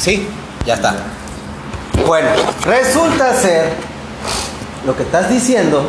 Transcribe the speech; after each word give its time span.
Así, 0.00 0.26
ya 0.64 0.76
está. 0.76 0.94
Bueno, 2.06 2.30
resulta 2.64 3.34
ser 3.34 3.68
lo 4.86 4.96
que 4.96 5.02
estás 5.02 5.28
diciendo. 5.28 5.84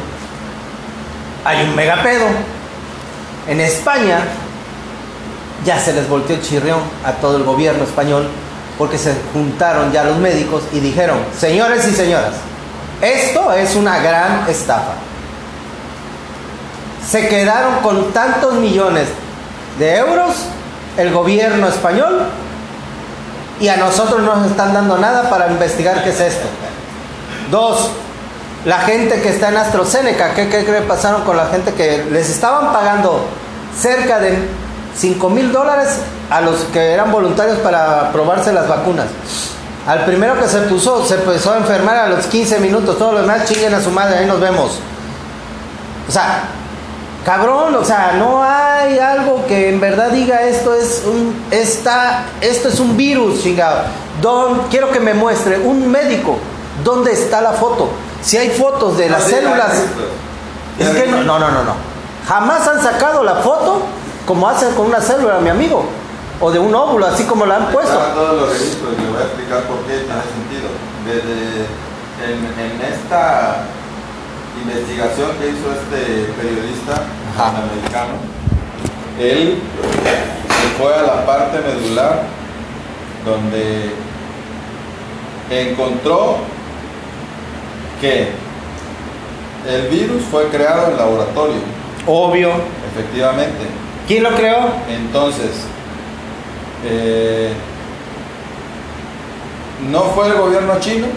Hay 1.45 1.63
un 1.63 1.73
megapedo. 1.73 2.25
En 3.47 3.61
España 3.61 4.19
ya 5.63 5.79
se 5.79 5.93
les 5.93 6.09
volteó 6.09 6.35
el 6.35 6.41
chirrión 6.41 6.81
a 7.05 7.13
todo 7.13 7.37
el 7.37 7.43
gobierno 7.43 7.85
español 7.85 8.27
porque 8.77 8.97
se 8.97 9.15
juntaron 9.31 9.93
ya 9.93 10.03
los 10.03 10.17
médicos 10.17 10.63
y 10.73 10.81
dijeron, 10.81 11.17
señores 11.39 11.87
y 11.87 11.95
señoras, 11.95 12.33
esto 13.01 13.53
es 13.53 13.77
una 13.77 13.99
gran 13.99 14.43
estafa. 14.49 14.95
Se 17.09 17.29
quedaron 17.29 17.75
con 17.81 18.11
tantos 18.11 18.55
millones 18.55 19.07
de 19.79 19.95
euros 19.95 20.35
el 20.97 21.13
gobierno 21.13 21.69
español 21.69 22.27
y 23.61 23.69
a 23.69 23.77
nosotros 23.77 24.21
no 24.23 24.35
nos 24.35 24.49
están 24.49 24.73
dando 24.73 24.97
nada 24.97 25.29
para 25.29 25.47
investigar 25.51 26.03
qué 26.03 26.09
es 26.09 26.19
esto. 26.19 26.47
Dos, 27.51 27.91
la 28.65 28.79
gente 28.79 29.21
que 29.21 29.29
está 29.29 29.49
en 29.49 29.57
AstraZeneca, 29.57 30.33
¿qué, 30.33 30.49
qué, 30.49 30.65
qué 30.65 30.73
pasaron 30.87 31.21
con 31.21 31.37
la 31.37 31.45
gente 31.45 31.73
que 31.73 32.03
les 32.11 32.29
estaban 32.29 32.73
pagando 32.73 33.23
cerca 33.79 34.19
de 34.19 34.39
5 34.97 35.29
mil 35.29 35.51
dólares 35.51 35.99
a 36.31 36.41
los 36.41 36.61
que 36.73 36.91
eran 36.91 37.11
voluntarios 37.11 37.59
para 37.59 38.11
probarse 38.11 38.51
las 38.51 38.67
vacunas? 38.67 39.05
Al 39.85 40.05
primero 40.05 40.39
que 40.39 40.47
se 40.47 40.61
puso, 40.61 41.05
se 41.05 41.15
empezó 41.15 41.53
a 41.53 41.57
enfermar 41.57 41.97
a 41.97 42.09
los 42.09 42.25
15 42.25 42.59
minutos, 42.59 42.97
todos 42.97 43.13
los 43.13 43.21
demás 43.21 43.45
chinguen 43.45 43.75
a 43.75 43.81
su 43.81 43.91
madre, 43.91 44.17
ahí 44.17 44.25
nos 44.25 44.39
vemos. 44.39 44.79
O 46.07 46.11
sea, 46.11 46.45
cabrón, 47.25 47.75
o 47.75 47.85
sea, 47.85 48.13
no 48.17 48.43
hay 48.43 48.99
algo 48.99 49.45
que 49.47 49.69
en 49.69 49.79
verdad 49.79 50.11
diga 50.11 50.41
esto 50.43 50.73
es 50.73 51.03
un 51.05 51.35
esta, 51.51 52.25
esto 52.41 52.69
es 52.69 52.79
un 52.79 52.97
virus, 52.97 53.43
chingado. 53.43 53.81
Don, 54.21 54.67
quiero 54.69 54.91
que 54.91 54.99
me 54.99 55.13
muestre 55.13 55.59
un 55.59 55.89
médico 55.89 56.37
dónde 56.83 57.11
está 57.11 57.41
la 57.41 57.53
foto. 57.53 57.89
Si 58.21 58.37
hay 58.37 58.49
fotos 58.49 58.97
de 58.97 59.09
las 59.09 59.23
células, 59.23 59.73
es 60.79 60.89
que 60.89 61.07
no, 61.07 61.23
no, 61.23 61.39
no, 61.39 61.51
no, 61.51 61.63
no. 61.63 61.75
Jamás 62.27 62.67
han 62.67 62.81
sacado 62.81 63.23
la 63.23 63.35
foto 63.35 63.81
como 64.25 64.47
hacen 64.47 64.73
con 64.75 64.85
una 64.85 65.01
célula, 65.01 65.39
mi 65.39 65.49
amigo, 65.49 65.83
o 66.39 66.51
de 66.51 66.59
un 66.59 66.73
óvulo, 66.73 67.07
así 67.07 67.23
como 67.23 67.45
la 67.45 67.57
han 67.57 67.65
puesto. 67.71 67.97
Todos 67.97 68.41
los 68.41 68.49
registros 68.49 68.93
y 68.97 69.01
le 69.01 69.09
voy 69.09 69.21
a 69.21 69.25
explicar 69.25 69.63
por 69.63 69.77
qué 69.79 69.99
tiene 69.99 70.21
sentido. 70.21 70.69
Desde 71.05 71.65
en, 72.23 72.45
en 72.59 72.93
esta 72.93 73.63
investigación 74.61 75.29
que 75.39 75.49
hizo 75.49 75.71
este 75.71 76.31
periodista 76.33 77.03
americano, 77.37 78.13
él 79.19 79.57
se 80.47 80.81
fue 80.81 80.93
a 80.95 81.01
la 81.01 81.25
parte 81.25 81.59
medular 81.59 82.23
donde 83.25 83.91
encontró 85.49 86.37
que 87.99 88.29
el 89.69 89.87
virus 89.89 90.23
fue 90.31 90.47
creado 90.49 90.91
en 90.91 90.97
laboratorio, 90.97 91.57
Obvio. 92.07 92.51
efectivamente. 92.91 93.67
¿Quién 94.07 94.23
lo 94.23 94.31
creó? 94.31 94.71
Entonces, 94.89 95.51
eh, 96.83 97.53
no 99.89 100.01
fue 100.05 100.27
el 100.27 100.33
gobierno 100.33 100.79
chino, 100.79 101.07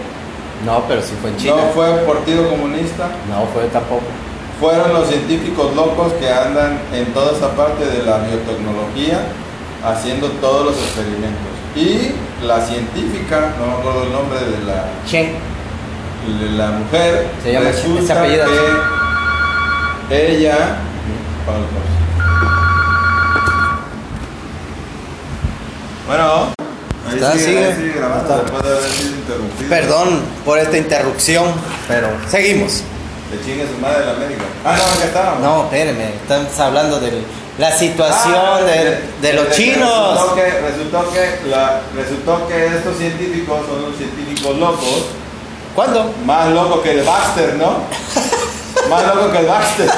No, 0.63 0.83
pero 0.87 1.01
sí 1.01 1.13
fue 1.21 1.31
en 1.31 1.37
China. 1.37 1.55
no 1.57 1.63
fue 1.73 1.91
el 1.93 1.99
Partido 2.05 2.49
Comunista, 2.49 3.07
No 3.29 3.45
fue 3.53 3.63
tampoco. 3.73 4.03
fueron 4.59 4.93
los 4.93 5.07
científicos 5.07 5.75
locos 5.75 6.13
que 6.13 6.31
andan 6.31 6.79
en 6.93 7.13
toda 7.13 7.33
esa 7.35 7.51
parte 7.55 7.85
de 7.85 8.03
la 8.03 8.19
biotecnología 8.19 9.19
haciendo 9.83 10.27
todos 10.41 10.65
los 10.67 10.75
experimentos. 10.77 11.51
Y 11.75 12.13
la 12.45 12.61
científica, 12.61 13.53
no 13.59 13.65
me 13.67 13.73
acuerdo 13.73 14.03
el 14.03 14.11
nombre 14.13 14.39
de 14.39 14.63
la, 14.65 14.85
Chen. 15.05 15.33
de 16.39 16.49
la 16.51 16.71
mujer, 16.71 17.27
Se 17.43 17.51
llama 17.51 17.65
Chen, 17.65 17.73
resulta 17.75 18.13
se 18.13 18.19
apellida 18.19 18.45
que 20.07 20.37
ella... 20.37 20.77
Bueno, 26.07 26.53
ahí 27.07 27.15
Está, 27.15 27.31
sigue, 27.33 27.45
sigue. 27.45 27.65
ahí 27.65 27.75
sigue 27.75 27.93
grabando 27.93 28.23
Está. 28.29 28.41
después 28.43 28.63
de 28.63 28.69
haber 28.69 28.89
sido 28.91 29.09
interrumpido. 29.15 29.69
Perdón 29.69 30.21
por 30.43 30.59
esta 30.59 30.77
interrupción, 30.77 31.45
pero 31.87 32.07
seguimos. 32.29 32.81
Le 33.31 33.41
chingue 33.43 33.65
su 33.67 33.79
madre 33.81 34.05
la 34.05 34.11
América. 34.11 34.43
Ah, 34.63 34.75
no, 34.77 34.83
acá 34.83 35.05
estábamos. 35.05 35.39
No, 35.41 35.63
espérenme, 35.65 36.13
estamos 36.21 36.59
hablando 36.59 36.99
de 36.99 37.23
la 37.57 37.71
situación 37.71 38.35
Ah, 38.35 38.59
de, 38.61 38.99
de 39.21 39.33
los 39.33 39.45
que 39.47 39.53
chinos. 39.55 40.13
Resultó 40.13 40.35
que, 40.35 40.41
resultó, 40.61 41.11
que 41.11 41.49
la- 41.49 41.81
resultó 41.95 42.47
que 42.47 42.65
estos 42.67 42.97
científicos 42.97 43.59
son 43.67 43.83
unos 43.85 43.97
científicos 43.97 44.57
locos, 44.57 45.05
¿Cuándo? 45.73 46.13
más 46.25 46.49
locos 46.49 46.81
que 46.81 46.91
el 46.91 47.03
Baxter, 47.03 47.55
¿no? 47.55 47.77
más 48.89 49.15
loco 49.15 49.31
que 49.31 49.37
el 49.39 49.45
Baxter. 49.47 49.89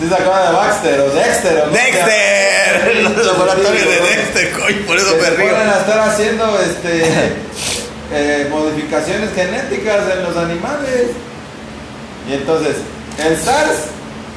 ¿Sí 0.00 0.08
se 0.08 0.14
acuerdan 0.14 0.46
de 0.46 0.56
Baxter 0.56 1.00
o 1.00 1.10
Dexter? 1.10 1.64
O? 1.66 1.70
Dexter, 1.70 3.02
los 3.02 3.26
laboratorios 3.26 3.84
de 3.84 4.00
Dexter, 4.00 4.52
coño, 4.52 4.86
por 4.86 4.96
eso 4.96 5.14
Que 5.18 5.22
me 5.22 5.30
río. 5.30 5.56
a 5.56 5.78
estar 5.78 5.98
haciendo 6.08 6.58
este, 6.58 7.04
eh, 8.12 8.48
modificaciones 8.50 9.34
genéticas 9.34 10.00
en 10.16 10.22
los 10.22 10.36
animales. 10.38 11.08
Y 12.26 12.32
entonces, 12.32 12.76
el 13.18 13.36
SARS, 13.36 13.76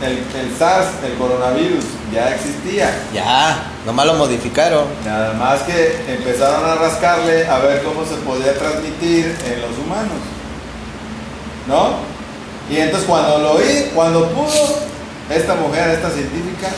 el, 0.01 0.17
el 0.37 0.57
SARS, 0.59 0.87
el 1.05 1.13
coronavirus, 1.13 1.85
ya 2.13 2.35
existía. 2.35 2.93
Ya, 3.13 3.63
nomás 3.85 4.05
lo 4.05 4.15
modificaron. 4.15 4.83
Nada 5.05 5.31
más 5.33 5.61
que 5.61 5.95
empezaron 6.09 6.69
a 6.69 6.75
rascarle 6.75 7.47
a 7.47 7.59
ver 7.59 7.83
cómo 7.83 8.03
se 8.05 8.15
podía 8.15 8.53
transmitir 8.53 9.33
en 9.45 9.61
los 9.61 9.77
humanos. 9.79 10.19
¿No? 11.67 11.93
Y 12.69 12.81
entonces 12.81 13.07
cuando 13.07 13.37
lo 13.37 13.53
oí, 13.53 13.91
cuando 13.95 14.27
pudo, 14.29 14.91
esta 15.29 15.55
mujer, 15.55 15.89
esta 15.89 16.09
científica, 16.09 16.69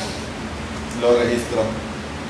lo 1.01 1.17
registró. 1.19 1.63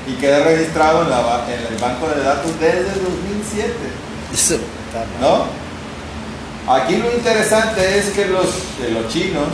Y 0.06 0.14
quedó 0.14 0.44
registrado 0.44 1.02
en, 1.02 1.10
la 1.10 1.44
en 1.48 1.74
el 1.74 1.80
banco 1.80 2.08
de 2.08 2.22
datos 2.22 2.52
desde 2.60 3.00
2007. 3.00 3.72
Eso, 4.32 4.58
¿No? 5.20 5.46
Aquí 6.72 6.96
lo 6.96 7.12
interesante 7.12 7.98
es 7.98 8.10
que 8.10 8.26
los, 8.26 8.46
que 8.78 8.90
los 8.90 9.08
chinos, 9.08 9.48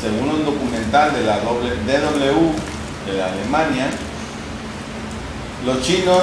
según 0.00 0.28
un 0.28 0.44
documental 0.44 1.12
de 1.12 1.22
la 1.22 1.38
DW 1.38 2.52
de 3.06 3.18
la 3.18 3.26
Alemania, 3.26 3.86
los 5.64 5.82
chinos 5.82 6.22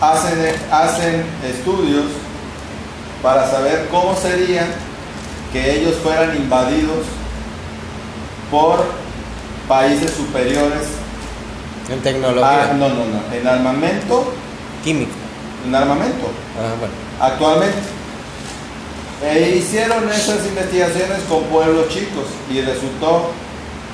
hacen, 0.00 0.54
hacen 0.70 1.24
estudios 1.44 2.04
para 3.22 3.48
saber 3.50 3.88
cómo 3.90 4.16
sería 4.16 4.66
que 5.52 5.78
ellos 5.78 5.96
fueran 6.02 6.36
invadidos 6.36 7.06
por 8.50 8.84
países 9.68 10.10
superiores. 10.12 10.82
En 11.90 11.98
a- 11.98 12.02
tecnología, 12.02 12.72
no, 12.78 12.88
no, 12.88 13.04
no, 13.04 13.34
en 13.34 13.46
armamento, 13.46 14.32
químico. 14.82 15.12
en 15.66 15.74
armamento. 15.74 16.26
Ah, 16.58 16.74
bueno. 16.78 16.94
actualmente. 17.20 17.78
E 19.24 19.56
hicieron 19.56 20.08
esas 20.10 20.44
investigaciones 20.46 21.20
con 21.28 21.42
pueblos 21.44 21.88
chicos 21.88 22.26
y 22.50 22.60
resultó 22.60 23.30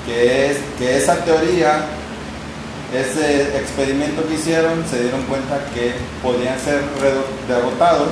que, 0.04 0.50
es, 0.50 0.58
que 0.78 0.96
esa 0.96 1.16
teoría, 1.24 1.84
ese 2.92 3.56
experimento 3.56 4.26
que 4.26 4.34
hicieron, 4.34 4.84
se 4.90 5.00
dieron 5.02 5.22
cuenta 5.24 5.60
que 5.74 5.94
podían 6.22 6.58
ser 6.58 6.82
derrotados 7.46 8.08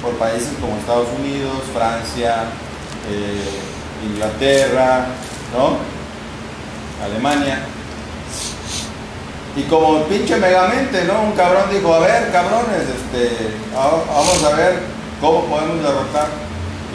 por 0.00 0.12
países 0.12 0.50
como 0.60 0.76
Estados 0.78 1.08
Unidos, 1.18 1.58
Francia, 1.74 2.44
eh, 3.10 4.12
Inglaterra, 4.12 5.06
¿no? 5.54 5.78
Alemania. 7.04 7.60
Y 9.56 9.62
como 9.62 10.02
pinche 10.04 10.36
megamente, 10.36 11.04
¿no? 11.04 11.22
Un 11.22 11.32
cabrón 11.32 11.64
dijo, 11.72 11.94
a 11.94 12.00
ver, 12.00 12.32
cabrones, 12.32 12.82
este, 12.82 13.54
vamos 13.74 14.42
a 14.42 14.56
ver 14.56 14.80
cómo 15.20 15.44
podemos 15.44 15.82
derrotar. 15.82 16.28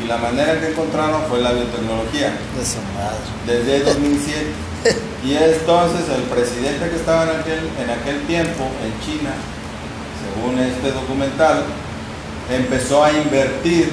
Y 0.03 0.07
la 0.07 0.17
manera 0.17 0.59
que 0.59 0.69
encontraron 0.69 1.23
fue 1.29 1.41
la 1.41 1.51
biotecnología, 1.51 2.37
De 2.57 2.65
su 2.65 2.79
madre. 2.95 3.19
desde 3.45 3.83
2007. 3.83 4.45
Y 5.21 5.33
entonces 5.35 6.07
el 6.15 6.23
presidente 6.23 6.89
que 6.89 6.95
estaba 6.95 7.23
en 7.23 7.41
aquel, 7.41 7.59
en 7.77 7.89
aquel 7.89 8.21
tiempo 8.25 8.63
en 8.81 9.05
China, 9.05 9.31
según 10.23 10.57
este 10.57 10.93
documental, 10.93 11.63
empezó 12.49 13.03
a 13.03 13.11
invertir 13.11 13.91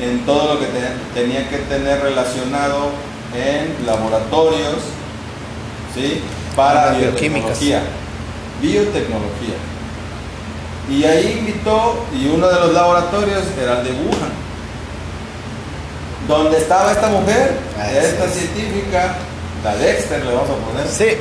en 0.00 0.24
todo 0.26 0.54
lo 0.54 0.60
que 0.60 0.66
te- 0.66 1.20
tenía 1.20 1.48
que 1.48 1.58
tener 1.58 2.00
relacionado 2.02 2.90
en 3.34 3.86
laboratorios, 3.86 4.76
¿sí? 5.94 6.20
Para 6.56 6.90
Bioquímicas. 6.92 7.58
biotecnología. 7.60 7.82
Biotecnología. 8.60 9.54
Y 10.90 11.04
ahí 11.04 11.36
invitó, 11.40 12.04
y 12.14 12.26
uno 12.28 12.46
de 12.48 12.60
los 12.60 12.72
laboratorios 12.74 13.42
era 13.60 13.78
el 13.80 13.84
de 13.84 13.90
Wuhan, 13.92 14.32
donde 16.28 16.58
estaba 16.58 16.92
esta 16.92 17.08
mujer, 17.08 17.58
Ah, 17.78 17.90
esta 17.90 18.28
sí. 18.28 18.40
científica, 18.40 19.14
la 19.62 19.76
Dexter 19.76 20.24
le 20.24 20.32
vamos 20.34 20.50
a 20.50 20.54
poner. 20.70 20.88
Sí, 20.88 21.16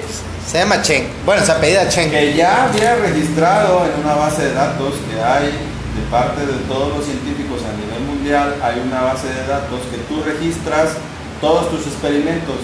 Se 0.46 0.58
llama 0.60 0.82
Chen. 0.82 1.08
Bueno, 1.26 1.46
se 1.46 1.54
apellida 1.54 1.88
Chen. 1.88 2.12
que 2.12 2.34
ya 2.34 2.66
había 2.66 2.96
registrado 2.96 3.86
en 3.86 4.04
una 4.04 4.16
base 4.16 4.42
de 4.44 4.54
datos 4.54 4.94
que 5.10 5.22
hay 5.24 5.46
de 5.48 6.02
parte 6.12 6.42
de 6.46 6.54
todos 6.68 6.98
los 6.98 7.06
científicos 7.06 7.62
a 7.64 7.72
nivel 7.80 8.02
mundial, 8.02 8.13
hay 8.32 8.80
una 8.80 9.02
base 9.02 9.28
de 9.28 9.48
datos 9.48 9.82
que 9.92 9.98
tú 10.08 10.24
registras 10.24 10.96
todos 11.42 11.70
tus 11.70 11.88
experimentos 11.88 12.56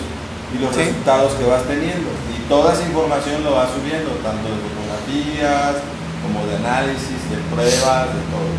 y 0.56 0.60
los 0.64 0.74
Sí. 0.74 0.82
resultados 0.82 1.34
que 1.34 1.44
vas 1.46 1.64
teniendo. 1.64 2.10
Y 2.36 2.48
toda 2.48 2.74
esa 2.74 2.84
información 2.84 3.44
lo 3.44 3.56
vas 3.56 3.70
subiendo, 3.72 4.12
tanto 4.24 4.48
de 4.48 4.56
fotografías 4.64 5.84
como 6.24 6.46
de 6.48 6.56
análisis, 6.58 7.20
de 7.30 7.38
pruebas, 7.54 8.08
de 8.08 8.22
todo. 8.32 8.50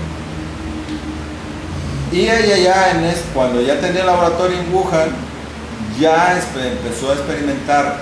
Y 2.12 2.28
ella 2.28 2.56
ya 2.56 2.90
en 2.90 3.04
es, 3.04 3.22
cuando 3.32 3.60
ya 3.60 3.80
tenía 3.80 4.00
el 4.00 4.06
laboratorio 4.06 4.58
en 4.58 4.74
Wuhan, 4.74 5.10
ya 5.98 6.36
empezó 6.36 7.10
a 7.10 7.14
experimentar 7.14 7.98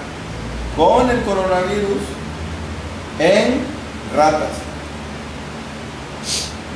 con 0.77 1.11
el 1.11 1.21
coronavirus 1.23 2.03
en 3.19 3.61
ratas. 4.17 4.53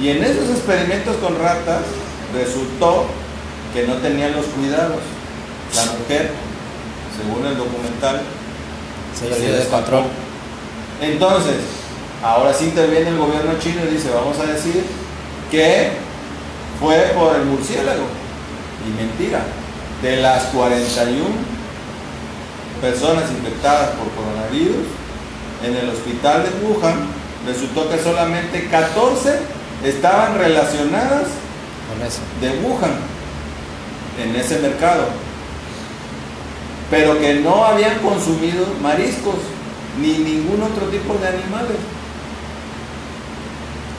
Y 0.01 0.09
en 0.09 0.25
esos 0.25 0.51
experimentos 0.51 1.17
con 1.17 1.39
ratas 1.39 1.83
resultó 2.35 3.07
que 3.73 3.87
no 3.87 3.95
tenían 3.97 4.33
los 4.33 4.47
cuidados. 4.47 5.01
La 5.75 5.85
mujer, 5.99 6.31
según 7.17 7.47
el 7.47 7.57
documental, 7.57 8.21
Se 9.19 9.29
le 9.29 9.53
de 9.53 9.67
control. 9.67 10.05
entonces, 11.01 11.57
ahora 12.23 12.53
sí 12.53 12.67
interviene 12.67 13.11
el 13.11 13.19
gobierno 13.19 13.59
chino 13.59 13.83
y 13.85 13.95
dice, 13.95 14.11
vamos 14.11 14.39
a 14.39 14.53
decir 14.53 14.85
que 15.51 15.93
fue 16.79 17.13
por 17.15 17.37
el 17.37 17.45
murciélago. 17.45 18.05
Y 18.87 18.91
mentira, 19.01 19.41
de 20.03 20.17
las 20.17 20.45
41 20.47 21.25
personas 22.81 23.31
infectadas 23.31 23.91
por 23.91 24.11
coronavirus 24.11 24.87
en 25.65 25.77
el 25.77 25.89
hospital 25.89 26.43
de 26.43 26.67
Wuhan, 26.67 27.07
resultó 27.47 27.89
que 27.89 28.03
solamente 28.03 28.69
14 28.69 29.39
estaban 29.85 30.39
relacionadas 30.39 31.29
Con 31.93 32.07
eso. 32.07 32.21
de 32.41 32.67
Wuhan 32.67 32.93
en 34.23 34.37
ese 34.37 34.59
mercado, 34.59 35.05
pero 36.91 37.19
que 37.19 37.35
no 37.35 37.65
habían 37.65 37.99
consumido 38.01 38.67
mariscos 38.83 39.37
ni 40.01 40.19
ningún 40.19 40.63
otro 40.63 40.87
tipo 40.89 41.15
de 41.15 41.29
animales. 41.29 41.77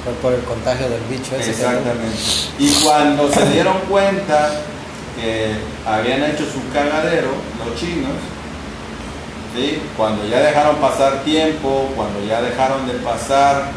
Fue 0.03 0.13
por 0.21 0.33
el 0.33 0.41
contagio 0.41 0.89
del 0.89 1.01
bicho 1.09 1.35
ese. 1.35 1.51
Exactamente. 1.51 2.17
Y 2.59 2.69
cuando 2.83 3.31
se 3.31 3.45
dieron 3.49 3.79
cuenta 3.89 4.51
que 5.15 5.53
habían 5.87 6.23
hecho 6.23 6.45
su 6.45 6.61
cagadero, 6.73 7.29
los 7.65 7.79
chinos, 7.79 8.11
¿sí? 9.55 9.81
cuando 9.95 10.27
ya 10.27 10.39
dejaron 10.41 10.75
pasar 10.77 11.23
tiempo, 11.23 11.89
cuando 11.95 12.23
ya 12.25 12.41
dejaron 12.41 12.85
de 12.87 12.93
pasar, 12.95 13.71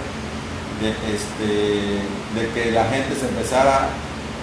de, 0.80 0.90
este, 0.90 2.00
de 2.34 2.50
que 2.54 2.72
la 2.72 2.84
gente 2.84 3.14
se 3.14 3.28
empezara 3.28 3.88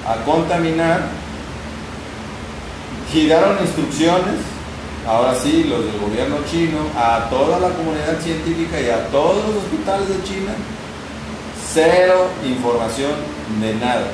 a 0.08 0.16
contaminar, 0.26 1.02
giraron 3.12 3.58
instrucciones, 3.62 4.42
ahora 5.08 5.36
sí, 5.36 5.66
los 5.66 5.86
del 5.86 6.00
gobierno 6.00 6.38
chino, 6.50 6.80
a 6.98 7.30
toda 7.30 7.60
la 7.60 7.70
comunidad 7.70 8.20
científica 8.22 8.80
y 8.82 8.90
a 8.90 9.08
todos 9.10 9.38
los 9.48 9.64
hospitales 9.64 10.10
de 10.10 10.24
China, 10.24 10.52
cero 11.74 12.28
información 12.46 13.12
de 13.62 13.76
nada. 13.76 14.08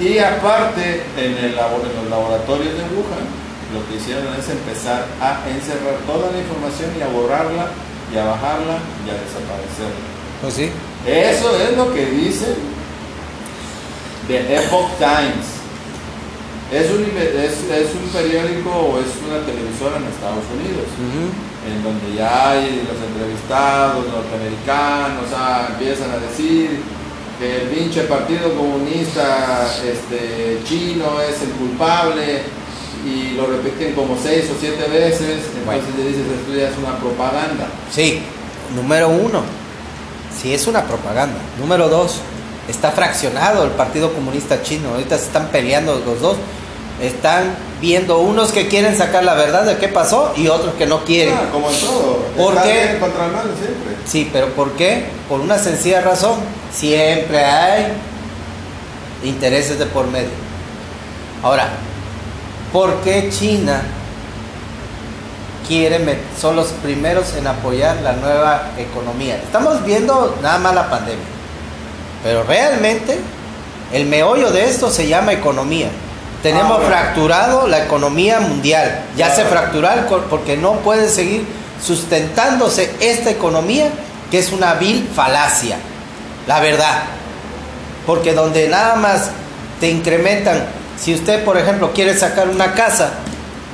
Y 0.00 0.18
aparte, 0.18 1.02
en, 1.16 1.38
el 1.38 1.54
labo- 1.56 1.82
en 1.84 1.94
los 2.02 2.10
laboratorios 2.10 2.74
de 2.74 2.82
Wuhan, 2.82 3.24
lo 3.72 3.86
que 3.88 3.96
hicieron 3.96 4.26
es 4.38 4.48
empezar 4.48 5.04
a 5.20 5.38
encerrar 5.48 5.94
toda 6.06 6.30
la 6.32 6.38
información 6.38 6.90
y 6.98 7.02
a 7.02 7.08
borrarla 7.08 7.68
y 8.12 8.16
a 8.18 8.24
bajarla 8.24 8.78
y 9.06 9.10
a 9.10 9.14
desaparecerla. 9.14 10.02
Pues 10.42 10.54
sí. 10.54 10.70
Eso 11.06 11.56
es 11.60 11.76
lo 11.76 11.92
que 11.94 12.06
dice 12.06 12.54
The 14.28 14.56
Epoch 14.56 14.90
Times. 14.98 15.46
Es 16.72 16.90
un, 16.90 17.04
es, 17.04 17.52
es 17.70 17.94
un 17.94 18.08
periódico 18.10 18.70
o 18.70 18.98
es 18.98 19.06
una 19.28 19.44
televisora 19.46 19.96
en 19.98 20.04
Estados 20.04 20.44
Unidos, 20.50 20.88
en 21.68 21.82
donde 21.84 22.16
ya 22.16 22.50
hay 22.50 22.82
los 22.88 22.98
entrevistados 22.98 24.06
norteamericanos, 24.08 25.26
ah, 25.36 25.68
empiezan 25.70 26.10
a 26.10 26.18
decir 26.18 26.80
que 27.38 27.62
el 27.62 27.68
pinche 27.68 28.02
partido 28.04 28.54
comunista 28.56 29.68
este, 29.84 30.58
chino 30.66 31.20
es 31.20 31.42
el 31.42 31.50
culpable 31.50 32.42
y 33.04 33.36
lo 33.36 33.46
repiten 33.46 33.92
como 33.94 34.16
seis 34.20 34.46
o 34.50 34.58
siete 34.58 34.88
veces, 34.88 35.44
entonces 35.54 35.64
Bueno. 35.66 35.82
le 35.98 36.08
dices 36.08 36.24
esto 36.40 36.54
ya 36.56 36.68
es 36.70 36.78
una 36.78 36.96
propaganda. 36.98 37.66
Sí, 37.92 38.20
número 38.74 39.10
uno, 39.10 39.42
sí 40.40 40.54
es 40.54 40.66
una 40.66 40.82
propaganda. 40.84 41.36
Número 41.60 41.88
dos, 41.88 42.20
está 42.68 42.92
fraccionado 42.92 43.64
el 43.64 43.70
Partido 43.70 44.12
Comunista 44.12 44.62
Chino. 44.62 44.90
Ahorita 44.90 45.18
se 45.18 45.24
están 45.24 45.48
peleando 45.48 46.00
los 46.04 46.20
dos. 46.20 46.36
Están 47.02 47.56
viendo 47.80 48.18
unos 48.20 48.52
que 48.52 48.68
quieren 48.68 48.96
sacar 48.96 49.24
la 49.24 49.34
verdad 49.34 49.64
de 49.64 49.76
qué 49.76 49.88
pasó 49.88 50.32
y 50.36 50.48
otros 50.48 50.74
que 50.74 50.86
no 50.86 51.04
quieren. 51.04 51.34
Ah, 51.34 51.50
como 51.52 51.68
en 51.70 51.80
todo. 51.80 52.18
¿Por 52.36 52.54
Está 52.54 52.64
qué? 52.64 52.72
bien 52.72 52.98
contra 53.00 53.26
el 53.26 53.32
mal 53.32 53.44
siempre. 53.58 53.96
Sí, 54.06 54.30
pero 54.32 54.48
¿por 54.54 54.72
qué? 54.72 55.06
Por 55.28 55.40
una 55.40 55.58
sencilla 55.58 56.00
razón. 56.00 56.38
Siempre 56.72 57.44
hay 57.44 57.92
intereses 59.24 59.78
de 59.78 59.86
por 59.86 60.06
medio. 60.06 60.30
Ahora, 61.42 61.68
¿por 62.72 63.02
qué 63.02 63.28
China 63.30 63.82
quiere 65.68 66.18
son 66.40 66.56
los 66.56 66.68
primeros 66.68 67.34
en 67.34 67.46
apoyar 67.46 67.96
la 68.02 68.12
nueva 68.14 68.70
economía? 68.78 69.36
Estamos 69.36 69.84
viendo 69.84 70.38
nada 70.42 70.58
más 70.58 70.74
la 70.74 70.88
pandemia, 70.88 71.24
pero 72.24 72.42
realmente 72.42 73.20
el 73.92 74.06
meollo 74.06 74.50
de 74.50 74.64
esto 74.64 74.90
se 74.90 75.06
llama 75.06 75.32
economía. 75.32 75.88
Tenemos 76.42 76.80
Ah, 76.82 76.86
fracturado 76.86 77.68
la 77.68 77.84
economía 77.84 78.40
mundial. 78.40 79.02
Ya 79.16 79.30
se 79.30 79.42
Claro. 79.42 79.50
fracturó 79.50 79.88
porque 80.28 80.56
no 80.56 80.72
puede 80.80 81.08
seguir 81.08 81.46
sustentándose 81.80 82.92
esta 83.00 83.30
economía 83.30 83.90
que 84.30 84.38
es 84.40 84.50
una 84.50 84.74
vil 84.74 85.08
falacia. 85.14 85.76
La 86.48 86.58
verdad. 86.60 87.04
Porque 88.06 88.32
donde 88.32 88.68
nada 88.68 88.96
más 88.96 89.30
te 89.80 89.88
incrementan, 89.90 90.64
si 90.98 91.14
usted 91.14 91.44
por 91.44 91.56
ejemplo 91.56 91.92
quiere 91.92 92.18
sacar 92.18 92.48
una 92.48 92.72
casa 92.72 93.10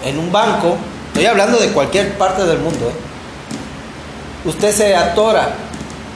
en 0.04 0.18
un 0.18 0.30
banco, 0.30 0.76
estoy 1.08 1.26
hablando 1.26 1.58
de 1.58 1.68
cualquier 1.68 2.16
parte 2.18 2.44
del 2.44 2.58
mundo, 2.58 2.88
¿eh? 2.90 4.48
usted 4.48 4.72
se 4.74 4.94
atora, 4.94 5.50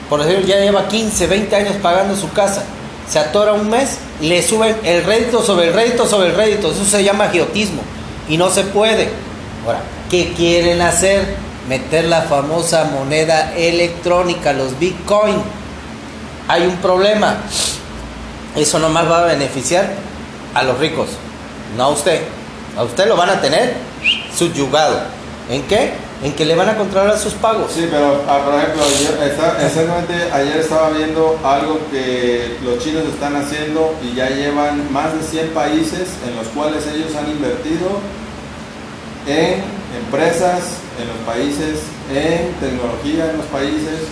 por 0.09 0.21
ejemplo 0.21 0.45
ya 0.45 0.57
lleva 0.57 0.87
15, 0.87 1.27
20 1.27 1.55
años 1.55 1.75
pagando 1.81 2.15
su 2.15 2.31
casa, 2.31 2.63
se 3.09 3.19
atora 3.19 3.53
un 3.53 3.69
mes, 3.69 3.97
le 4.21 4.41
suben 4.41 4.75
el 4.83 5.03
rédito 5.03 5.43
sobre 5.43 5.67
el 5.67 5.73
rédito 5.73 6.07
sobre 6.07 6.29
el 6.29 6.35
rédito, 6.35 6.71
eso 6.71 6.85
se 6.85 7.03
llama 7.03 7.25
agiotismo 7.25 7.81
y 8.27 8.37
no 8.37 8.49
se 8.49 8.63
puede. 8.63 9.09
Ahora, 9.65 9.81
¿qué 10.09 10.33
quieren 10.33 10.81
hacer? 10.81 11.35
Meter 11.67 12.05
la 12.05 12.23
famosa 12.23 12.85
moneda 12.85 13.55
electrónica, 13.55 14.53
los 14.53 14.77
bitcoin. 14.77 15.35
Hay 16.47 16.61
un 16.67 16.77
problema. 16.77 17.37
Eso 18.55 18.79
nomás 18.79 19.09
va 19.09 19.23
a 19.23 19.25
beneficiar 19.25 19.89
a 20.53 20.63
los 20.63 20.77
ricos, 20.79 21.09
no 21.75 21.85
a 21.85 21.87
usted. 21.89 22.21
A 22.77 22.83
usted 22.83 23.07
lo 23.07 23.15
van 23.15 23.29
a 23.29 23.41
tener 23.41 23.73
subyugado. 24.35 24.99
¿En 25.49 25.63
qué? 25.63 25.93
En 26.23 26.33
que 26.33 26.45
le 26.45 26.55
van 26.55 26.69
a 26.69 26.77
controlar 26.77 27.17
sus 27.19 27.33
pagos. 27.33 27.71
Sí, 27.73 27.87
pero 27.91 28.23
ah, 28.27 28.39
por 28.45 28.55
ejemplo, 28.55 28.81
yo 29.03 29.23
esta- 29.23 29.63
exactamente 29.65 30.13
ayer 30.31 30.57
estaba 30.57 30.89
viendo 30.89 31.37
algo 31.43 31.79
que 31.91 32.57
los 32.63 32.79
chinos 32.83 33.03
están 33.05 33.35
haciendo 33.35 33.93
y 34.01 34.15
ya 34.15 34.29
llevan 34.29 34.91
más 34.91 35.13
de 35.13 35.21
100 35.21 35.49
países 35.49 36.07
en 36.27 36.35
los 36.37 36.47
cuales 36.47 36.87
ellos 36.87 37.13
han 37.15 37.29
invertido 37.29 37.99
en 39.27 39.61
empresas 40.05 40.61
en 40.99 41.07
los 41.09 41.17
países, 41.25 41.81
en 42.13 42.53
tecnología 42.61 43.29
en 43.31 43.37
los 43.37 43.45
países 43.47 44.07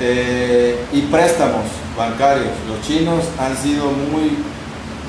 eh, 0.00 0.78
y 0.92 1.02
préstamos 1.02 1.64
bancarios. 1.96 2.48
Los 2.68 2.80
chinos 2.86 3.24
han 3.38 3.56
sido 3.56 3.84
muy 3.90 4.38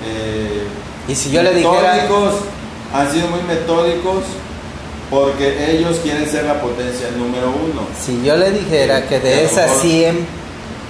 eh, 0.06 0.68
Y 1.08 1.16
si 1.16 1.32
yo 1.32 1.42
le 1.42 1.54
dijera, 1.54 2.06
han 2.94 3.12
sido 3.12 3.28
muy 3.30 3.42
metódicos 3.48 4.24
porque 5.14 5.72
ellos 5.78 5.98
quieren 6.02 6.30
ser 6.30 6.46
la 6.46 6.60
potencia 6.62 7.08
número 7.18 7.48
uno. 7.50 7.82
si 8.04 8.24
yo 8.24 8.36
le 8.38 8.52
dijera 8.52 9.06
que 9.08 9.20
de 9.20 9.44
esas 9.46 9.68
mejor- 9.68 9.82
100 9.82 10.28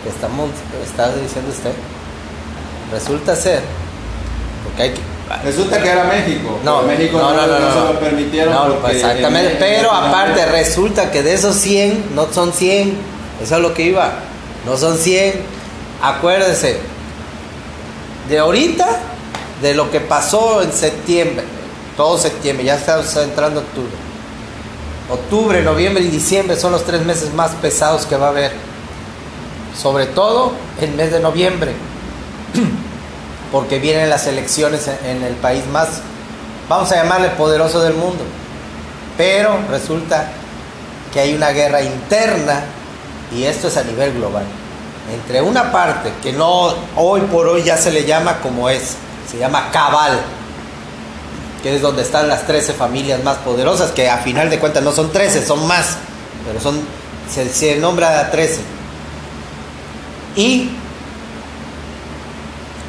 que 0.04 0.10
estamos, 0.10 0.50
está 0.86 1.08
diciendo 1.16 1.52
usted, 1.52 1.72
resulta 2.92 3.36
ser, 3.36 3.62
porque 4.64 4.84
hay 4.84 4.90
que, 4.92 5.02
Resulta 5.44 5.82
que 5.82 5.90
era 5.90 6.04
México. 6.04 6.60
No, 6.64 6.84
México 6.84 7.18
no, 7.18 7.34
no, 7.34 7.48
no, 7.48 7.74
se 7.74 7.80
no. 7.80 7.94
lo 7.94 8.00
permitieron. 8.00 8.80
Pues 8.82 8.96
exactamente, 8.98 9.48
en- 9.48 9.54
en- 9.54 9.58
pero 9.80 9.92
aparte 9.92 10.46
resulta 10.46 11.10
que 11.12 11.24
de 11.24 11.34
esos 11.34 11.56
100 11.56 12.14
no 12.14 12.32
son 12.32 12.54
100, 12.54 12.94
eso 13.42 13.56
es 13.56 13.62
lo 13.62 13.74
que 13.74 13.84
iba, 13.84 14.12
no 14.66 14.78
son 14.78 14.96
100, 14.98 15.34
acuérdese, 16.04 16.78
de 18.30 18.38
ahorita, 18.40 18.86
de 19.62 19.74
lo 19.74 19.90
que 19.90 20.02
pasó 20.02 20.62
en 20.62 20.72
septiembre, 20.72 21.46
todo 21.98 22.18
septiembre, 22.18 22.66
ya 22.66 22.76
estamos 22.76 23.16
entrando 23.16 23.62
octubre, 23.62 23.92
octubre, 25.10 25.62
noviembre 25.62 26.04
y 26.04 26.08
diciembre 26.08 26.56
son 26.58 26.72
los 26.72 26.86
tres 26.86 27.06
meses 27.06 27.34
más 27.34 27.52
pesados 27.52 28.06
que 28.06 28.18
va 28.18 28.28
a 28.28 28.30
haber. 28.30 28.52
Sobre 29.80 30.06
todo 30.06 30.54
el 30.82 30.92
mes 30.92 31.12
de 31.12 31.20
noviembre, 31.20 31.74
porque 33.52 33.80
vienen 33.80 34.10
las 34.10 34.28
elecciones 34.28 34.88
en 35.06 35.24
el 35.24 35.34
país 35.36 35.66
más, 35.68 36.02
vamos 36.70 36.92
a 36.92 36.96
llamarle 36.96 37.30
poderoso 37.30 37.82
del 37.82 37.94
mundo. 37.94 38.24
Pero 39.18 39.60
resulta 39.70 40.32
que 41.12 41.20
hay 41.20 41.34
una 41.36 41.52
guerra 41.52 41.82
interna 41.82 42.64
y 43.36 43.44
esto 43.44 43.68
es 43.68 43.78
a 43.78 43.84
nivel 43.84 44.14
global. 44.14 44.46
Entre 45.12 45.42
una 45.42 45.72
parte 45.72 46.12
que 46.22 46.32
no 46.32 46.74
hoy 46.96 47.22
por 47.22 47.48
hoy 47.48 47.64
ya 47.64 47.78
se 47.78 47.92
le 47.92 48.06
llama 48.06 48.40
como 48.42 48.70
es, 48.70 48.96
se 49.30 49.38
llama 49.38 49.70
cabal, 49.72 50.20
que 51.64 51.74
es 51.74 51.82
donde 51.82 52.02
están 52.02 52.28
las 52.28 52.46
13 52.46 52.74
familias 52.74 53.24
más 53.24 53.38
poderosas, 53.38 53.92
que 53.92 54.10
a 54.10 54.18
final 54.18 54.50
de 54.50 54.60
cuentas 54.60 54.84
no 54.84 54.92
son 54.92 55.12
13, 55.12 55.46
son 55.46 55.66
más, 55.66 55.96
pero 56.46 56.60
son 56.60 56.82
se, 57.30 57.78
nombra 57.78 58.20
a 58.20 58.30
13. 58.30 58.60
Y 60.36 60.72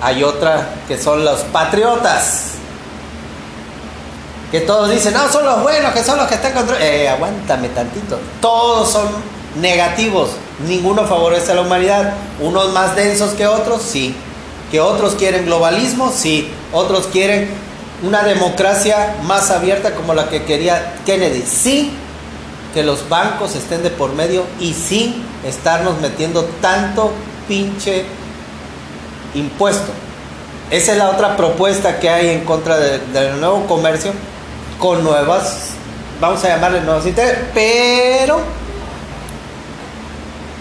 hay 0.02 0.24
otra 0.24 0.74
que 0.88 0.98
son 0.98 1.24
los 1.24 1.40
patriotas, 1.44 2.46
que 4.50 4.60
todos 4.60 4.90
dicen, 4.90 5.14
no, 5.14 5.30
son 5.30 5.44
los 5.44 5.62
buenos, 5.62 5.92
que 5.92 6.02
son 6.02 6.18
los 6.18 6.26
que 6.26 6.34
están 6.34 6.52
contra... 6.52 6.84
Eh, 6.84 7.08
aguántame 7.08 7.68
tantito. 7.70 8.18
Todos 8.40 8.90
son 8.90 9.08
negativos, 9.60 10.30
ninguno 10.66 11.06
favorece 11.06 11.52
a 11.52 11.54
la 11.56 11.62
humanidad. 11.62 12.14
Unos 12.40 12.72
más 12.72 12.94
densos 12.96 13.30
que 13.34 13.46
otros, 13.46 13.82
sí. 13.82 14.14
Que 14.70 14.80
otros 14.80 15.14
quieren 15.14 15.46
globalismo, 15.46 16.12
sí. 16.12 16.52
Otros 16.72 17.08
quieren 17.08 17.63
una 18.04 18.23
democracia 18.23 19.16
más 19.23 19.50
abierta 19.50 19.94
como 19.94 20.14
la 20.14 20.28
que 20.28 20.44
quería 20.44 20.96
Kennedy, 21.06 21.42
sí. 21.42 21.92
Que 22.73 22.82
los 22.82 23.08
bancos 23.08 23.54
estén 23.54 23.82
de 23.82 23.90
por 23.90 24.14
medio 24.14 24.44
y 24.58 24.75
sin 24.75 25.25
estarnos 25.44 26.00
metiendo 26.00 26.44
tanto 26.61 27.12
pinche 27.46 28.04
impuesto. 29.34 29.92
Esa 30.70 30.92
es 30.92 30.99
la 30.99 31.11
otra 31.11 31.37
propuesta 31.37 32.00
que 32.00 32.11
hay 32.11 32.30
en 32.30 32.44
contra 32.44 32.76
del 32.78 33.38
nuevo 33.38 33.66
comercio 33.66 34.12
con 34.78 35.04
nuevas, 35.04 35.70
vamos 36.20 36.42
a 36.44 36.49
llamarle 36.49 36.80
nuevos 36.80 37.06
intereses, 37.06 37.44
pero 37.54 38.40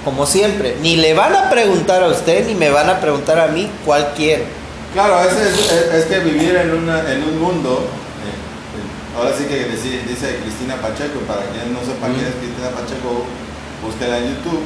como 0.06 0.26
siempre, 0.26 0.78
ni 0.82 0.98
le 0.98 1.14
van 1.14 1.34
a 1.36 1.50
preguntar 1.50 2.04
a 2.04 2.08
usted 2.08 2.46
ni 2.46 2.56
me 2.56 2.70
van 2.70 2.90
a 2.90 3.00
preguntar 3.00 3.40
a 3.40 3.48
mí 3.48 3.70
cuál 3.86 4.14
quiere. 4.16 4.46
Claro, 4.94 5.20
es, 5.24 5.34
es, 5.34 6.06
que 6.06 6.20
vivir 6.20 6.56
en, 6.56 6.72
una, 6.72 7.00
en 7.12 7.24
un 7.24 7.42
mundo, 7.42 7.82
eh, 8.22 9.18
ahora 9.18 9.36
sí 9.36 9.46
que 9.46 9.66
dice, 9.66 10.04
dice, 10.08 10.38
Cristina 10.44 10.76
Pacheco, 10.76 11.20
para 11.28 11.42
quien 11.50 11.74
no 11.74 11.80
sepa 11.80 12.08
quién 12.14 12.26
es 12.26 12.36
Cristina 12.38 12.70
Pacheco, 12.70 13.26
búsquela 13.84 14.20
en 14.20 14.36
YouTube. 14.36 14.62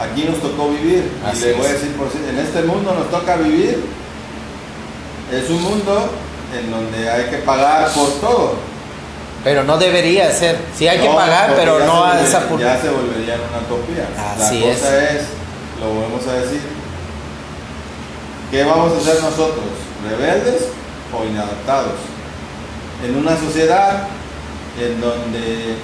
Aquí 0.00 0.24
nos 0.24 0.40
tocó 0.40 0.70
vivir, 0.70 1.12
y 1.32 1.38
le 1.38 1.52
voy 1.52 1.66
a 1.66 1.72
decir 1.72 1.92
por 1.92 2.08
en 2.08 2.38
este 2.38 2.62
mundo 2.62 2.94
nos 2.94 3.10
toca 3.10 3.36
vivir. 3.36 3.84
Es 5.30 5.48
un 5.50 5.62
mundo 5.62 6.10
en 6.58 6.70
donde 6.70 7.10
hay 7.10 7.24
que 7.26 7.38
pagar 7.38 7.88
por 7.92 8.08
todo. 8.20 8.54
Pero 9.44 9.62
no 9.62 9.76
debería 9.76 10.32
ser. 10.32 10.56
Sí 10.76 10.88
hay 10.88 10.98
que 10.98 11.08
pagar, 11.08 11.52
pero 11.54 11.80
no 11.80 12.02
a 12.04 12.20
esa. 12.20 12.48
Ya 12.58 12.80
se 12.80 12.88
volvería 12.88 13.36
una 13.36 13.60
utopía. 13.60 14.08
Así 14.36 14.60
La 14.60 14.74
cosa 14.74 15.10
es. 15.10 15.22
lo 15.78 15.88
volvemos 15.92 16.26
a 16.26 16.32
decir, 16.40 16.60
¿qué 18.54 18.62
vamos 18.62 18.92
a 18.92 18.98
hacer 18.98 19.20
nosotros? 19.20 19.64
¿Rebeldes 20.08 20.68
o 21.12 21.24
inadaptados? 21.24 21.98
En 23.04 23.16
una 23.16 23.36
sociedad 23.36 24.06
en 24.80 25.00
donde 25.00 25.74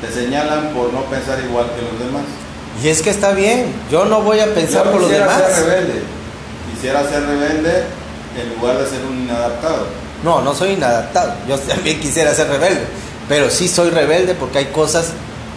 te 0.00 0.12
señalan 0.12 0.74
por 0.74 0.92
no 0.92 1.02
pensar 1.04 1.38
igual 1.38 1.66
que 1.76 1.82
los 1.82 2.04
demás. 2.04 2.24
Y 2.82 2.88
es 2.88 3.00
que 3.00 3.10
está 3.10 3.30
bien, 3.30 3.72
yo 3.92 4.06
no 4.06 4.22
voy 4.22 4.40
a 4.40 4.52
pensar 4.52 4.90
por 4.90 5.02
los 5.02 5.10
demás. 5.10 5.40
Quisiera 5.40 5.54
ser 5.54 5.66
rebelde, 5.66 6.02
quisiera 6.74 7.08
ser 7.08 7.26
rebelde 7.26 7.84
en 8.42 8.56
lugar 8.56 8.78
de 8.78 8.90
ser 8.90 9.04
un 9.04 9.20
inadaptado. 9.20 9.86
No, 10.24 10.42
no 10.42 10.52
soy 10.52 10.70
inadaptado. 10.70 11.34
Yo 11.46 11.56
también 11.60 12.00
quisiera 12.00 12.34
ser 12.34 12.48
rebelde. 12.48 12.86
Pero 13.28 13.48
sí 13.50 13.68
soy 13.68 13.90
rebelde 13.90 14.34
porque 14.34 14.58
hay 14.58 14.66
cosas 14.66 15.10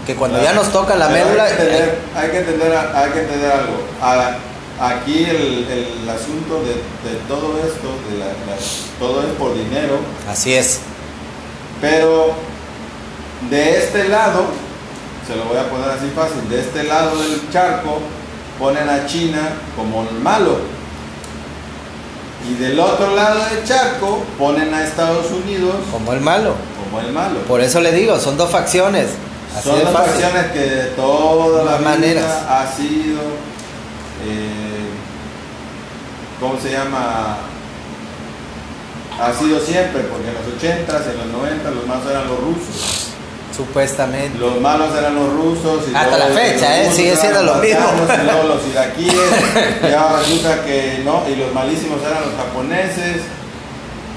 que 0.06 0.14
cuando 0.14 0.42
ya 0.44 0.54
nos 0.54 0.72
toca 0.72 0.96
la 0.96 1.10
médula. 1.10 1.46
Hay 1.46 1.52
que 2.30 2.38
entender, 2.38 2.78
hay 2.94 3.10
que 3.10 3.20
hay 3.22 3.26
que 3.26 3.52
algo. 3.52 4.48
Aquí 4.80 5.26
el, 5.26 5.68
el, 5.70 6.10
asunto 6.10 6.62
de, 6.62 6.74
de, 7.10 7.18
todo 7.28 7.58
esto, 7.58 7.90
de 8.10 8.20
la, 8.20 8.28
todo 9.00 9.22
es 9.24 9.34
por 9.38 9.54
dinero. 9.56 10.00
Así 10.30 10.54
es. 10.54 10.80
Pero 11.82 12.34
de 13.50 13.78
este 13.78 14.10
lado, 14.10 14.46
se 15.28 15.36
lo 15.36 15.46
voy 15.46 15.58
a 15.58 15.70
poner 15.70 15.90
así 15.90 16.12
fácil, 16.16 16.50
de 16.50 16.60
este 16.60 16.84
lado 16.84 17.22
del 17.22 17.50
charco 17.52 18.00
ponen 18.58 18.90
a 18.90 19.06
China 19.06 19.50
como 19.76 20.04
el 20.10 20.16
malo 20.16 20.58
y 22.50 22.54
del 22.56 22.80
otro 22.80 23.16
lado 23.16 23.44
del 23.50 23.64
charco 23.66 24.24
ponen 24.38 24.74
a 24.74 24.84
Estados 24.84 25.32
Unidos 25.32 25.76
como 25.92 26.14
el 26.14 26.22
malo. 26.22 26.56
Como 26.84 27.02
el 27.02 27.12
malo. 27.12 27.40
Por 27.42 27.62
eso 27.62 27.82
le 27.82 27.92
digo, 27.92 28.20
son 28.20 28.38
dos 28.38 28.50
facciones. 28.50 29.10
son 29.64 29.84
dos 29.84 29.92
facciones 29.92 30.52
que 30.52 30.60
de 30.60 30.84
todas 30.92 31.66
las 31.66 31.82
maneras 31.82 32.44
ha 32.48 32.72
sido, 32.72 33.22
eh, 34.26 34.57
¿cómo 36.40 36.60
se 36.60 36.72
llama? 36.72 37.38
Ha 39.20 39.34
sido 39.34 39.60
siempre, 39.60 40.04
porque 40.04 40.28
en 40.30 40.36
los 40.36 40.46
80s, 40.62 41.12
en 41.12 41.18
los 41.18 41.28
90 41.28 41.72
los 41.72 41.88
más 41.88 42.06
eran 42.10 42.28
los 42.28 42.40
rusos. 42.40 43.08
Supuestamente. 43.56 44.38
Los 44.38 44.62
malos 44.62 44.96
eran 44.96 45.16
los 45.16 45.34
rusos. 45.34 45.90
Y 45.92 45.96
Hasta 45.96 46.18
la 46.18 46.28
fecha, 46.28 46.84
¿eh? 46.84 46.92
Sigue 46.92 47.16
siendo 47.16 47.42
lo 47.42 47.56
mismo. 47.56 47.88
Y 48.06 48.24
luego 48.26 48.44
los 48.44 48.68
iraquíes. 48.72 49.16
ya 49.82 50.18
resulta 50.20 50.64
que 50.64 51.02
no. 51.04 51.24
Y 51.28 51.36
los 51.36 51.52
malísimos 51.54 52.00
eran 52.02 52.22
los 52.22 52.36
japoneses. 52.38 53.24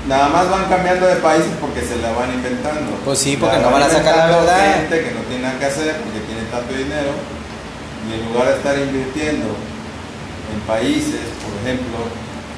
Nada 0.07 0.29
más 0.29 0.51
van 0.51 0.65
cambiando 0.65 1.07
de 1.07 1.17
países 1.17 1.53
porque 1.59 1.81
se 1.81 1.97
la 1.97 2.13
van 2.13 2.35
inventando. 2.35 2.93
Pues 3.05 3.19
sí, 3.19 3.39
porque 3.39 3.57
no 3.59 3.71
van 3.71 3.85
a 3.85 3.89
sacar 3.89 4.17
la 4.17 4.27
verdad. 4.27 4.75
gente 4.75 5.05
que 5.05 5.11
no 5.13 5.21
tiene 5.23 5.43
nada 5.45 5.59
que 5.59 5.65
hacer 5.65 5.97
porque 5.97 6.21
tiene 6.27 6.43
tanto 6.51 6.75
dinero. 6.75 7.13
Y 8.09 8.21
en 8.21 8.33
lugar 8.33 8.49
de 8.49 8.55
estar 8.57 8.79
invirtiendo 8.79 9.57
en 10.53 10.61
países, 10.67 11.21
por 11.43 11.53
ejemplo, 11.63 11.99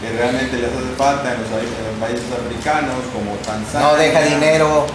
que 0.01 0.11
realmente 0.17 0.57
les 0.57 0.71
hace 0.71 0.97
falta 0.97 1.33
en 1.33 1.41
los, 1.41 1.51
países 2.01 2.25
africanos 2.33 2.97
como 3.13 3.37
Tanzania. 3.37 3.89
No 3.89 3.95
deja 3.97 4.21
dinero. 4.23 4.87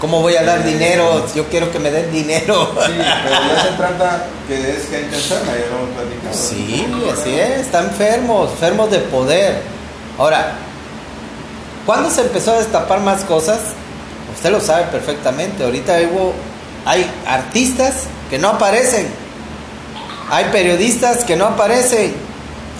¿Cómo 0.00 0.22
voy 0.22 0.36
a 0.36 0.44
dar 0.44 0.64
dinero? 0.64 1.26
Yo 1.34 1.46
quiero 1.48 1.70
que 1.70 1.78
me 1.78 1.90
den 1.90 2.10
dinero. 2.10 2.74
Sí, 2.86 2.92
pero 2.96 3.54
ya 3.54 3.62
se 3.62 3.76
trata 3.76 4.26
que 4.48 4.70
es 4.70 4.88
gente 4.88 5.14
enferma, 5.14 5.52
ya 5.52 5.66
lo 5.70 5.82
hemos 5.82 5.94
platicado. 5.94 6.34
Sí, 6.34 6.86
así 7.12 7.38
es, 7.38 7.60
están 7.60 7.86
enfermos, 7.86 8.50
enfermos 8.52 8.90
de 8.90 8.98
poder. 8.98 9.62
Ahora, 10.18 10.52
¿cuándo 11.84 12.10
se 12.10 12.22
empezó 12.22 12.52
a 12.52 12.58
destapar 12.58 13.00
más 13.00 13.24
cosas? 13.24 13.58
Usted 14.34 14.50
lo 14.50 14.60
sabe 14.60 14.84
perfectamente. 14.84 15.64
Ahorita 15.64 15.98
hubo, 16.10 16.32
hay 16.84 17.10
artistas 17.26 18.04
que 18.30 18.38
no 18.38 18.48
aparecen, 18.48 19.06
hay 20.30 20.46
periodistas 20.46 21.24
que 21.24 21.36
no 21.36 21.46
aparecen, 21.46 22.14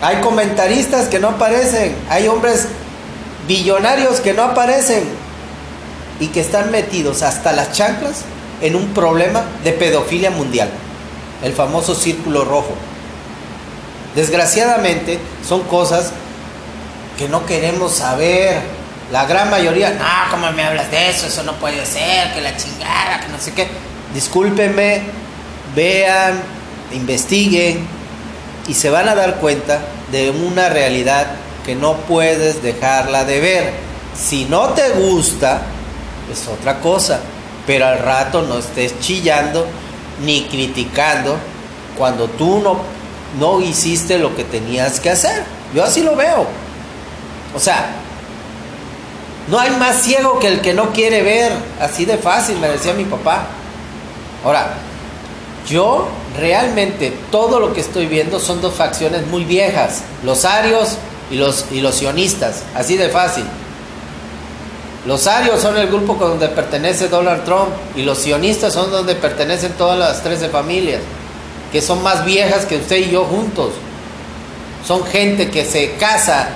hay 0.03 0.17
comentaristas 0.17 1.09
que 1.09 1.19
no 1.19 1.29
aparecen, 1.29 1.97
hay 2.11 2.29
hombres 2.29 2.69
billonarios 3.49 4.21
que 4.21 4.35
no 4.35 4.43
aparecen 4.43 5.05
y 6.21 6.29
que 6.29 6.41
están 6.41 6.71
metidos 6.71 7.23
hasta 7.23 7.53
las 7.53 7.73
chanclas 7.73 8.23
en 8.61 8.77
un 8.77 8.89
problema 8.89 9.43
de 9.65 9.73
pedofilia 9.73 10.31
mundial, 10.31 10.69
el 11.43 11.53
famoso 11.53 11.95
círculo 11.95 12.45
rojo. 12.45 12.75
Desgraciadamente 14.15 15.19
son 15.47 15.63
cosas 15.65 16.13
que 17.19 17.29
no 17.29 17.45
queremos 17.47 17.97
saber. 17.97 18.61
La 19.13 19.25
gran 19.27 19.51
mayoría, 19.51 19.91
no, 19.91 20.05
¿cómo 20.31 20.51
me 20.53 20.65
hablas 20.65 20.91
de 20.91 21.11
eso? 21.11 21.27
Eso 21.27 21.43
no 21.45 21.53
puede 21.55 21.85
ser, 21.87 22.33
que 22.35 22.41
la 22.41 22.57
chingada, 22.57 23.21
que 23.21 23.29
no 23.29 23.39
sé 23.39 23.53
qué. 23.53 23.69
Discúlpenme, 24.13 25.03
vean, 25.75 26.41
investiguen, 26.93 27.87
y 28.69 28.75
se 28.75 28.91
van 28.91 29.09
a 29.09 29.15
dar 29.15 29.37
cuenta 29.37 29.81
de 30.11 30.31
una 30.31 30.69
realidad 30.69 31.27
que 31.65 31.75
no 31.75 31.95
puedes 31.99 32.63
dejarla 32.63 33.25
de 33.25 33.41
ver. 33.41 33.73
Si 34.17 34.45
no 34.45 34.71
te 34.71 34.91
gusta, 34.91 35.63
es 36.33 36.47
otra 36.49 36.81
cosa, 36.81 37.21
pero 37.67 37.87
al 37.87 37.99
rato 37.99 38.43
no 38.43 38.59
estés 38.59 38.99
chillando 39.01 39.67
ni 40.25 40.45
criticando 40.45 41.37
cuando 41.97 42.29
tú 42.29 42.61
no, 42.61 42.79
no 43.39 43.61
hiciste 43.61 44.19
lo 44.19 44.35
que 44.35 44.45
tenías 44.45 45.01
que 45.01 45.11
hacer. 45.11 45.45
Yo 45.75 45.85
así 45.85 46.03
lo 46.03 46.17
veo. 46.17 46.47
O 47.55 47.59
sea, 47.59 47.91
no 49.49 49.59
hay 49.59 49.71
más 49.73 50.03
ciego 50.03 50.39
que 50.39 50.49
el 50.49 50.61
que 50.61 50.75
no 50.75 50.93
quiere 50.93 51.23
ver, 51.23 51.53
así 51.81 52.05
de 52.05 52.19
fácil, 52.19 52.59
me 52.59 52.69
decía 52.69 52.93
mi 52.95 53.05
papá. 53.05 53.47
Ahora, 54.45 54.75
yo 55.69 56.07
realmente 56.39 57.13
todo 57.31 57.61
lo 57.61 57.73
que 57.73 57.81
estoy 57.81 58.07
viendo 58.07 58.39
son 58.39 58.61
dos 58.61 58.75
facciones 58.75 59.27
muy 59.27 59.45
viejas, 59.45 60.03
los 60.25 60.45
arios 60.45 60.97
y 61.31 61.37
los, 61.37 61.67
y 61.73 61.81
los 61.81 61.97
sionistas, 61.97 62.63
así 62.75 62.97
de 62.97 63.09
fácil. 63.09 63.45
Los 65.07 65.27
arios 65.27 65.61
son 65.61 65.77
el 65.77 65.87
grupo 65.87 66.17
con 66.17 66.31
donde 66.31 66.49
pertenece 66.49 67.09
Donald 67.09 67.45
Trump 67.45 67.69
y 67.95 68.03
los 68.03 68.19
sionistas 68.19 68.73
son 68.73 68.91
donde 68.91 69.15
pertenecen 69.15 69.73
todas 69.73 69.99
las 69.99 70.23
13 70.23 70.49
familias, 70.49 71.01
que 71.71 71.81
son 71.81 72.03
más 72.03 72.25
viejas 72.25 72.65
que 72.65 72.77
usted 72.77 72.97
y 72.97 73.11
yo 73.11 73.25
juntos. 73.25 73.71
Son 74.87 75.05
gente 75.05 75.51
que 75.51 75.65
se 75.65 75.93
casa 75.93 76.49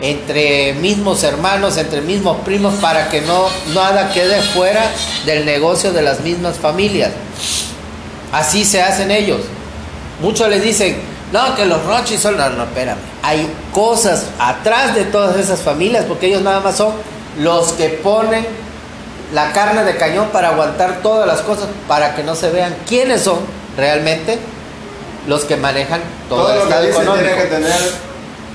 entre 0.00 0.74
mismos 0.74 1.22
hermanos, 1.22 1.76
entre 1.76 2.00
mismos 2.02 2.38
primos, 2.44 2.74
para 2.74 3.08
que 3.08 3.22
no 3.22 3.46
nada 3.74 4.12
quede 4.12 4.40
fuera 4.40 4.90
del 5.24 5.46
negocio 5.46 5.92
de 5.92 6.02
las 6.02 6.20
mismas 6.20 6.58
familias. 6.58 7.12
Así 8.34 8.64
se 8.64 8.82
hacen 8.82 9.12
ellos. 9.12 9.42
Muchos 10.20 10.48
les 10.48 10.60
dicen, 10.60 10.96
no, 11.32 11.54
que 11.54 11.64
los 11.66 11.84
Roches 11.84 12.20
son... 12.20 12.36
No, 12.36 12.50
no, 12.50 12.64
espérame. 12.64 12.98
Hay 13.22 13.48
cosas 13.72 14.26
atrás 14.40 14.96
de 14.96 15.04
todas 15.04 15.36
esas 15.36 15.60
familias, 15.60 16.04
porque 16.06 16.26
ellos 16.26 16.42
nada 16.42 16.58
más 16.58 16.76
son 16.76 16.94
los 17.38 17.72
que 17.72 17.90
ponen 17.90 18.44
la 19.32 19.52
carne 19.52 19.84
de 19.84 19.96
cañón 19.96 20.30
para 20.32 20.48
aguantar 20.48 21.00
todas 21.00 21.28
las 21.28 21.42
cosas, 21.42 21.68
para 21.86 22.16
que 22.16 22.24
no 22.24 22.34
se 22.34 22.50
vean 22.50 22.74
quiénes 22.88 23.22
son 23.22 23.38
realmente 23.76 24.38
los 25.28 25.44
que 25.44 25.56
manejan 25.56 26.00
todo, 26.28 26.52
el 26.52 26.58
lo 26.58 26.62
que 26.62 26.68
estado 26.68 26.86
dice 26.86 27.02
económico. 27.02 27.24
tiene 27.24 27.42
que 27.42 27.48
tener 27.48 28.14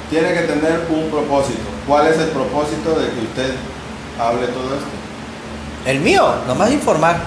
tiene 0.09 0.33
que 0.33 0.41
tener 0.41 0.81
un 0.89 1.09
propósito. 1.09 1.59
¿Cuál 1.87 2.07
es 2.07 2.17
el 2.17 2.29
propósito 2.29 2.99
de 2.99 3.09
que 3.11 3.19
usted 3.21 3.53
hable 4.19 4.47
todo 4.47 4.75
esto? 4.75 4.87
El 5.85 5.99
mío, 5.99 6.33
nomás 6.47 6.71
informar. 6.71 7.17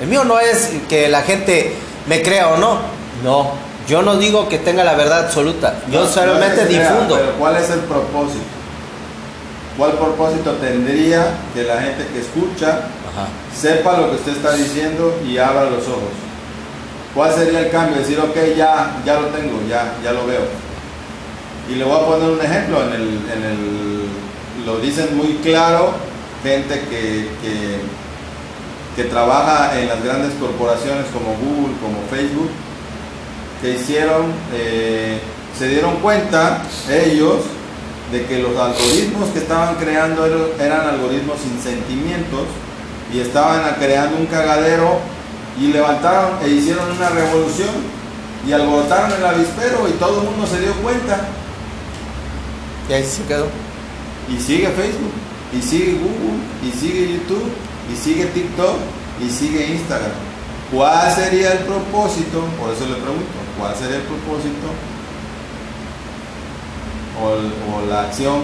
El 0.00 0.08
mío 0.08 0.24
no 0.24 0.38
es 0.38 0.72
que 0.88 1.08
la 1.08 1.22
gente 1.22 1.74
me 2.08 2.22
crea 2.22 2.48
o 2.48 2.56
no. 2.56 2.78
No, 3.24 3.50
yo 3.88 4.02
no 4.02 4.16
digo 4.16 4.48
que 4.48 4.58
tenga 4.58 4.84
la 4.84 4.94
verdad 4.94 5.24
absoluta. 5.26 5.74
Yo 5.90 6.00
No, 6.04 6.06
solamente 6.06 6.66
difundo. 6.66 7.16
pero 7.16 7.32
¿cuál 7.38 7.56
es 7.56 7.70
el 7.70 7.80
propósito? 7.80 8.44
¿Cuál 9.78 9.92
propósito 9.92 10.52
tendría 10.52 11.26
que 11.54 11.62
la 11.64 11.80
gente 11.80 12.06
que 12.12 12.20
escucha 12.20 12.68
Ajá. 13.12 13.28
sepa 13.54 13.98
lo 13.98 14.10
que 14.10 14.16
usted 14.16 14.32
está 14.32 14.52
diciendo 14.52 15.18
y 15.26 15.36
abra 15.38 15.64
los 15.64 15.86
ojos? 15.88 16.12
¿Cuál 17.14 17.32
sería 17.32 17.60
el 17.60 17.70
cambio? 17.70 17.96
Decir, 17.98 18.18
ok, 18.20 18.36
ya, 18.56 18.96
ya 19.04 19.14
lo 19.20 19.28
tengo, 19.28 19.58
ya, 19.68 19.94
ya 20.04 20.12
lo 20.12 20.26
veo. 20.26 20.42
Y 21.70 21.74
le 21.76 21.84
voy 21.84 21.96
a 22.00 22.06
poner 22.06 22.30
un 22.30 22.40
ejemplo, 22.40 22.82
en 22.82 22.92
el, 22.92 23.02
en 23.02 23.42
el, 23.44 24.66
lo 24.66 24.78
dicen 24.80 25.16
muy 25.16 25.38
claro, 25.42 25.92
gente 26.42 26.80
que, 26.90 27.28
que, 27.42 27.80
que 28.96 29.04
trabaja 29.04 29.78
en 29.78 29.88
las 29.88 30.02
grandes 30.02 30.32
corporaciones 30.40 31.04
como 31.12 31.36
Google, 31.36 31.76
como 31.82 32.00
Facebook, 32.10 32.48
que 33.60 33.74
hicieron, 33.74 34.32
eh, 34.54 35.20
se 35.56 35.68
dieron 35.68 35.96
cuenta 35.96 36.62
ellos 36.90 37.42
de 38.10 38.24
que 38.24 38.38
los 38.38 38.56
algoritmos 38.56 39.28
que 39.30 39.40
estaban 39.40 39.74
creando 39.74 40.24
eran 40.58 40.88
algoritmos 40.88 41.38
sin 41.40 41.60
sentimientos 41.60 42.44
y 43.12 43.20
estaban 43.20 43.62
creando 43.78 44.16
un 44.16 44.26
cagadero 44.26 44.98
y 45.60 45.68
levantaron 45.68 46.38
e 46.42 46.48
hicieron 46.48 46.90
una 46.90 47.10
revolución 47.10 47.70
y 48.46 48.52
alborotaron 48.52 49.12
el 49.12 49.24
avispero 49.24 49.88
y 49.88 49.92
todo 49.92 50.20
el 50.22 50.28
mundo 50.28 50.46
se 50.46 50.60
dio 50.60 50.72
cuenta 50.82 51.20
Y 52.88 52.92
ahí 52.92 53.04
se 53.04 53.24
quedó. 53.24 53.48
y 54.28 54.40
sigue 54.40 54.68
Facebook 54.68 55.12
y 55.52 55.60
sigue 55.62 55.92
Google 55.98 56.38
y 56.62 56.70
sigue 56.78 57.12
YouTube 57.12 57.65
y 57.92 57.96
sigue 57.96 58.26
TikTok 58.26 58.76
y 59.24 59.30
sigue 59.30 59.66
Instagram. 59.68 60.10
¿Cuál 60.72 61.14
sería 61.14 61.52
el 61.52 61.58
propósito? 61.60 62.44
Por 62.60 62.70
eso 62.72 62.86
le 62.86 62.94
pregunto, 62.94 63.38
¿cuál 63.58 63.74
sería 63.76 63.96
el 63.96 64.02
propósito? 64.02 64.66
O, 67.22 67.34
el- 67.34 67.52
o 67.72 67.86
la 67.90 68.02
acción. 68.02 68.40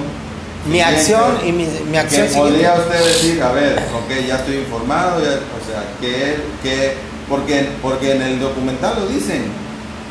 Mi 0.67 0.81
acción 0.81 1.39
y 1.45 1.51
mi, 1.53 1.67
mi 1.91 1.97
acción 1.97 2.29
que 2.29 2.35
podría 2.35 2.75
usted 2.75 3.05
decir, 3.05 3.43
a 3.43 3.51
ver, 3.53 3.77
ok, 3.79 4.27
ya 4.29 4.37
estoy 4.37 4.59
informado, 4.59 5.21
ya- 5.21 5.41
o 5.41 5.61
sea, 5.67 5.83
que, 6.01 6.37
que 6.63 6.95
porque, 7.29 7.69
porque 7.83 8.13
en 8.15 8.23
el 8.23 8.39
documental 8.41 8.95
lo 9.01 9.07
dicen, 9.09 9.47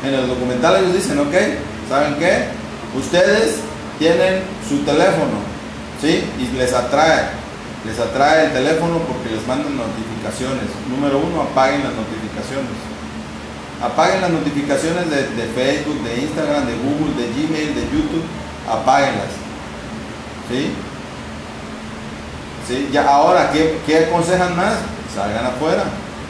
en 0.04 0.14
el 0.14 0.28
documental 0.28 0.76
ellos 0.82 0.94
dicen, 0.94 1.18
ok, 1.20 1.34
¿saben 1.88 2.16
qué? 2.16 2.48
Ustedes 2.98 3.56
tienen 3.98 4.42
su 4.68 4.78
teléfono, 4.80 5.40
¿sí? 6.02 6.22
Y 6.38 6.54
les 6.58 6.74
atrae, 6.74 7.22
les 7.86 7.98
atrae 7.98 8.46
el 8.46 8.52
teléfono 8.52 8.98
porque 9.08 9.34
les 9.34 9.46
mandan 9.46 9.76
notificaciones. 9.76 10.70
Número 10.88 11.18
uno, 11.18 11.42
apaguen 11.42 11.82
las 11.82 11.94
notificaciones. 11.94 12.70
Apaguen 13.82 14.20
las 14.20 14.30
notificaciones 14.30 15.10
de, 15.10 15.26
de 15.34 15.44
Facebook, 15.54 15.98
de 16.04 16.22
Instagram, 16.22 16.66
de 16.66 16.74
Google, 16.78 17.14
de 17.18 17.26
Gmail, 17.34 17.74
de 17.74 17.82
YouTube, 17.90 18.22
apáguenlas. 18.70 19.34
¿Sí? 20.48 20.70
¿Sí? 22.68 22.88
Ya, 22.92 23.08
ahora, 23.08 23.50
¿qué, 23.50 23.78
¿qué 23.86 24.06
aconsejan 24.06 24.56
más? 24.56 24.74
Salgan 25.14 25.46
afuera. 25.46 25.82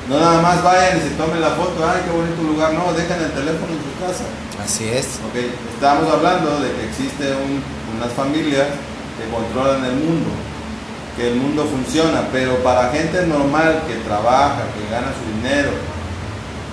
No 0.09 0.19
nada 0.19 0.41
más 0.43 0.63
vayan 0.65 0.99
y 0.99 1.01
se 1.03 1.11
tomen 1.11 1.41
la 1.41 1.51
foto, 1.51 1.79
ay, 1.87 2.01
qué 2.05 2.11
bonito 2.11 2.43
lugar. 2.43 2.73
No, 2.73 2.93
dejen 2.93 3.21
el 3.23 3.31
teléfono 3.33 3.71
en 3.77 3.83
su 3.85 3.93
casa. 4.01 4.25
Así 4.65 4.89
es. 4.89 5.21
Ok, 5.29 5.37
estamos 5.75 6.11
hablando 6.13 6.59
de 6.61 6.73
que 6.73 6.89
existe 6.89 7.31
un- 7.37 7.63
unas 7.97 8.13
familias 8.15 8.67
que 9.19 9.29
controlan 9.31 9.85
el 9.85 9.95
mundo, 9.95 10.31
que 11.17 11.29
el 11.29 11.37
mundo 11.37 11.67
funciona, 11.67 12.29
pero 12.33 12.57
para 12.63 12.91
gente 12.91 13.27
normal 13.27 13.83
que 13.87 13.97
trabaja, 13.97 14.63
que 14.75 14.91
gana 14.91 15.09
su 15.13 15.37
dinero, 15.37 15.71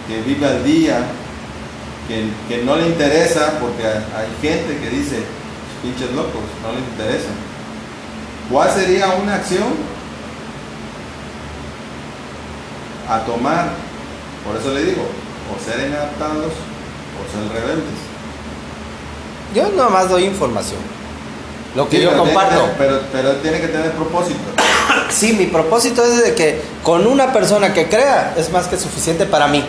que 0.08 0.21
vive 0.21 0.47
al 0.47 0.63
día, 0.63 1.04
que, 2.08 2.30
que 2.47 2.63
no 2.63 2.75
le 2.75 2.88
interesa, 2.88 3.60
porque 3.60 3.86
hay 3.86 4.30
gente 4.41 4.80
que 4.80 4.89
dice, 4.89 5.23
pinches 5.82 6.12
locos, 6.12 6.41
no 6.63 6.71
les 6.71 6.88
interesa. 6.89 7.30
¿Cuál 8.49 8.71
sería 8.71 9.10
una 9.21 9.36
acción 9.36 9.67
a 13.08 13.19
tomar? 13.19 13.69
Por 14.45 14.56
eso 14.56 14.73
le 14.73 14.86
digo, 14.86 15.04
o 15.04 15.63
ser 15.63 15.88
inadaptados 15.88 16.54
o 17.17 17.21
ser 17.32 17.62
rebeldes. 17.62 17.99
Yo 19.54 19.69
nomás 19.69 20.10
doy 20.10 20.25
información. 20.25 20.98
Lo 21.75 21.88
que 21.88 21.97
Sí, 21.97 22.03
yo 22.03 22.10
pero 22.12 22.23
comparto. 22.23 22.69
pero, 22.77 23.01
pero 23.12 23.32
tiene 23.38 23.62
que 23.62 23.67
tener 23.67 23.91
propósito. 23.91 24.39
Sí, 25.12 25.34
mi 25.34 25.45
propósito 25.47 26.03
es 26.03 26.23
de 26.23 26.36
que 26.36 26.62
con 26.84 27.08
una 27.08 27.34
persona 27.34 27.73
que 27.73 27.89
crea 27.89 28.34
es 28.38 28.51
más 28.51 28.67
que 28.67 28.77
suficiente 28.77 29.25
para 29.25 29.47
mí. 29.47 29.63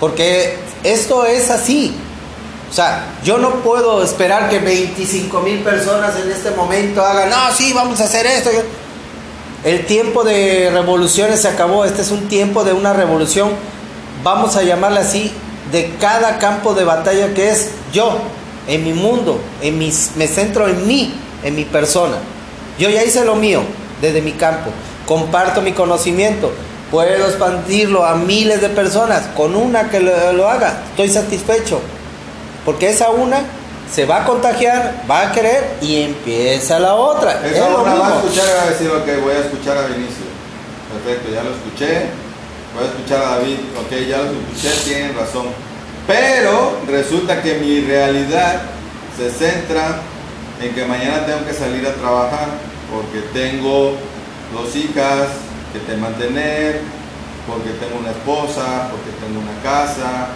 Porque 0.00 0.56
esto 0.82 1.26
es 1.26 1.50
así. 1.50 1.94
O 2.70 2.72
sea, 2.72 3.06
yo 3.24 3.38
no 3.38 3.50
puedo 3.62 4.02
esperar 4.02 4.48
que 4.48 4.58
25 4.60 5.40
mil 5.40 5.58
personas 5.60 6.14
en 6.24 6.30
este 6.30 6.50
momento 6.52 7.04
hagan, 7.04 7.30
no, 7.30 7.52
sí, 7.52 7.72
vamos 7.72 8.00
a 8.00 8.04
hacer 8.04 8.26
esto. 8.26 8.50
El 9.64 9.86
tiempo 9.86 10.24
de 10.24 10.70
revoluciones 10.72 11.42
se 11.42 11.48
acabó. 11.48 11.84
Este 11.84 12.02
es 12.02 12.10
un 12.10 12.28
tiempo 12.28 12.64
de 12.64 12.72
una 12.72 12.92
revolución, 12.92 13.50
vamos 14.22 14.56
a 14.56 14.62
llamarla 14.62 15.00
así, 15.00 15.32
de 15.72 15.94
cada 16.00 16.38
campo 16.38 16.74
de 16.74 16.84
batalla 16.84 17.34
que 17.34 17.50
es 17.50 17.70
yo, 17.92 18.18
en 18.70 18.84
mi 18.84 18.92
mundo, 18.92 19.40
en 19.60 19.78
mis, 19.78 20.12
me 20.16 20.26
centro 20.26 20.68
en 20.68 20.86
mí, 20.86 21.12
en 21.44 21.54
mi 21.56 21.64
persona. 21.64 22.16
Yo 22.78 22.88
ya 22.88 23.04
hice 23.04 23.24
lo 23.24 23.34
mío 23.34 23.62
desde 24.00 24.22
mi 24.22 24.32
campo, 24.32 24.70
comparto 25.06 25.60
mi 25.60 25.72
conocimiento, 25.72 26.50
puedo 26.90 27.26
expandirlo 27.26 28.04
a 28.04 28.14
miles 28.14 28.60
de 28.60 28.68
personas, 28.70 29.26
con 29.36 29.54
una 29.54 29.90
que 29.90 30.00
lo, 30.00 30.32
lo 30.32 30.48
haga, 30.48 30.82
estoy 30.90 31.08
satisfecho, 31.10 31.80
porque 32.64 32.88
esa 32.90 33.10
una 33.10 33.42
se 33.92 34.06
va 34.06 34.22
a 34.22 34.24
contagiar, 34.24 35.02
va 35.10 35.22
a 35.28 35.32
querer 35.32 35.64
y 35.82 36.02
empieza 36.02 36.78
la 36.78 36.94
otra. 36.94 37.44
Es 37.44 37.56
Eso 37.56 37.70
lo 37.70 37.82
una 37.82 37.94
va 37.94 38.06
a 38.06 38.10
mismo. 38.14 38.20
escuchar 38.20 38.48
y 38.48 38.56
va 38.56 38.62
a 38.62 38.70
decir, 38.70 38.88
ok, 38.88 39.22
voy 39.24 39.34
a 39.34 39.38
escuchar 39.40 39.78
a 39.78 39.82
Vinicio. 39.86 40.30
Perfecto, 40.94 41.32
ya 41.34 41.42
lo 41.42 41.50
escuché. 41.50 42.06
Voy 42.72 42.84
a 42.84 42.86
escuchar 42.86 43.20
a 43.22 43.36
David, 43.36 43.56
ok, 43.82 43.90
ya 44.08 44.18
lo 44.18 44.30
escuché, 44.30 44.70
tienen 44.84 45.16
razón. 45.16 45.46
Pero 46.10 46.76
resulta 46.88 47.40
que 47.40 47.54
mi 47.54 47.82
realidad 47.82 48.62
se 49.16 49.30
centra 49.30 50.00
en 50.60 50.74
que 50.74 50.84
mañana 50.84 51.24
tengo 51.24 51.46
que 51.46 51.54
salir 51.54 51.86
a 51.86 51.94
trabajar 51.94 52.48
porque 52.90 53.20
tengo 53.32 53.94
dos 54.52 54.74
hijas 54.74 55.28
que 55.72 55.78
te 55.78 55.96
mantener, 55.96 56.80
porque 57.46 57.70
tengo 57.78 58.00
una 58.00 58.10
esposa, 58.10 58.90
porque 58.90 59.10
tengo 59.24 59.38
una 59.40 59.62
casa, 59.62 60.28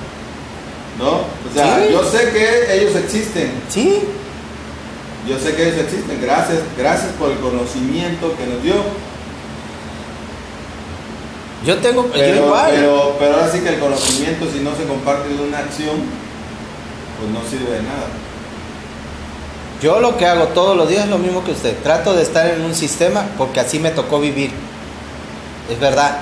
¿no? 0.96 1.10
O 1.10 1.52
sea, 1.52 1.78
Sí. 1.78 1.92
yo 1.92 2.04
sé 2.08 2.30
que 2.30 2.76
ellos 2.76 2.94
existen, 2.94 3.52
Sí, 3.68 4.04
yo 5.28 5.38
sé 5.40 5.56
que 5.56 5.68
ellos 5.70 5.80
existen, 5.80 6.20
gracias, 6.22 6.60
gracias 6.78 7.10
por 7.18 7.32
el 7.32 7.38
conocimiento 7.38 8.36
que 8.36 8.46
nos 8.46 8.62
dio. 8.62 8.74
Yo 11.64 11.78
tengo, 11.78 12.04
yo 12.06 12.12
Pero, 12.12 12.46
igual. 12.46 12.70
pero, 12.74 13.16
pero 13.18 13.34
ahora 13.36 13.50
sí 13.50 13.60
que 13.60 13.70
el 13.70 13.78
conocimiento, 13.80 14.46
si 14.52 14.60
no 14.60 14.74
se 14.76 14.84
comparte 14.84 15.28
de 15.28 15.42
una 15.42 15.58
acción, 15.58 15.96
pues 17.18 17.30
no 17.30 17.40
sirve 17.48 17.76
de 17.76 17.82
nada. 17.82 18.06
Yo 19.82 20.00
lo 20.00 20.16
que 20.16 20.26
hago 20.26 20.44
todos 20.48 20.76
los 20.76 20.88
días 20.88 21.04
es 21.04 21.10
lo 21.10 21.18
mismo 21.18 21.44
que 21.44 21.52
usted. 21.52 21.76
Trato 21.82 22.14
de 22.14 22.22
estar 22.22 22.46
en 22.46 22.62
un 22.62 22.74
sistema 22.74 23.24
porque 23.36 23.60
así 23.60 23.78
me 23.78 23.90
tocó 23.90 24.20
vivir. 24.20 24.50
Es 25.70 25.78
verdad. 25.78 26.18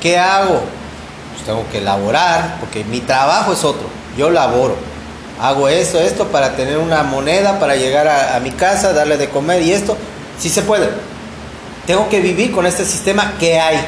¿Qué 0.00 0.18
hago? 0.18 0.60
Pues 1.32 1.44
tengo 1.44 1.64
que 1.72 1.78
elaborar 1.78 2.56
porque 2.60 2.84
mi 2.84 3.00
trabajo 3.00 3.52
es 3.52 3.64
otro. 3.64 3.88
Yo 4.16 4.30
laboro. 4.30 4.76
Hago 5.40 5.68
esto, 5.68 5.98
esto 5.98 6.26
para 6.28 6.54
tener 6.54 6.78
una 6.78 7.02
moneda, 7.02 7.58
para 7.58 7.74
llegar 7.74 8.06
a, 8.06 8.36
a 8.36 8.40
mi 8.40 8.50
casa, 8.50 8.92
darle 8.92 9.16
de 9.16 9.28
comer 9.30 9.62
y 9.62 9.72
esto. 9.72 9.96
Sí 10.38 10.48
se 10.50 10.62
puede. 10.62 10.88
tengo 11.86 12.08
que 12.08 12.20
vivir 12.20 12.52
con 12.52 12.66
este 12.66 12.84
sistema 12.84 13.34
que 13.38 13.58
hay. 13.58 13.78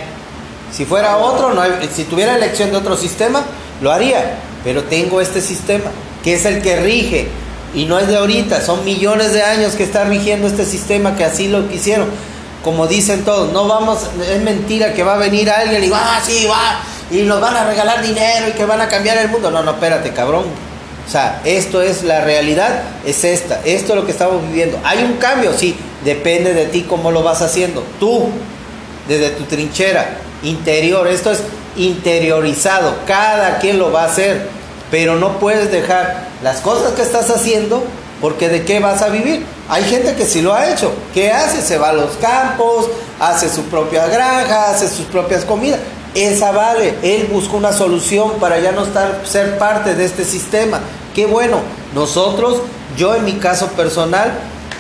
Si 0.73 0.87
fuera 0.87 1.19
otro, 1.19 1.53
si 1.95 2.05
tuviera 2.05 2.37
elección 2.37 2.71
de 2.71 2.79
otro 2.79 2.97
sistema, 2.97 3.45
lo 3.81 3.93
haría. 3.93 4.39
Pero 4.65 4.85
tengo 4.85 5.21
este 5.21 5.41
sistema, 5.41 5.91
que 6.25 6.35
es 6.35 6.47
el 6.47 6.63
que 6.63 6.81
rige. 6.81 7.29
Y 7.75 7.85
no 7.85 7.99
es 7.99 8.09
de 8.09 8.17
ahorita, 8.17 8.61
son 8.61 8.85
millones 8.85 9.33
de 9.33 9.43
años 9.43 9.75
que 9.75 9.83
está 9.83 10.05
rigiendo 10.05 10.47
este 10.47 10.65
sistema, 10.65 11.17
que 11.17 11.25
así 11.25 11.49
lo 11.49 11.69
quisieron. 11.69 12.09
Como 12.65 12.87
dicen 12.87 13.25
todos, 13.25 13.53
no 13.53 13.67
vamos, 13.67 14.01
es 14.31 14.41
mentira 14.43 14.95
que 14.95 15.03
va 15.03 15.15
a 15.15 15.19
venir 15.19 15.51
alguien 15.51 15.83
y 15.83 15.89
va, 15.89 16.17
ah, 16.17 16.21
sí, 16.25 16.47
va, 16.47 16.81
y 17.11 17.23
nos 17.23 17.41
van 17.41 17.57
a 17.57 17.65
regalar 17.65 18.03
dinero 18.03 18.49
y 18.49 18.53
que 18.53 18.65
van 18.65 18.81
a 18.81 18.89
cambiar 18.89 19.19
el 19.19 19.29
mundo. 19.29 19.51
No, 19.51 19.63
no, 19.63 19.73
espérate, 19.73 20.13
cabrón. 20.13 20.45
O 21.07 21.11
sea, 21.11 21.41
esto 21.45 21.83
es 21.83 22.05
la 22.05 22.21
realidad, 22.21 22.83
es 23.05 23.25
esta, 23.25 23.61
esto 23.65 23.95
es 23.95 23.99
lo 23.99 24.07
que 24.07 24.13
estamos 24.13 24.41
viviendo. 24.47 24.79
Hay 24.85 25.03
un 25.03 25.15
cambio, 25.15 25.53
sí, 25.57 25.75
depende 26.05 26.55
de 26.55 26.67
ti 26.67 26.83
cómo 26.89 27.11
lo 27.11 27.23
vas 27.23 27.43
haciendo. 27.43 27.83
Tú, 27.99 28.29
desde 29.09 29.31
tu 29.31 29.45
trinchera 29.45 30.19
interior, 30.43 31.07
esto 31.09 31.31
es 31.33 31.41
interiorizado, 31.77 32.95
cada 33.07 33.59
quien 33.59 33.79
lo 33.79 33.93
va 33.93 34.05
a 34.05 34.07
hacer, 34.07 34.49
pero 34.91 35.17
no 35.17 35.39
puedes 35.39 35.71
dejar 35.71 36.29
las 36.43 36.61
cosas 36.61 36.93
que 36.93 37.03
estás 37.03 37.31
haciendo 37.31 37.83
porque 38.21 38.49
de 38.49 38.65
qué 38.65 38.79
vas 38.79 39.03
a 39.03 39.09
vivir. 39.09 39.45
Hay 39.69 39.85
gente 39.85 40.15
que 40.15 40.27
sí 40.27 40.43
lo 40.43 40.55
ha 40.55 40.71
hecho. 40.71 40.93
¿Qué 41.15 41.33
hace? 41.33 41.63
Se 41.63 41.79
va 41.79 41.89
a 41.89 41.93
los 41.93 42.13
campos, 42.17 42.89
hace 43.19 43.49
su 43.49 43.63
propia 43.65 44.07
granja, 44.07 44.71
hace 44.71 44.89
sus 44.89 45.07
propias 45.07 45.45
comidas 45.45 45.81
esa 46.15 46.53
vale. 46.53 46.95
Él 47.03 47.29
busca 47.31 47.57
una 47.57 47.73
solución 47.73 48.33
para 48.41 48.59
ya 48.61 48.73
no 48.73 48.85
estar, 48.85 49.23
ser 49.25 49.59
parte 49.59 49.95
de 49.95 50.05
este 50.05 50.25
sistema. 50.25 50.81
Qué 51.15 51.27
bueno. 51.27 51.61
Nosotros, 51.95 52.61
yo 52.97 53.15
en 53.15 53.25
mi 53.25 53.35
caso 53.35 53.69
personal, 53.69 54.33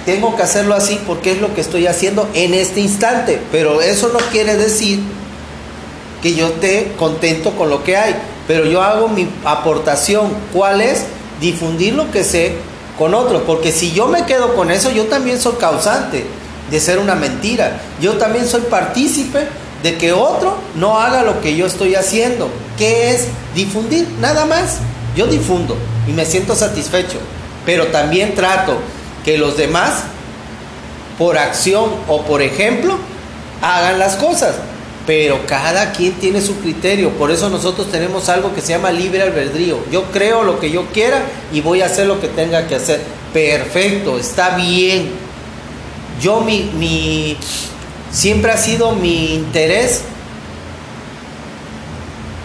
tengo 0.04 0.36
que 0.36 0.42
hacerlo 0.42 0.74
así 0.74 1.00
porque 1.06 1.32
es 1.32 1.40
lo 1.40 1.54
que 1.54 1.60
estoy 1.60 1.86
haciendo 1.86 2.28
en 2.34 2.54
este 2.54 2.80
instante. 2.80 3.40
Pero 3.50 3.80
eso 3.80 4.10
no 4.12 4.18
quiere 4.30 4.56
decir 4.56 5.00
que 6.22 6.34
yo 6.34 6.48
esté 6.48 6.92
contento 6.98 7.50
con 7.52 7.68
lo 7.68 7.82
que 7.84 7.96
hay. 7.96 8.14
Pero 8.46 8.66
yo 8.66 8.82
hago 8.82 9.08
mi 9.08 9.28
aportación. 9.44 10.32
¿Cuál 10.52 10.80
es? 10.80 11.04
Difundir 11.40 11.94
lo 11.94 12.10
que 12.10 12.24
sé 12.24 12.56
con 12.98 13.14
otros. 13.14 13.42
Porque 13.46 13.72
si 13.72 13.92
yo 13.92 14.06
me 14.06 14.24
quedo 14.24 14.54
con 14.54 14.70
eso, 14.70 14.90
yo 14.90 15.06
también 15.06 15.40
soy 15.40 15.54
causante 15.54 16.24
de 16.70 16.80
ser 16.80 16.98
una 16.98 17.14
mentira. 17.14 17.80
Yo 18.00 18.14
también 18.14 18.46
soy 18.46 18.62
partícipe 18.62 19.46
de 19.82 19.98
que 19.98 20.12
otro 20.12 20.56
no 20.76 20.98
haga 21.00 21.22
lo 21.22 21.40
que 21.40 21.56
yo 21.56 21.66
estoy 21.66 21.94
haciendo, 21.94 22.48
que 22.78 23.10
es 23.10 23.26
difundir, 23.54 24.08
nada 24.20 24.46
más. 24.46 24.78
Yo 25.16 25.26
difundo 25.26 25.76
y 26.08 26.12
me 26.12 26.24
siento 26.24 26.54
satisfecho, 26.54 27.18
pero 27.66 27.88
también 27.88 28.34
trato 28.34 28.78
que 29.24 29.36
los 29.36 29.56
demás, 29.56 30.04
por 31.18 31.36
acción 31.36 31.90
o 32.08 32.22
por 32.22 32.40
ejemplo, 32.40 32.96
hagan 33.60 33.98
las 33.98 34.16
cosas. 34.16 34.54
Pero 35.06 35.46
cada 35.46 35.92
quien 35.92 36.12
tiene 36.14 36.40
su 36.40 36.60
criterio, 36.60 37.10
por 37.10 37.30
eso 37.30 37.50
nosotros 37.50 37.90
tenemos 37.90 38.28
algo 38.28 38.54
que 38.54 38.60
se 38.60 38.68
llama 38.68 38.92
libre 38.92 39.22
albedrío. 39.22 39.78
Yo 39.90 40.04
creo 40.12 40.44
lo 40.44 40.60
que 40.60 40.70
yo 40.70 40.86
quiera 40.92 41.22
y 41.52 41.60
voy 41.60 41.82
a 41.82 41.86
hacer 41.86 42.06
lo 42.06 42.20
que 42.20 42.28
tenga 42.28 42.68
que 42.68 42.76
hacer. 42.76 43.02
Perfecto, 43.32 44.18
está 44.18 44.56
bien. 44.56 45.10
Yo 46.20 46.40
mi, 46.42 46.70
mi, 46.78 47.36
Siempre 48.12 48.52
ha 48.52 48.58
sido 48.58 48.92
mi 48.92 49.34
interés 49.34 50.02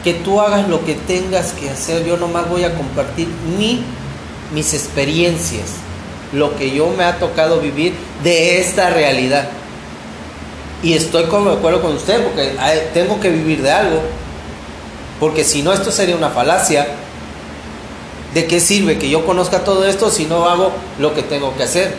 que 0.02 0.14
tú 0.14 0.40
hagas 0.40 0.70
lo 0.70 0.86
que 0.86 0.94
tengas 0.94 1.52
que 1.52 1.70
hacer. 1.70 2.06
Yo 2.06 2.16
nomás 2.16 2.50
voy 2.50 2.64
a 2.64 2.74
compartir 2.74 3.28
mi, 3.60 3.84
mis 4.54 4.74
experiencias, 4.74 5.72
lo 6.32 6.56
que 6.56 6.74
yo 6.74 6.90
me 6.98 7.04
ha 7.04 7.20
tocado 7.20 7.60
vivir 7.60 7.94
de 8.24 8.62
esta 8.62 8.90
realidad. 8.92 9.50
Y 10.84 10.94
estoy 10.94 11.24
de 11.24 11.28
acuerdo 11.30 11.82
con 11.82 11.96
usted 11.96 12.24
porque 12.24 12.56
tengo 12.94 13.20
que 13.20 13.30
vivir 13.30 13.62
de 13.62 13.72
algo. 13.72 14.02
Porque 15.20 15.44
si 15.44 15.64
no, 15.64 15.74
esto 15.74 15.92
sería 15.92 16.16
una 16.16 16.30
falacia. 16.30 16.88
¿De 18.34 18.46
qué 18.46 18.60
sirve 18.60 19.00
que 19.00 19.10
yo 19.10 19.26
conozca 19.26 19.64
todo 19.64 19.86
esto 19.86 20.12
si 20.12 20.26
no 20.26 20.46
hago 20.46 20.72
lo 21.00 21.16
que 21.16 21.24
tengo 21.24 21.56
que 21.56 21.64
hacer? 21.64 21.96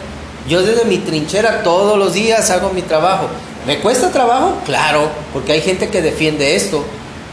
Yo 0.48 0.62
desde 0.62 0.84
mi 0.84 0.98
trinchera 0.98 1.62
todos 1.62 1.98
los 1.98 2.12
días 2.12 2.50
hago 2.50 2.70
mi 2.70 2.82
trabajo. 2.82 3.26
¿Me 3.66 3.80
cuesta 3.80 4.10
trabajo? 4.12 4.56
Claro, 4.64 5.08
porque 5.32 5.52
hay 5.52 5.60
gente 5.60 5.88
que 5.88 6.00
defiende 6.00 6.54
esto. 6.54 6.84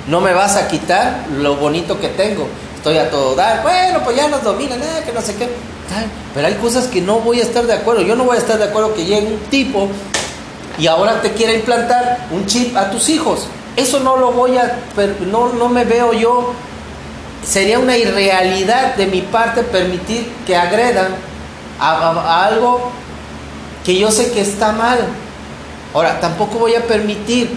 No 0.08 0.22
me 0.22 0.34
vas 0.34 0.56
a 0.56 0.68
quitar 0.68 1.26
lo 1.38 1.56
bonito 1.56 2.00
que 2.00 2.08
tengo. 2.08 2.48
Estoy 2.76 2.98
a 2.98 3.10
todo 3.10 3.36
dar. 3.36 3.62
Bueno, 3.62 4.02
pues 4.04 4.18
ya 4.18 4.28
nos 4.28 4.44
dominan, 4.44 4.82
eh, 4.82 5.04
que 5.06 5.14
no 5.14 5.22
sé 5.22 5.36
qué. 5.36 5.48
Pero 6.34 6.48
hay 6.48 6.56
cosas 6.56 6.88
que 6.88 7.02
no 7.02 7.20
voy 7.20 7.40
a 7.40 7.44
estar 7.44 7.66
de 7.66 7.74
acuerdo. 7.74 8.02
Yo 8.02 8.16
no 8.16 8.24
voy 8.24 8.38
a 8.38 8.40
estar 8.40 8.58
de 8.58 8.66
acuerdo 8.66 8.94
que 8.94 9.06
llegue 9.06 9.28
un 9.28 9.40
tipo 9.50 9.88
y 10.78 10.88
ahora 10.88 11.22
te 11.22 11.34
quiera 11.34 11.54
implantar 11.54 12.28
un 12.32 12.46
chip 12.46 12.76
a 12.76 12.90
tus 12.90 13.10
hijos. 13.10 13.48
Eso 13.76 14.00
no 14.00 14.18
lo 14.18 14.32
voy 14.32 14.58
a, 14.58 14.80
no, 15.32 15.50
no 15.54 15.70
me 15.70 15.84
veo 15.86 16.14
yo. 16.14 16.54
Sería 17.44 17.78
una 17.78 17.98
irrealidad 17.98 18.96
de 18.96 19.06
mi 19.08 19.22
parte 19.22 19.64
permitir 19.64 20.32
que 20.48 20.56
agredan 20.56 21.16
a 21.80 22.46
algo 22.46 22.92
que 23.86 23.98
yo 23.98 24.12
sé 24.12 24.32
que 24.32 24.42
está 24.42 24.72
mal. 24.72 24.98
Ahora, 25.94 26.20
tampoco 26.20 26.58
voy 26.58 26.76
a 26.76 26.86
permitir 26.86 27.56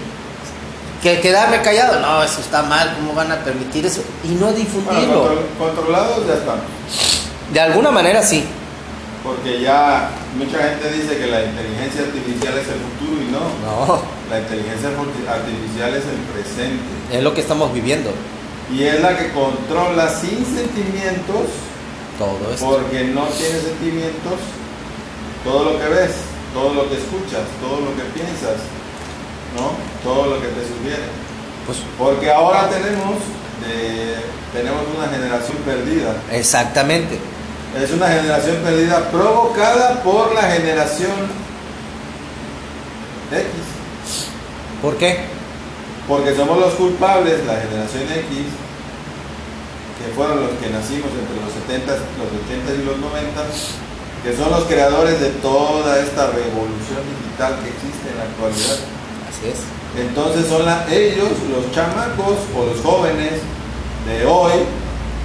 que 1.03 1.21
quedarme 1.21 1.63
callado. 1.63 1.99
No, 2.01 2.23
eso 2.23 2.41
está 2.41 2.63
mal, 2.63 2.95
¿cómo 2.97 3.15
van 3.15 3.33
a 3.33 3.37
permitir 3.37 3.87
eso? 3.87 4.03
Y 4.25 4.29
no 4.29 4.53
difundirlo. 4.53 5.31
controlados 5.59 6.27
ya 6.27 6.35
están. 6.35 6.61
De 7.53 7.61
alguna 7.61 7.91
manera 7.91 8.23
sí. 8.23 8.45
Porque 9.23 9.61
ya 9.61 10.11
mucha 10.37 10.59
gente 10.59 10.91
dice 10.93 11.19
que 11.19 11.27
la 11.27 11.45
inteligencia 11.45 12.03
artificial 12.03 12.55
es 12.59 12.69
el 12.69 12.81
futuro 12.81 13.23
y 13.23 13.33
no. 13.33 13.45
No. 13.67 14.03
La 14.31 14.41
inteligencia 14.41 14.91
artificial 15.29 15.95
es 15.95 16.05
el 16.05 16.21
presente. 16.33 16.85
Es 17.13 17.23
lo 17.23 17.35
que 17.35 17.41
estamos 17.41 17.73
viviendo. 17.73 18.11
Y 18.73 18.85
es 18.85 19.01
la 19.01 19.17
que 19.17 19.33
controla 19.33 20.09
sin 20.09 20.45
sentimientos. 20.45 21.51
Todo 22.19 22.53
esto. 22.53 22.67
Porque 22.67 23.05
no 23.05 23.27
tiene 23.27 23.61
sentimientos 23.61 24.39
todo 25.45 25.73
lo 25.73 25.79
que 25.79 25.89
ves 25.89 26.13
todo 26.53 26.75
lo 26.75 26.89
que 26.89 26.97
escuchas, 26.97 27.45
todo 27.61 27.81
lo 27.81 27.95
que 27.97 28.03
piensas, 28.15 28.59
¿no? 29.57 29.73
Todo 30.03 30.35
lo 30.35 30.41
que 30.41 30.49
te 30.49 30.63
sugiere. 30.67 31.07
Pues, 31.67 31.79
Porque 31.99 32.31
ahora 32.31 32.69
tenemos, 32.69 33.17
tenemos 34.53 34.83
una 34.97 35.09
generación 35.09 35.59
perdida. 35.59 36.17
Exactamente. 36.33 37.19
Es 37.83 37.93
una 37.93 38.09
generación 38.09 38.57
perdida 38.57 39.11
provocada 39.11 40.03
por 40.03 40.35
la 40.35 40.43
generación 40.43 41.13
X. 43.31 43.47
¿Por 44.83 44.97
qué? 44.97 45.27
Porque 46.09 46.35
somos 46.35 46.59
los 46.59 46.75
culpables, 46.75 47.45
la 47.47 47.61
generación 47.61 48.05
X, 48.05 48.47
que 49.99 50.15
fueron 50.15 50.41
los 50.41 50.51
que 50.59 50.71
nacimos 50.71 51.11
entre 51.13 51.37
los 51.39 51.53
70, 51.67 51.93
los 51.93 52.29
80 52.47 52.75
y 52.75 52.85
los 52.85 52.99
90 52.99 53.43
que 54.23 54.37
son 54.37 54.51
los 54.51 54.65
creadores 54.65 55.21
de 55.21 55.31
toda 55.41 55.99
esta 56.01 56.27
revolución 56.27 57.03
digital 57.07 57.55
que 57.63 57.71
existe 57.71 58.11
en 58.11 58.17
la 58.19 58.25
actualidad. 58.25 58.79
Así 59.31 59.49
es. 59.49 59.61
Entonces 59.97 60.47
son 60.47 60.67
ellos, 60.91 61.31
los 61.51 61.73
chamacos 61.73 62.39
o 62.57 62.67
los 62.67 62.81
jóvenes 62.83 63.41
de 64.07 64.27
hoy, 64.27 64.53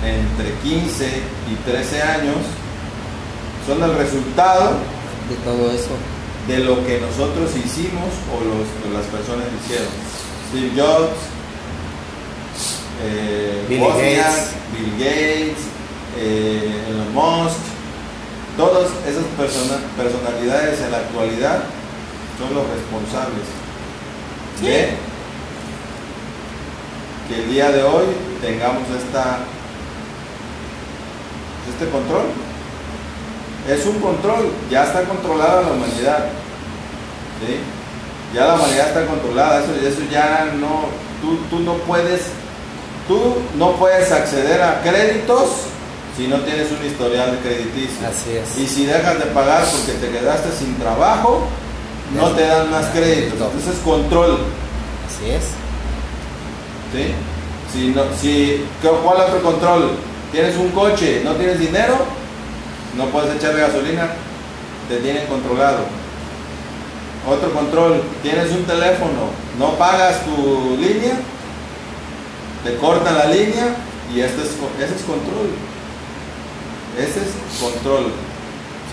entre 0.06 0.54
15 0.64 1.06
y 1.52 1.56
13 1.70 2.02
años, 2.02 2.38
son 3.68 3.84
el 3.84 3.96
resultado 3.98 4.72
de 5.30 5.36
todo 5.44 5.72
eso. 5.72 5.96
De 6.48 6.60
lo 6.60 6.86
que 6.86 7.00
nosotros 7.00 7.52
hicimos 7.56 8.10
o 8.30 8.44
los, 8.44 8.94
las 8.94 9.06
personas 9.06 9.48
hicieron. 9.64 9.88
Steve 10.50 10.72
Jobs, 10.76 11.16
eh, 13.02 13.66
Bill 13.70 13.80
Gates, 13.80 14.52
Bill 14.74 14.92
Gates 15.00 15.58
eh, 16.18 16.86
Elon 16.90 17.14
Musk, 17.14 17.58
Todas 18.58 18.92
esas 19.08 19.26
personalidades 19.98 20.80
en 20.80 20.92
la 20.92 21.00
actualidad 21.00 21.64
son 22.38 22.54
los 22.54 22.64
responsables 22.70 23.48
de 24.62 24.94
que 27.28 27.44
el 27.44 27.50
día 27.50 27.72
de 27.72 27.82
hoy 27.82 28.06
tengamos 28.44 28.84
esta 28.92 29.40
este 31.72 31.90
control. 31.90 32.26
Es 33.70 33.86
un 33.86 34.00
control, 34.00 34.52
ya 34.70 34.84
está 34.84 35.04
controlada 35.04 35.62
la 35.62 35.72
humanidad. 35.72 36.26
Ya 38.34 38.46
la 38.46 38.56
humanidad 38.56 38.88
está 38.88 39.06
controlada, 39.06 39.64
eso, 39.64 39.74
eso 39.76 40.02
ya 40.12 40.54
no, 40.60 40.86
tú, 41.22 41.38
tú 41.50 41.60
no 41.64 41.74
puedes, 41.86 42.22
tú 43.08 43.36
no 43.58 43.74
puedes 43.74 44.12
acceder 44.12 44.62
a 44.62 44.82
créditos 44.82 45.50
si 46.18 46.28
no 46.28 46.38
tienes 46.42 46.72
un 46.72 46.86
historial 46.86 47.40
crediticio. 47.42 48.08
Así 48.08 48.38
es. 48.38 48.58
Y 48.58 48.68
si 48.68 48.86
dejas 48.86 49.20
de 49.20 49.26
pagar 49.28 49.64
porque 49.66 49.94
te 49.94 50.12
quedaste 50.12 50.52
sin 50.52 50.78
trabajo, 50.78 51.48
no 52.16 52.32
te 52.32 52.46
dan 52.46 52.70
más 52.70 52.86
créditos. 52.88 53.34
Entonces 53.34 53.82
control. 53.84 54.40
Así 55.08 55.32
es. 55.32 55.44
¿Sí? 56.94 57.14
Si 57.74 57.88
no, 57.90 58.04
si, 58.20 58.66
¿Cuál 58.82 59.22
otro 59.22 59.42
control? 59.42 59.92
Tienes 60.34 60.58
un 60.58 60.70
coche, 60.70 61.22
no 61.24 61.34
tienes 61.36 61.60
dinero, 61.60 61.96
no 62.98 63.06
puedes 63.06 63.36
echarle 63.36 63.62
gasolina, 63.62 64.10
te 64.90 64.98
tienen 64.98 65.28
controlado. 65.28 65.86
Otro 67.30 67.54
control, 67.54 68.02
tienes 68.24 68.52
un 68.52 68.64
teléfono, 68.64 69.30
no 69.60 69.76
pagas 69.78 70.26
tu 70.26 70.76
línea, 70.78 71.20
te 72.64 72.76
cortan 72.78 73.16
la 73.16 73.26
línea 73.26 73.76
y 74.12 74.22
este 74.22 74.42
es, 74.42 74.50
ese 74.80 74.96
es 74.96 75.04
control. 75.04 75.52
Ese 76.98 77.20
es 77.20 77.62
control. 77.62 78.06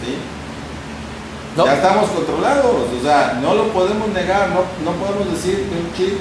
¿sí? 0.05 0.16
No. 1.57 1.64
Ya 1.64 1.74
estamos 1.76 2.11
controlados, 2.11 2.66
o 2.66 3.03
sea, 3.03 3.38
no 3.40 3.55
lo 3.55 3.68
podemos 3.68 4.11
negar, 4.11 4.50
no, 4.50 4.64
no 4.85 4.96
podemos 4.98 5.33
decir 5.33 5.55
que 5.70 5.74
un 5.74 5.92
chip, 5.96 6.18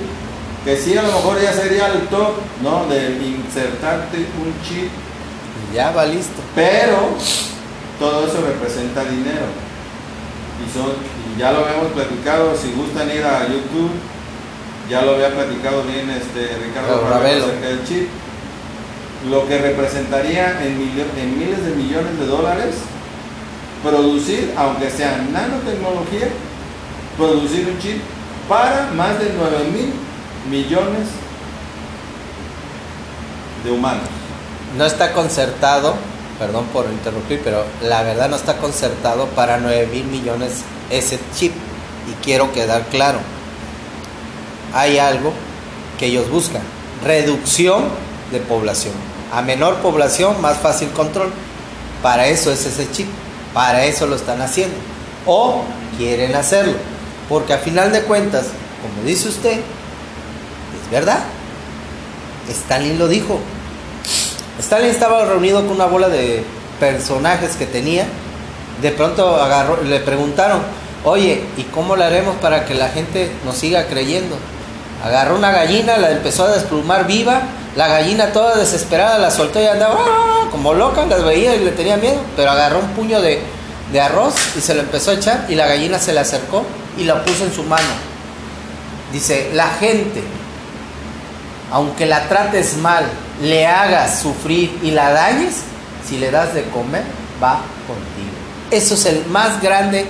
que 0.64 0.78
sí 0.78 0.98
a 0.98 1.02
lo 1.02 1.12
mejor 1.12 1.42
ya 1.42 1.52
sería 1.52 1.88
el 1.88 2.08
top, 2.08 2.36
¿no? 2.64 2.86
De 2.88 3.20
insertarte 3.20 4.18
un 4.18 4.54
chip, 4.64 4.90
ya 5.74 5.92
va 5.92 6.06
listo. 6.06 6.42
pero 6.56 7.16
todo 8.00 8.28
eso 8.28 8.42
representa 8.46 9.04
dinero. 9.04 9.48
Y, 10.66 10.74
son, 10.74 10.92
y 10.92 11.40
ya 11.40 11.52
lo 11.52 11.66
habíamos 11.66 11.92
platicado, 11.94 12.56
si 12.56 12.72
gustan 12.72 13.10
ir 13.10 13.24
a 13.24 13.48
YouTube, 13.48 13.92
ya 14.90 15.04
lo 15.04 15.16
había 15.16 15.34
platicado 15.34 15.84
bien 15.84 16.10
este 16.10 16.58
Ricardo 16.58 17.08
Ravelo. 17.10 17.46
Acerca 17.46 17.68
del 17.68 17.86
chip. 17.86 18.08
Lo 19.30 19.48
que 19.48 19.58
representaría 19.58 20.64
en, 20.64 20.80
en 20.82 21.40
miles 21.40 21.66
de 21.66 21.76
millones 21.76 22.18
de 22.20 22.26
dólares 22.26 22.76
producir, 23.84 24.54
aunque 24.58 24.90
sea 24.90 25.18
nanotecnología, 25.32 26.30
producir 27.18 27.68
un 27.68 27.80
chip 27.80 28.02
para 28.48 28.90
más 28.96 29.20
de 29.20 29.32
9 29.38 29.58
mil 29.72 29.94
millones 30.50 31.08
de 33.64 33.72
humanos. 33.72 34.19
No 34.78 34.86
está 34.86 35.14
concertado, 35.14 35.96
perdón 36.38 36.66
por 36.68 36.86
interrumpir, 36.86 37.42
pero 37.44 37.66
la 37.82 38.04
verdad 38.04 38.30
no 38.30 38.36
está 38.36 38.58
concertado 38.58 39.26
para 39.28 39.58
9 39.58 39.88
mil 39.88 40.06
millones 40.06 40.64
ese 40.90 41.20
chip. 41.36 41.54
Y 42.10 42.24
quiero 42.24 42.52
quedar 42.54 42.86
claro. 42.88 43.20
Hay 44.74 45.00
algo 45.00 45.34
que 46.00 46.08
ellos 46.08 46.30
buscan. 46.30 46.62
Reducción 47.04 47.86
de 48.32 48.40
población. 48.40 48.94
A 49.34 49.42
menor 49.42 49.78
población, 49.78 50.42
más 50.42 50.58
fácil 50.58 50.90
control. 50.92 51.32
Para 52.02 52.28
eso 52.28 52.52
es 52.52 52.66
ese 52.66 52.90
chip. 52.92 53.08
Para 53.54 53.86
eso 53.86 54.08
lo 54.08 54.16
están 54.16 54.42
haciendo. 54.42 54.76
O 55.26 55.64
quieren 55.98 56.36
hacerlo. 56.36 56.74
Porque 57.28 57.54
a 57.54 57.60
final 57.60 57.92
de 57.92 58.02
cuentas, 58.04 58.46
como 58.82 59.08
dice 59.08 59.30
usted, 59.30 59.54
es 59.54 60.92
verdad. 60.92 61.20
Stalin 62.50 62.98
lo 62.98 63.08
dijo. 63.08 63.40
Stalin 64.60 64.90
estaba 64.90 65.24
reunido 65.24 65.62
con 65.62 65.72
una 65.72 65.86
bola 65.86 66.10
de 66.10 66.44
personajes 66.80 67.56
que 67.56 67.66
tenía. 67.66 68.06
De 68.82 68.92
pronto 68.92 69.40
le 69.86 70.00
preguntaron, 70.02 70.62
oye, 71.06 71.44
¿y 71.58 71.64
cómo 71.64 71.96
le 71.96 72.04
haremos 72.04 72.36
para 72.38 72.66
que 72.66 72.76
la 72.76 72.90
gente 72.90 73.32
nos 73.46 73.56
siga 73.56 73.88
creyendo? 73.88 74.36
Agarró 75.04 75.38
una 75.38 75.52
gallina, 75.52 75.98
la 75.98 76.12
empezó 76.12 76.44
a 76.44 76.52
desplumar 76.52 77.08
viva. 77.08 77.42
La 77.78 77.88
gallina 77.88 78.34
toda 78.34 78.58
desesperada 78.58 79.18
la 79.18 79.32
soltó 79.32 79.62
y 79.62 79.66
andaba 79.66 79.96
¡ah! 79.98 80.48
como 80.52 80.74
loca, 80.74 81.06
las 81.06 81.24
veía 81.24 81.56
y 81.56 81.64
le 81.64 81.72
tenía 81.72 81.96
miedo. 81.96 82.20
Pero 82.36 82.52
agarró 82.52 82.80
un 82.80 82.90
puño 82.90 83.22
de 83.22 83.42
arroz 84.02 84.36
y 84.58 84.62
se 84.62 84.76
lo 84.76 84.82
empezó 84.82 85.12
a 85.12 85.14
echar 85.14 85.46
y 85.48 85.56
la 85.56 85.68
gallina 85.68 86.00
se 86.00 86.12
le 86.12 86.20
acercó 86.20 86.64
y 86.98 87.06
la 87.06 87.24
puso 87.24 87.46
en 87.46 87.54
su 87.54 87.64
mano. 87.64 87.88
Dice, 89.14 89.52
la 89.54 89.70
gente 89.70 90.22
aunque 91.72 92.06
la 92.06 92.28
trates 92.28 92.78
mal, 92.78 93.06
le 93.42 93.68
hagas 93.68 94.22
sufrir 94.22 94.80
y 94.84 94.92
la 94.92 95.12
dañes, 95.12 95.56
si 96.08 96.18
le 96.18 96.32
das 96.32 96.54
de 96.54 96.64
comer, 96.70 97.04
va 97.42 97.62
contigo. 97.88 98.30
Eso 98.72 98.96
es 98.96 99.06
el 99.06 99.26
más 99.28 99.62
grande 99.62 100.08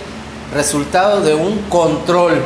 resultado 0.53 1.21
de 1.21 1.33
un 1.33 1.59
control. 1.69 2.41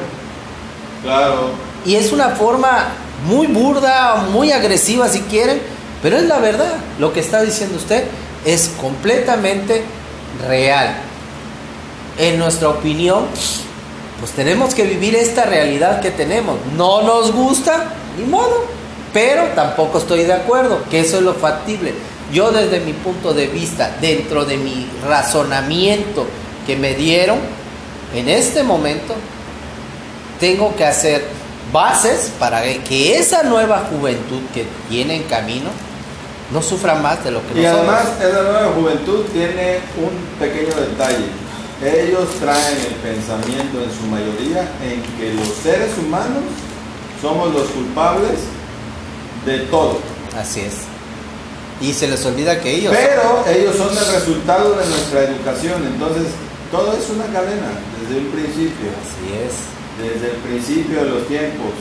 Claro, 1.03 1.51
Y 1.85 1.95
es 1.95 2.13
una 2.13 2.29
forma 2.29 2.87
muy 3.27 3.47
burda, 3.47 4.27
muy 4.31 4.51
agresiva 4.51 5.07
si 5.09 5.21
quieren, 5.21 5.61
pero 6.01 6.17
es 6.17 6.23
la 6.23 6.39
verdad. 6.39 6.73
Lo 6.97 7.11
que 7.11 7.19
está 7.19 7.41
diciendo 7.41 7.77
usted 7.77 8.05
es 8.45 8.71
completamente 8.79 9.83
real. 10.47 10.95
En 12.17 12.39
nuestra 12.39 12.69
opinión, 12.69 13.25
pues 14.19 14.31
tenemos 14.31 14.73
que 14.73 14.83
vivir 14.83 15.15
esta 15.15 15.45
realidad 15.45 15.99
que 16.01 16.11
tenemos. 16.11 16.57
No 16.77 17.01
nos 17.01 17.33
gusta, 17.33 17.93
ni 18.17 18.25
modo, 18.25 18.65
pero 19.13 19.43
tampoco 19.55 19.99
estoy 19.99 20.23
de 20.23 20.33
acuerdo, 20.33 20.83
que 20.89 20.99
eso 21.01 21.17
es 21.17 21.23
lo 21.23 21.35
factible. 21.35 21.93
Yo 22.31 22.51
desde 22.51 22.79
mi 22.79 22.93
punto 22.93 23.33
de 23.33 23.47
vista, 23.47 23.95
dentro 24.01 24.43
de 24.43 24.57
mi 24.57 24.87
razonamiento 25.07 26.25
que 26.65 26.75
me 26.75 26.95
dieron, 26.95 27.37
en 28.15 28.27
este 28.27 28.63
momento, 28.63 29.13
tengo 30.39 30.75
que 30.75 30.85
hacer 30.85 31.25
bases 31.71 32.31
para 32.39 32.61
que 32.61 33.17
esa 33.17 33.43
nueva 33.43 33.87
juventud 33.89 34.41
que 34.53 34.65
viene 34.89 35.15
en 35.15 35.23
camino 35.23 35.69
no 36.51 36.61
sufra 36.61 36.95
más 36.95 37.23
de 37.23 37.31
lo 37.31 37.39
que 37.47 37.59
Y 37.59 37.63
nosotros. 37.63 37.87
además, 37.87 38.03
esa 38.19 38.41
nueva 38.43 38.71
juventud 38.75 39.25
tiene 39.31 39.79
un 39.97 40.39
pequeño 40.39 40.73
detalle. 40.75 41.25
Ellos 41.83 42.29
traen 42.39 42.77
el 42.77 42.93
pensamiento 42.95 43.83
en 43.83 43.91
su 43.91 44.05
mayoría 44.07 44.61
en 44.83 45.01
que 45.17 45.33
los 45.33 45.47
seres 45.61 45.91
humanos 45.97 46.43
somos 47.21 47.53
los 47.53 47.67
culpables 47.69 48.39
de 49.45 49.59
todo. 49.67 49.99
Así 50.37 50.61
es. 50.61 50.73
Y 51.81 51.93
se 51.93 52.07
les 52.07 52.25
olvida 52.25 52.59
que 52.61 52.75
ellos. 52.75 52.93
Pero 52.95 53.43
ellos 53.47 53.75
son 53.75 53.89
el 53.89 54.13
resultado 54.13 54.75
de 54.75 54.85
nuestra 54.85 55.23
educación. 55.23 55.85
Entonces, 55.85 56.27
todo 56.71 56.93
es 56.93 57.09
una 57.09 57.25
cadena 57.25 57.67
desde 58.01 58.21
un 58.21 58.31
principio. 58.31 58.89
Así 59.03 59.33
es. 59.45 59.53
Desde 60.01 60.31
el 60.31 60.37
principio 60.37 61.03
de 61.03 61.09
los 61.09 61.27
tiempos. 61.27 61.71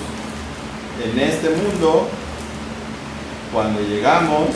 En 1.03 1.19
este 1.19 1.51
mundo, 1.51 2.09
cuando 3.53 3.81
llegamos, 3.81 4.49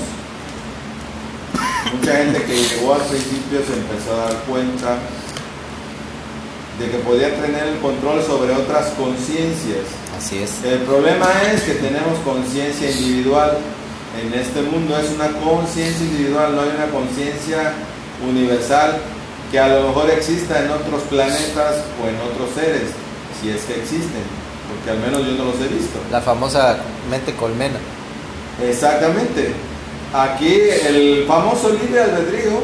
mucha 1.92 2.16
gente 2.16 2.42
que 2.44 2.54
llegó 2.54 2.94
al 2.94 3.02
principio 3.02 3.60
se 3.66 3.74
empezó 3.74 4.12
a 4.14 4.24
dar 4.26 4.42
cuenta 4.44 4.98
de 6.78 6.90
que 6.90 6.98
podía 6.98 7.34
tener 7.40 7.68
el 7.68 7.78
control 7.78 8.22
sobre 8.22 8.54
otras 8.54 8.90
conciencias. 8.90 9.86
Así 10.16 10.38
es. 10.38 10.64
El 10.64 10.81
problema 10.81 11.26
es 11.52 11.62
que 11.62 11.74
tenemos 11.74 12.18
conciencia 12.24 12.90
individual. 12.90 13.59
En 14.22 14.33
este 14.33 14.62
mundo 14.62 14.96
es 14.98 15.11
una 15.11 15.29
conciencia 15.40 16.07
individual, 16.07 16.55
no 16.55 16.62
hay 16.62 16.70
una 16.70 16.87
conciencia 16.87 17.74
universal 18.26 18.98
que 19.50 19.59
a 19.59 19.68
lo 19.68 19.88
mejor 19.88 20.11
exista 20.11 20.64
en 20.64 20.70
otros 20.70 21.02
planetas 21.02 21.85
o 22.02 22.09
en 22.09 22.16
otros 22.33 22.50
seres, 22.55 22.90
si 23.40 23.50
es 23.50 23.62
que 23.64 23.74
existen, 23.74 24.24
porque 24.68 24.90
al 24.90 24.98
menos 24.98 25.26
yo 25.26 25.37
no 25.37 25.50
los 25.50 25.61
he 25.61 25.68
visto. 25.68 25.98
La 26.11 26.22
famosa 26.22 26.79
mente 27.11 27.35
colmena. 27.35 27.79
Exactamente. 28.62 29.52
Aquí 30.14 30.61
el 30.88 31.26
famoso 31.29 31.70
libre 31.70 32.00
albedrío 32.00 32.62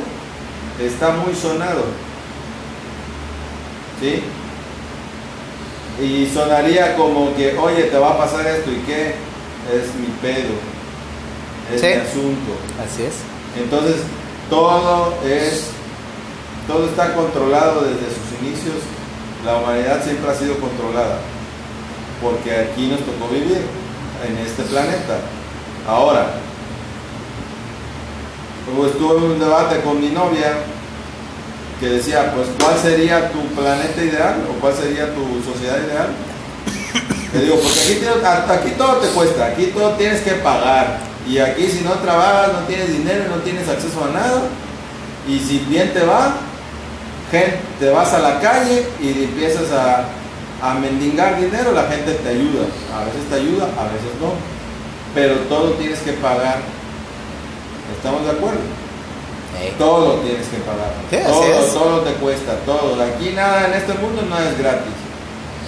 está 0.81 1.11
muy 1.11 1.35
sonado. 1.35 1.85
¿Sí? 4.01 4.23
Y 6.01 6.27
sonaría 6.33 6.97
como 6.97 7.35
que, 7.37 7.57
oye, 7.59 7.85
te 7.85 7.99
va 7.99 8.13
a 8.13 8.19
pasar 8.19 8.47
esto 8.47 8.71
y 8.71 8.77
qué? 8.87 9.15
Es 9.73 9.95
mi 9.95 10.07
pedo. 10.21 10.55
Es 11.75 11.81
Sí. 11.81 11.87
mi 11.87 11.93
asunto. 11.93 12.53
Así 12.83 13.03
es. 13.05 13.15
Entonces, 13.57 13.97
todo 14.49 15.15
es, 15.25 15.67
todo 16.67 16.87
está 16.87 17.15
controlado 17.15 17.83
desde 17.83 18.07
sus 18.09 18.41
inicios. 18.41 18.77
La 19.45 19.57
humanidad 19.57 20.03
siempre 20.03 20.31
ha 20.31 20.35
sido 20.35 20.57
controlada, 20.59 21.19
porque 22.23 22.53
aquí 22.53 22.87
nos 22.89 23.01
tocó 23.01 23.29
vivir, 23.33 23.63
en 24.27 24.39
este 24.47 24.63
planeta. 24.65 25.19
Ahora, 25.87 26.35
pues 28.77 28.93
tuve 28.97 29.17
un 29.17 29.39
debate 29.39 29.81
con 29.81 30.01
mi 30.01 30.09
novia 30.11 30.55
que 31.83 31.89
decía, 31.89 32.33
pues, 32.33 32.47
¿cuál 32.63 32.79
sería 32.79 33.33
tu 33.33 33.41
planeta 33.61 34.05
ideal 34.05 34.37
o 34.49 34.61
cuál 34.61 34.73
sería 34.73 35.13
tu 35.13 35.43
sociedad 35.43 35.79
ideal? 35.85 36.11
Le 37.35 37.41
digo, 37.43 37.57
porque 37.57 37.81
aquí, 37.81 37.95
te- 38.71 38.77
todo 38.79 38.99
te 38.99 39.09
cuesta, 39.09 39.47
aquí 39.47 39.67
todo 39.75 39.91
tienes 39.95 40.21
que 40.21 40.31
pagar. 40.35 41.01
Y 41.29 41.39
aquí 41.39 41.67
si 41.67 41.81
no 41.81 41.91
trabajas, 41.95 42.53
no 42.53 42.61
tienes 42.69 42.87
dinero, 42.93 43.25
no 43.29 43.43
tienes 43.43 43.69
acceso 43.69 44.05
a 44.05 44.13
nada. 44.17 44.43
Y 45.27 45.41
si 45.41 45.59
bien 45.69 45.93
te 45.93 46.05
va, 46.05 46.37
te 47.81 47.91
vas 47.91 48.13
a 48.13 48.21
la 48.21 48.39
calle 48.39 48.87
y 49.01 49.25
empiezas 49.25 49.73
a, 49.73 50.05
a 50.63 50.75
mendigar 50.75 51.41
dinero, 51.41 51.73
la 51.73 51.89
gente 51.89 52.13
te 52.13 52.29
ayuda. 52.29 52.63
A 52.95 53.05
veces 53.07 53.29
te 53.29 53.35
ayuda, 53.35 53.65
a 53.65 53.91
veces 53.91 54.15
no. 54.21 54.35
Pero 55.17 55.35
todo 55.49 55.73
tienes 55.73 55.99
que 55.99 56.13
pagar. 56.13 56.59
¿Estamos 57.97 58.25
de 58.25 58.31
acuerdo? 58.31 58.61
Todo 59.79 60.15
tienes 60.21 60.47
que 60.49 60.59
pagar. 60.59 60.93
Sí, 61.11 61.19
todo, 61.27 61.45
es. 61.45 61.75
todo 61.75 62.01
te 62.01 62.13
cuesta, 62.15 62.57
todo. 62.67 63.01
Aquí 63.03 63.33
nada 63.35 63.67
en 63.69 63.75
este 63.75 63.95
mundo 63.95 64.23
no 64.29 64.39
es 64.39 64.59
gratis. 64.59 64.93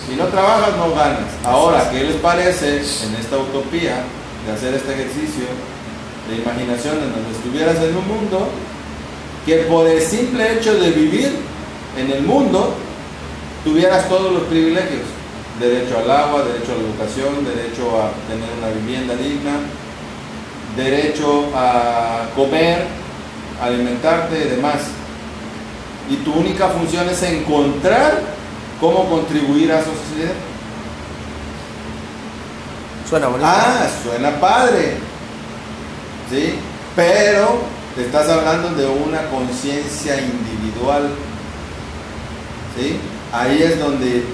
Si 0.09 0.17
no 0.17 0.27
trabajas, 0.27 0.77
no 0.77 0.95
ganas. 0.95 1.31
Ahora, 1.45 1.91
¿qué 1.91 2.05
les 2.05 2.17
parece 2.17 2.77
en 2.77 3.15
esta 3.21 3.39
utopía 3.39 4.05
de 4.47 4.53
hacer 4.53 4.75
este 4.75 4.93
ejercicio 4.93 5.45
de 6.29 6.37
imaginación 6.37 6.97
en 6.97 7.13
donde 7.13 7.31
estuvieras 7.33 7.77
en 7.77 7.97
un 7.97 8.07
mundo 8.07 8.49
que 9.47 9.57
por 9.69 9.87
el 9.87 10.01
simple 10.01 10.55
hecho 10.55 10.75
de 10.75 10.91
vivir 10.91 11.37
en 11.99 12.11
el 12.11 12.23
mundo 12.23 12.75
tuvieras 13.63 14.09
todos 14.09 14.33
los 14.33 14.43
privilegios, 14.45 15.05
derecho 15.61 15.99
al 15.99 16.11
agua, 16.11 16.43
derecho 16.43 16.73
a 16.73 16.77
la 16.77 16.83
educación, 16.83 17.45
derecho 17.45 18.01
a 18.01 18.11
tener 18.29 18.49
una 18.59 18.69
vivienda 18.81 19.15
digna, 19.15 19.61
derecho 20.77 21.47
a 21.55 22.27
comer, 22.35 22.87
alimentarte 23.63 24.37
y 24.39 24.49
demás. 24.57 24.77
Y 26.11 26.17
tu 26.17 26.33
única 26.35 26.69
función 26.69 27.09
es 27.09 27.23
encontrar 27.23 28.21
cómo 28.81 29.09
contribuir 29.09 29.73
a 29.73 29.81
esa 29.81 29.91
sociedad. 29.91 30.35
Suena 33.09 33.29
bonito. 33.29 33.49
Ah, 33.51 33.87
suena 34.03 34.31
padre. 34.41 34.97
¿Sí? 36.31 36.55
Pero 36.97 37.59
te 37.95 38.03
estás 38.03 38.29
hablando 38.29 38.71
de 38.71 38.87
una 38.87 39.29
conciencia 39.29 40.17
individual. 40.21 41.11
¿Sí? 42.77 42.99
Ahí 43.33 43.63
es 43.63 43.79
donde 43.79 44.25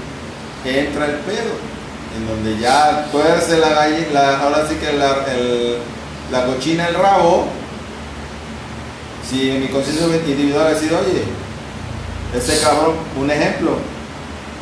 entra 0.65 1.07
el 1.07 1.15
pedo. 1.17 1.71
En 2.17 2.27
donde 2.27 2.59
ya 2.61 3.07
tuerce 3.13 3.59
la 3.59 3.69
gallina, 3.71 4.41
ahora 4.41 4.67
sí 4.69 4.75
que 4.77 4.93
la, 4.95 5.25
el- 5.33 5.79
la 6.33 6.45
cochina 6.47 6.89
el 6.89 6.95
rabo. 6.95 7.47
Si 9.31 9.53
mi 9.53 9.69
conciencia 9.69 10.07
individual 10.27 10.75
decir, 10.75 10.93
oye, 10.93 11.23
ese 12.37 12.61
cabrón, 12.61 12.97
un 13.16 13.31
ejemplo, 13.31 13.77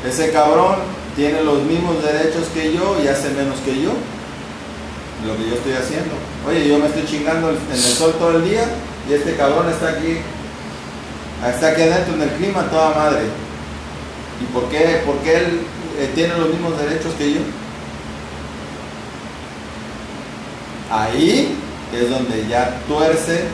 ese 0.06 0.30
cabrón 0.30 0.76
tiene 1.16 1.42
los 1.42 1.62
mismos 1.62 2.02
derechos 2.02 2.48
que 2.52 2.74
yo 2.74 2.96
y 3.02 3.08
hace 3.08 3.30
menos 3.30 3.58
que 3.64 3.80
yo. 3.80 3.92
Lo 5.26 5.36
que 5.36 5.48
yo 5.48 5.54
estoy 5.56 5.72
haciendo. 5.72 6.14
Oye, 6.46 6.68
yo 6.68 6.78
me 6.78 6.86
estoy 6.86 7.06
chingando 7.06 7.50
en 7.50 7.72
el 7.72 7.78
sol 7.78 8.14
todo 8.18 8.36
el 8.36 8.44
día 8.44 8.64
y 9.08 9.14
este 9.14 9.36
cabrón 9.36 9.70
está 9.70 9.88
aquí, 9.88 10.18
está 11.48 11.68
aquí 11.68 11.82
adentro 11.82 12.14
en 12.14 12.22
el 12.22 12.30
clima 12.30 12.70
toda 12.70 12.90
madre. 12.90 13.22
¿Y 14.40 14.44
por 14.52 14.68
qué? 14.68 15.00
Porque 15.06 15.34
él 15.34 15.60
eh, 15.98 16.10
tiene 16.14 16.36
los 16.36 16.50
mismos 16.50 16.78
derechos 16.78 17.14
que 17.16 17.32
yo. 17.32 17.40
Ahí 20.90 21.56
es 21.92 22.10
donde 22.10 22.46
ya 22.48 22.78
tuerce 22.86 23.44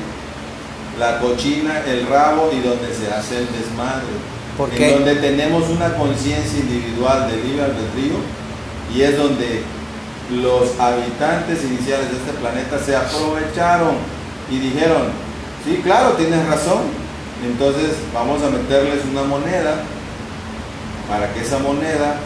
la 0.99 1.19
cochina, 1.19 1.83
el 1.87 2.07
rabo 2.07 2.51
y 2.53 2.61
donde 2.61 2.95
se 2.95 3.13
hace 3.13 3.39
el 3.39 3.47
desmadre. 3.53 4.07
¿Por 4.57 4.73
en 4.73 4.95
donde 4.95 5.17
tenemos 5.17 5.69
una 5.69 5.95
conciencia 5.95 6.61
individual 6.61 7.29
de 7.29 7.37
libre 7.43 7.65
albedrío 7.65 8.15
y 8.95 9.03
es 9.03 9.17
donde 9.17 9.63
los 10.31 10.79
habitantes 10.79 11.65
iniciales 11.65 12.11
de 12.11 12.17
este 12.19 12.33
planeta 12.41 12.79
se 12.79 12.95
aprovecharon 12.95 13.97
y 14.51 14.59
dijeron, 14.59 15.09
sí, 15.65 15.81
claro, 15.83 16.13
tienes 16.13 16.47
razón, 16.47 16.83
entonces 17.45 17.97
vamos 18.13 18.43
a 18.43 18.51
meterles 18.51 19.01
una 19.11 19.25
moneda 19.25 19.83
para 21.09 21.33
que 21.33 21.41
esa 21.41 21.59
moneda 21.59 22.17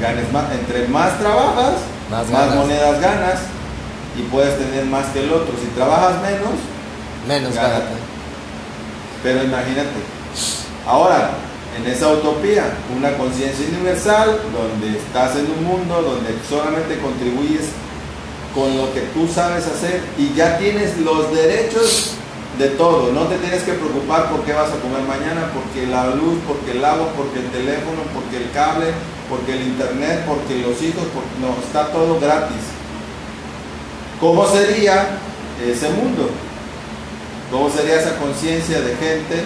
ganes 0.00 0.32
más, 0.32 0.44
entre 0.52 0.88
más 0.88 1.18
trabajas, 1.18 1.74
Más 2.10 2.28
más, 2.30 2.54
monedas 2.54 3.00
ganas 3.00 3.40
y 4.18 4.22
puedes 4.22 4.58
tener 4.58 4.84
más 4.86 5.06
que 5.08 5.20
el 5.20 5.32
otro. 5.32 5.54
Si 5.60 5.68
trabajas 5.76 6.20
menos, 6.22 6.58
Menos 7.26 7.54
gana. 7.54 7.80
pero 9.22 9.44
imagínate, 9.44 9.88
ahora, 10.86 11.32
en 11.76 11.86
esa 11.90 12.08
utopía, 12.08 12.64
una 12.96 13.16
conciencia 13.16 13.66
universal, 13.68 14.40
donde 14.52 14.98
estás 14.98 15.36
en 15.36 15.46
un 15.50 15.64
mundo 15.64 16.02
donde 16.02 16.34
solamente 16.48 16.98
contribuyes 16.98 17.68
con 18.54 18.76
lo 18.76 18.92
que 18.92 19.00
tú 19.14 19.28
sabes 19.32 19.66
hacer 19.66 20.02
y 20.18 20.34
ya 20.34 20.58
tienes 20.58 20.98
los 20.98 21.32
derechos 21.32 22.14
de 22.58 22.68
todo, 22.70 23.12
no 23.12 23.22
te 23.22 23.36
tienes 23.38 23.62
que 23.62 23.72
preocupar 23.72 24.28
por 24.30 24.42
qué 24.42 24.52
vas 24.52 24.68
a 24.68 24.80
comer 24.80 25.02
mañana, 25.08 25.50
porque 25.54 25.86
la 25.86 26.08
luz, 26.08 26.38
porque 26.46 26.72
el 26.72 26.84
agua, 26.84 27.08
porque 27.16 27.38
el 27.38 27.50
teléfono, 27.50 28.02
porque 28.12 28.36
el 28.36 28.50
cable, 28.50 28.86
porque 29.30 29.52
el 29.52 29.62
internet, 29.68 30.24
porque 30.26 30.58
los 30.58 30.82
hijos, 30.82 31.04
porque 31.14 31.30
no, 31.40 31.56
está 31.64 31.92
todo 31.92 32.18
gratis. 32.18 32.64
¿Cómo 34.20 34.46
sería 34.46 35.16
ese 35.64 35.88
mundo? 35.90 36.28
¿Cómo 37.50 37.70
sería 37.70 37.96
esa 38.00 38.16
conciencia 38.16 38.80
de 38.80 38.96
gente 38.96 39.42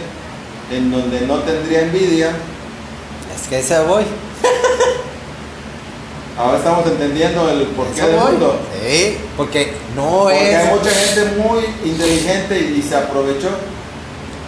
en 0.70 0.90
donde 0.90 1.22
no 1.22 1.38
tendría 1.40 1.82
envidia? 1.82 2.30
Es 3.34 3.48
que 3.48 3.58
ese 3.60 3.78
voy. 3.80 4.04
Ahora 6.38 6.58
estamos 6.58 6.84
entendiendo 6.86 7.48
el 7.48 7.62
porqué 7.68 8.02
del 8.02 8.16
voy. 8.16 8.32
mundo. 8.32 8.58
Sí, 8.82 9.16
porque 9.36 9.72
no 9.94 10.22
Porque 10.24 10.34
hay 10.56 10.66
es. 10.66 10.70
mucha 10.74 10.90
gente 10.90 11.24
muy 11.40 11.64
inteligente 11.88 12.58
y, 12.60 12.80
y 12.80 12.82
se 12.82 12.96
aprovechó. 12.96 13.48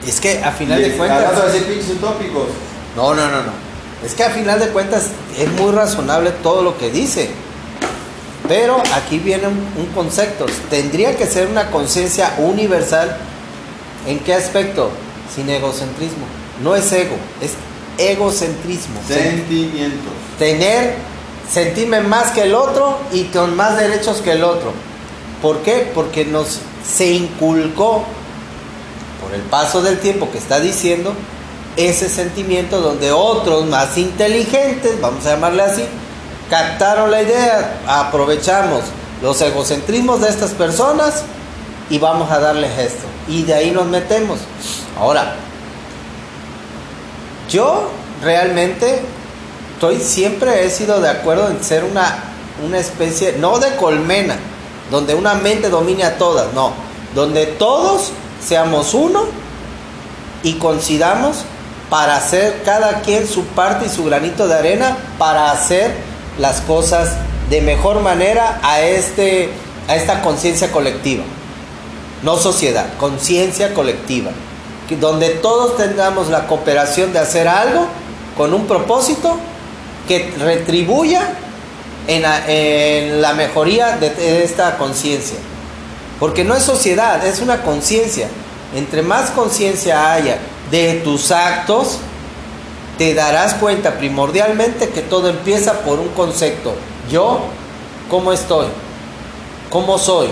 Es 0.06 0.20
que 0.20 0.42
a 0.42 0.52
final 0.52 0.80
Y 0.80 0.90
de 0.90 0.96
cuentas. 0.96 1.32
rato 1.34 1.46
decir 1.46 1.64
pinches 1.66 1.90
utópicos. 1.90 2.48
No, 2.96 3.14
no, 3.14 3.28
no, 3.28 3.42
no. 3.42 3.52
Es 4.04 4.14
que 4.14 4.24
a 4.24 4.30
final 4.30 4.58
de 4.60 4.68
cuentas 4.68 5.06
es 5.38 5.48
muy 5.52 5.72
razonable 5.72 6.30
todo 6.42 6.62
lo 6.62 6.76
que 6.76 6.90
dice. 6.90 7.30
Pero 8.48 8.80
aquí 8.94 9.18
viene 9.18 9.46
un, 9.48 9.58
un 9.78 9.86
concepto. 9.94 10.46
Tendría 10.70 11.16
que 11.16 11.26
ser 11.26 11.46
una 11.48 11.70
conciencia 11.70 12.34
universal. 12.38 13.16
¿En 14.06 14.20
qué 14.20 14.34
aspecto? 14.34 14.90
Sin 15.34 15.48
egocentrismo. 15.50 16.26
No 16.62 16.74
es 16.74 16.90
ego, 16.92 17.16
es 17.40 17.52
egocentrismo. 17.98 19.00
Sentimientos. 19.06 20.12
Tener, 20.38 20.94
sentirme 21.50 22.00
más 22.00 22.30
que 22.30 22.42
el 22.42 22.54
otro 22.54 22.98
y 23.12 23.24
con 23.24 23.56
más 23.56 23.76
derechos 23.76 24.18
que 24.18 24.32
el 24.32 24.44
otro. 24.44 24.72
¿Por 25.42 25.58
qué? 25.58 25.90
Porque 25.94 26.24
nos 26.24 26.60
se 26.86 27.12
inculcó 27.12 28.04
por 29.22 29.34
el 29.34 29.42
paso 29.42 29.82
del 29.82 29.98
tiempo 29.98 30.30
que 30.30 30.38
está 30.38 30.60
diciendo 30.60 31.12
ese 31.76 32.08
sentimiento 32.08 32.80
donde 32.80 33.12
otros 33.12 33.66
más 33.66 33.98
inteligentes, 33.98 35.00
vamos 35.00 35.26
a 35.26 35.30
llamarle 35.30 35.62
así, 35.62 35.84
captaron 36.48 37.10
la 37.10 37.22
idea, 37.22 37.80
aprovechamos 37.86 38.82
los 39.22 39.40
egocentrismos 39.42 40.20
de 40.20 40.28
estas 40.28 40.52
personas 40.52 41.22
y 41.90 41.98
vamos 41.98 42.30
a 42.30 42.38
darles 42.38 42.78
esto. 42.78 43.06
Y 43.28 43.42
de 43.42 43.54
ahí 43.54 43.70
nos 43.70 43.86
metemos. 43.86 44.38
Ahora, 44.98 45.34
yo 47.50 47.90
realmente 48.22 49.00
estoy 49.74 50.00
siempre 50.00 50.64
he 50.64 50.70
sido 50.70 51.00
de 51.00 51.10
acuerdo 51.10 51.48
en 51.50 51.62
ser 51.62 51.84
una, 51.84 52.24
una 52.64 52.78
especie, 52.78 53.36
no 53.38 53.58
de 53.58 53.76
colmena, 53.76 54.36
donde 54.90 55.14
una 55.14 55.34
mente 55.34 55.68
domine 55.68 56.04
a 56.04 56.18
todas, 56.18 56.52
no, 56.54 56.72
donde 57.14 57.46
todos 57.46 58.12
seamos 58.44 58.94
uno 58.94 59.24
y 60.42 60.54
coincidamos 60.54 61.44
para 61.90 62.16
hacer 62.16 62.62
cada 62.64 63.00
quien 63.02 63.26
su 63.28 63.44
parte 63.44 63.86
y 63.86 63.88
su 63.88 64.04
granito 64.04 64.48
de 64.48 64.54
arena 64.54 64.96
para 65.18 65.50
hacer 65.50 65.94
las 66.38 66.60
cosas 66.62 67.16
de 67.50 67.60
mejor 67.60 68.00
manera 68.00 68.58
a, 68.62 68.80
este, 68.80 69.50
a 69.88 69.94
esta 69.94 70.22
conciencia 70.22 70.72
colectiva. 70.72 71.24
No 72.26 72.36
sociedad, 72.36 72.86
conciencia 72.98 73.72
colectiva. 73.72 74.32
Donde 75.00 75.28
todos 75.28 75.76
tengamos 75.76 76.28
la 76.28 76.48
cooperación 76.48 77.12
de 77.12 77.20
hacer 77.20 77.46
algo 77.46 77.86
con 78.36 78.52
un 78.52 78.66
propósito 78.66 79.38
que 80.08 80.34
retribuya 80.36 81.22
en 82.08 82.22
la, 82.22 82.42
en 82.48 83.22
la 83.22 83.32
mejoría 83.34 83.96
de 83.98 84.42
esta 84.42 84.76
conciencia. 84.76 85.38
Porque 86.18 86.42
no 86.42 86.56
es 86.56 86.64
sociedad, 86.64 87.24
es 87.24 87.40
una 87.40 87.62
conciencia. 87.62 88.26
Entre 88.74 89.02
más 89.02 89.30
conciencia 89.30 90.12
haya 90.12 90.38
de 90.72 90.94
tus 91.04 91.30
actos, 91.30 91.98
te 92.98 93.14
darás 93.14 93.54
cuenta 93.54 93.98
primordialmente 93.98 94.88
que 94.88 95.02
todo 95.02 95.28
empieza 95.28 95.74
por 95.82 96.00
un 96.00 96.08
concepto. 96.08 96.74
Yo, 97.08 97.42
¿cómo 98.10 98.32
estoy? 98.32 98.66
¿Cómo 99.70 99.96
soy? 99.96 100.26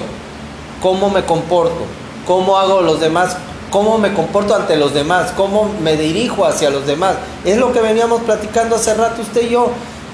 ¿Cómo 0.84 1.08
me 1.08 1.24
comporto? 1.24 1.86
¿Cómo 2.26 2.58
hago 2.58 2.82
los 2.82 3.00
demás? 3.00 3.38
¿Cómo 3.70 3.96
me 3.96 4.12
comporto 4.12 4.54
ante 4.54 4.76
los 4.76 4.92
demás? 4.92 5.32
¿Cómo 5.34 5.70
me 5.82 5.96
dirijo 5.96 6.44
hacia 6.44 6.68
los 6.68 6.86
demás? 6.86 7.14
Es 7.42 7.56
lo 7.56 7.72
que 7.72 7.80
veníamos 7.80 8.20
platicando 8.20 8.76
hace 8.76 8.92
rato 8.92 9.22
usted 9.22 9.44
y 9.46 9.48
yo. 9.48 9.70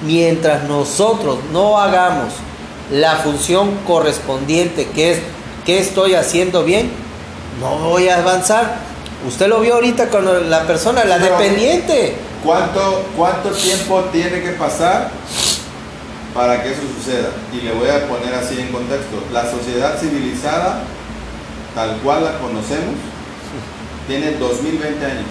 Mientras 0.07 0.62
nosotros 0.68 1.38
no 1.53 1.76
hagamos 1.76 2.34
la 2.92 3.16
función 3.16 3.78
correspondiente, 3.84 4.86
que 4.90 5.11
es 5.11 5.18
qué 5.66 5.80
estoy 5.80 6.14
haciendo 6.14 6.62
bien, 6.62 6.88
no 7.61 7.88
voy 7.88 8.09
a 8.09 8.18
avanzar. 8.18 8.76
Usted 9.26 9.49
lo 9.49 9.59
vio 9.59 9.74
ahorita 9.74 10.09
con 10.09 10.49
la 10.49 10.68
persona, 10.68 11.05
la 11.05 11.16
Pero- 11.18 11.36
dependiente. 11.36 12.14
¿Cuánto, 12.44 13.03
¿Cuánto 13.16 13.49
tiempo 13.51 14.03
tiene 14.12 14.40
que 14.40 14.51
pasar 14.51 15.11
para 16.35 16.62
que 16.62 16.72
eso 16.72 16.83
suceda? 16.97 17.31
Y 17.53 17.62
le 17.62 17.72
voy 17.72 17.89
a 17.89 18.07
poner 18.09 18.35
así 18.35 18.61
en 18.61 18.68
contexto. 18.68 19.24
La 19.33 19.51
sociedad 19.51 19.99
civilizada, 19.99 20.83
tal 21.74 21.99
cual 21.99 22.24
la 22.24 22.39
conocemos, 22.39 22.95
tiene 24.07 24.33
2020 24.33 25.05
años. 25.05 25.26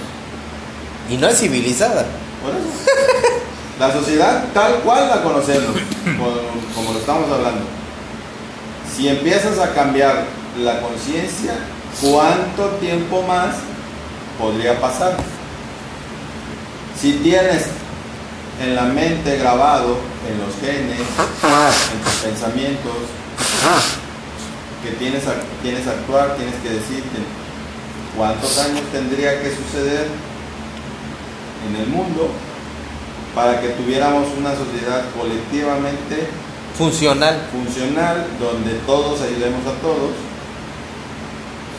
Y 1.09 1.17
no 1.17 1.27
es 1.27 1.39
civilizada. 1.39 2.05
Por 2.43 2.55
eso. 2.55 3.39
La 3.79 3.93
sociedad 3.93 4.45
tal 4.53 4.75
cual 4.81 5.07
la 5.07 5.23
conocemos, 5.23 5.71
como, 6.03 6.31
como 6.75 6.93
lo 6.93 6.99
estamos 6.99 7.31
hablando. 7.31 7.61
Si 8.93 9.07
empiezas 9.07 9.57
a 9.57 9.73
cambiar 9.73 10.25
la 10.61 10.81
conciencia, 10.81 11.53
¿cuánto 12.01 12.67
tiempo 12.81 13.21
más 13.21 13.55
podría 14.37 14.79
pasar? 14.81 15.15
Si 16.99 17.13
tienes 17.13 17.67
en 18.61 18.75
la 18.75 18.83
mente 18.83 19.37
grabado, 19.37 19.97
en 20.27 20.37
los 20.39 20.55
genes, 20.59 20.99
en 20.99 22.03
tus 22.03 22.13
pensamientos, 22.23 22.93
que 24.83 24.91
tienes, 24.91 25.23
tienes 25.61 25.83
que 25.83 25.89
actuar, 25.89 26.35
tienes 26.35 26.55
que 26.55 26.69
decirte 26.69 27.19
cuántos 28.17 28.57
años 28.59 28.81
tendría 28.91 29.41
que 29.41 29.49
suceder 29.55 30.07
en 31.67 31.75
el 31.75 31.87
mundo 31.87 32.29
para 33.35 33.61
que 33.61 33.69
tuviéramos 33.69 34.27
una 34.37 34.51
sociedad 34.55 35.03
colectivamente 35.17 36.27
funcional, 36.77 37.47
funcional 37.51 38.25
donde 38.39 38.73
todos 38.85 39.21
ayudemos 39.21 39.65
a 39.67 39.73
todos 39.81 40.11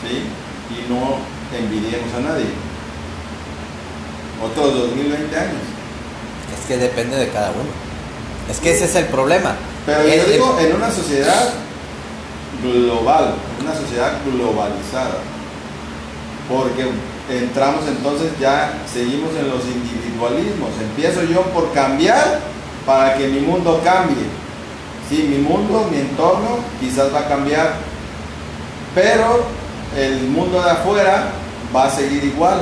¿sí? 0.01 0.23
y 0.69 0.91
no 0.91 1.17
envidiemos 1.57 2.13
a 2.15 2.19
nadie. 2.21 2.45
Otros 4.43 4.73
2020 4.73 5.37
años. 5.37 5.80
Que 6.71 6.77
depende 6.77 7.17
de 7.17 7.27
cada 7.27 7.51
uno. 7.51 7.67
Es 8.49 8.61
que 8.61 8.71
ese 8.71 8.85
es 8.85 8.95
el 8.95 9.07
problema. 9.07 9.55
Pero 9.85 10.07
yo 10.07 10.23
digo, 10.23 10.57
en 10.57 10.73
una 10.73 10.89
sociedad 10.89 11.49
global, 12.63 13.33
una 13.61 13.75
sociedad 13.75 14.13
globalizada, 14.23 15.17
porque 16.47 16.87
entramos 17.29 17.81
entonces 17.89 18.31
ya, 18.39 18.71
seguimos 18.89 19.31
en 19.35 19.49
los 19.49 19.65
individualismos. 19.65 20.69
Empiezo 20.81 21.23
yo 21.23 21.41
por 21.51 21.73
cambiar 21.73 22.39
para 22.85 23.17
que 23.17 23.27
mi 23.27 23.41
mundo 23.41 23.81
cambie. 23.83 24.23
Sí, 25.09 25.23
mi 25.23 25.39
mundo, 25.39 25.89
mi 25.91 25.97
entorno 25.97 26.59
quizás 26.79 27.13
va 27.13 27.19
a 27.19 27.27
cambiar, 27.27 27.73
pero 28.95 29.43
el 29.97 30.21
mundo 30.29 30.63
de 30.63 30.71
afuera 30.71 31.33
va 31.75 31.87
a 31.87 31.89
seguir 31.89 32.23
igual. 32.23 32.61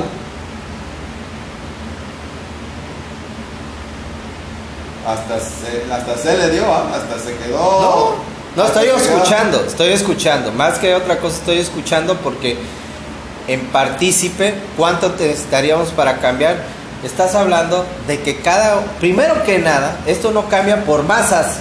Hasta 5.06 5.38
se, 5.40 5.92
hasta 5.92 6.16
se 6.16 6.36
le 6.36 6.50
dio, 6.50 6.64
¿ah? 6.64 6.90
hasta 6.94 7.18
se 7.18 7.36
quedó. 7.36 7.56
No, 7.56 8.14
no 8.56 8.66
estoy 8.66 8.88
escuchando, 8.88 9.64
estoy 9.66 9.92
escuchando. 9.92 10.52
Más 10.52 10.78
que 10.78 10.94
otra 10.94 11.18
cosa, 11.18 11.36
estoy 11.36 11.58
escuchando 11.58 12.16
porque 12.16 12.58
en 13.48 13.60
partícipe, 13.66 14.54
¿cuánto 14.76 15.08
necesitaríamos 15.18 15.90
para 15.90 16.18
cambiar? 16.18 16.56
Estás 17.02 17.34
hablando 17.34 17.86
de 18.06 18.20
que 18.20 18.40
cada, 18.40 18.80
primero 19.00 19.42
que 19.44 19.58
nada, 19.58 19.96
esto 20.06 20.32
no 20.32 20.48
cambia 20.48 20.84
por 20.84 21.02
masas. 21.04 21.56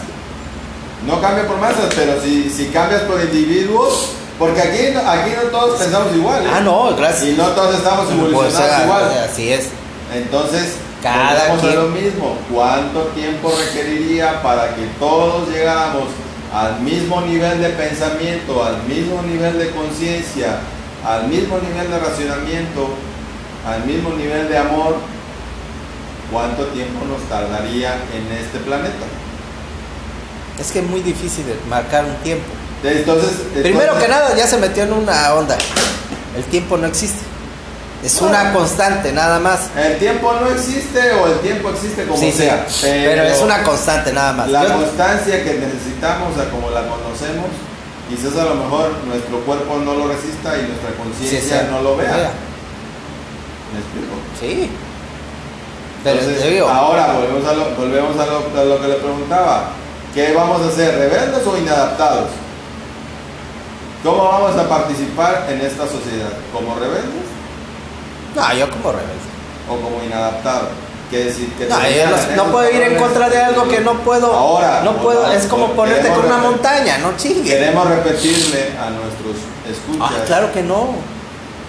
No 1.07 1.21
cambia 1.21 1.47
por 1.47 1.57
masas, 1.57 1.85
pero 1.95 2.21
si, 2.21 2.49
si 2.49 2.67
cambias 2.67 3.03
por 3.03 3.21
individuos, 3.21 4.09
porque 4.37 4.61
aquí, 4.61 4.79
aquí 5.05 5.31
no 5.41 5.49
todos 5.49 5.79
pensamos 5.79 6.13
igual. 6.15 6.45
¿eh? 6.45 6.49
Ah, 6.53 6.59
no, 6.59 6.95
gracias. 6.95 7.29
Y 7.29 7.33
no 7.33 7.47
todos 7.49 7.75
estamos 7.75 8.11
evolucionados 8.11 8.83
igual. 8.83 9.03
Así 9.29 9.53
es. 9.53 9.67
Entonces, 10.13 10.75
cada 11.01 11.57
quien... 11.59 11.75
lo 11.75 11.87
mismo. 11.87 12.37
¿Cuánto 12.51 13.03
tiempo 13.07 13.51
requeriría 13.57 14.41
para 14.41 14.75
que 14.75 14.85
todos 14.99 15.49
llegáramos 15.49 16.05
al 16.53 16.81
mismo 16.81 17.21
nivel 17.21 17.61
de 17.61 17.69
pensamiento, 17.69 18.63
al 18.63 18.83
mismo 18.83 19.21
nivel 19.21 19.57
de 19.59 19.69
conciencia, 19.71 20.59
al 21.05 21.27
mismo 21.27 21.59
nivel 21.59 21.89
de 21.89 21.99
racionamiento, 21.99 22.89
al 23.65 23.85
mismo 23.85 24.11
nivel 24.11 24.49
de 24.49 24.57
amor, 24.57 24.97
¿cuánto 26.31 26.65
tiempo 26.67 27.05
nos 27.05 27.21
tardaría 27.29 27.95
en 28.13 28.37
este 28.37 28.59
planeta? 28.59 29.05
Es 30.59 30.71
que 30.71 30.79
es 30.79 30.85
muy 30.87 31.01
difícil 31.01 31.45
marcar 31.69 32.05
un 32.05 32.15
tiempo. 32.17 32.45
Entonces, 32.83 33.31
primero 33.61 33.97
que 33.97 34.07
nada, 34.07 34.35
ya 34.35 34.47
se 34.47 34.57
metió 34.57 34.83
en 34.83 34.93
una 34.93 35.33
onda. 35.33 35.57
El 36.35 36.43
tiempo 36.45 36.77
no 36.77 36.87
existe. 36.87 37.19
Es 38.03 38.21
una 38.21 38.53
constante, 38.53 39.11
nada 39.11 39.39
más. 39.39 39.69
El 39.75 39.97
tiempo 39.97 40.33
no 40.39 40.47
existe 40.49 41.13
o 41.15 41.27
el 41.27 41.39
tiempo 41.39 41.69
existe 41.69 42.05
como 42.05 42.17
sea. 42.31 42.65
pero, 42.81 43.23
es 43.23 43.41
una 43.41 43.61
constante, 43.63 44.13
nada 44.13 44.33
más. 44.33 44.49
La 44.49 44.73
constancia 44.73 45.43
que 45.43 45.53
necesitamos, 45.55 46.37
a 46.37 46.49
como 46.49 46.69
la 46.69 46.87
conocemos, 46.87 47.47
quizás 48.09 48.37
a 48.37 48.45
lo 48.45 48.55
mejor 48.55 48.91
nuestro 49.05 49.39
cuerpo 49.41 49.77
no 49.83 49.95
lo 49.95 50.07
resista 50.07 50.57
y 50.57 50.67
nuestra 50.67 50.91
conciencia 50.97 51.67
no 51.69 51.81
lo 51.81 51.97
vea. 51.97 52.31
¿Me 53.73 53.79
explico? 53.79 54.15
Sí. 54.39 54.71
Entonces, 56.05 56.61
ahora 56.61 57.13
volvemos, 57.13 57.45
a 57.45 57.53
lo, 57.53 57.75
volvemos 57.75 58.17
a, 58.17 58.25
lo, 58.25 58.61
a 58.61 58.63
lo 58.63 58.81
que 58.81 58.87
le 58.87 58.95
preguntaba. 58.95 59.71
¿Qué 60.13 60.33
vamos 60.33 60.61
a 60.61 60.69
hacer? 60.69 60.95
¿Rebeldes 60.95 61.45
o 61.45 61.57
inadaptados? 61.57 62.29
¿Cómo 64.03 64.23
vamos 64.23 64.55
a 64.55 64.69
participar 64.69 65.47
en 65.49 65.59
esta 65.59 65.83
sociedad? 65.83 66.31
¿Como 66.53 66.73
rebeldes? 66.75 67.38
No, 68.35 68.53
yo 68.53 68.69
como 68.69 68.91
rebelde. 68.91 69.29
¿O 69.69 69.75
como 69.75 70.03
inadaptado? 70.03 70.69
decir 71.17 71.51
que 71.53 71.65
no, 71.65 71.75
no 72.35 72.51
puedo 72.51 72.69
ir 72.69 72.81
en 72.81 72.95
contra 72.95 73.29
de 73.29 73.37
algo 73.39 73.67
que 73.67 73.79
no 73.79 73.93
puedo. 74.01 74.31
Ahora, 74.31 74.81
no 74.83 74.97
puedo, 74.97 75.31
es 75.31 75.45
como 75.47 75.71
ponerte 75.71 76.07
con 76.09 76.25
una 76.25 76.37
montaña, 76.37 76.99
no 76.99 77.17
chingue. 77.17 77.49
Queremos 77.49 77.89
repetirle 77.89 78.73
a 78.77 78.89
nuestros 78.91 79.37
escuchas. 79.67 80.11
Ah, 80.21 80.23
claro 80.25 80.51
que 80.53 80.61
no. 80.61 80.95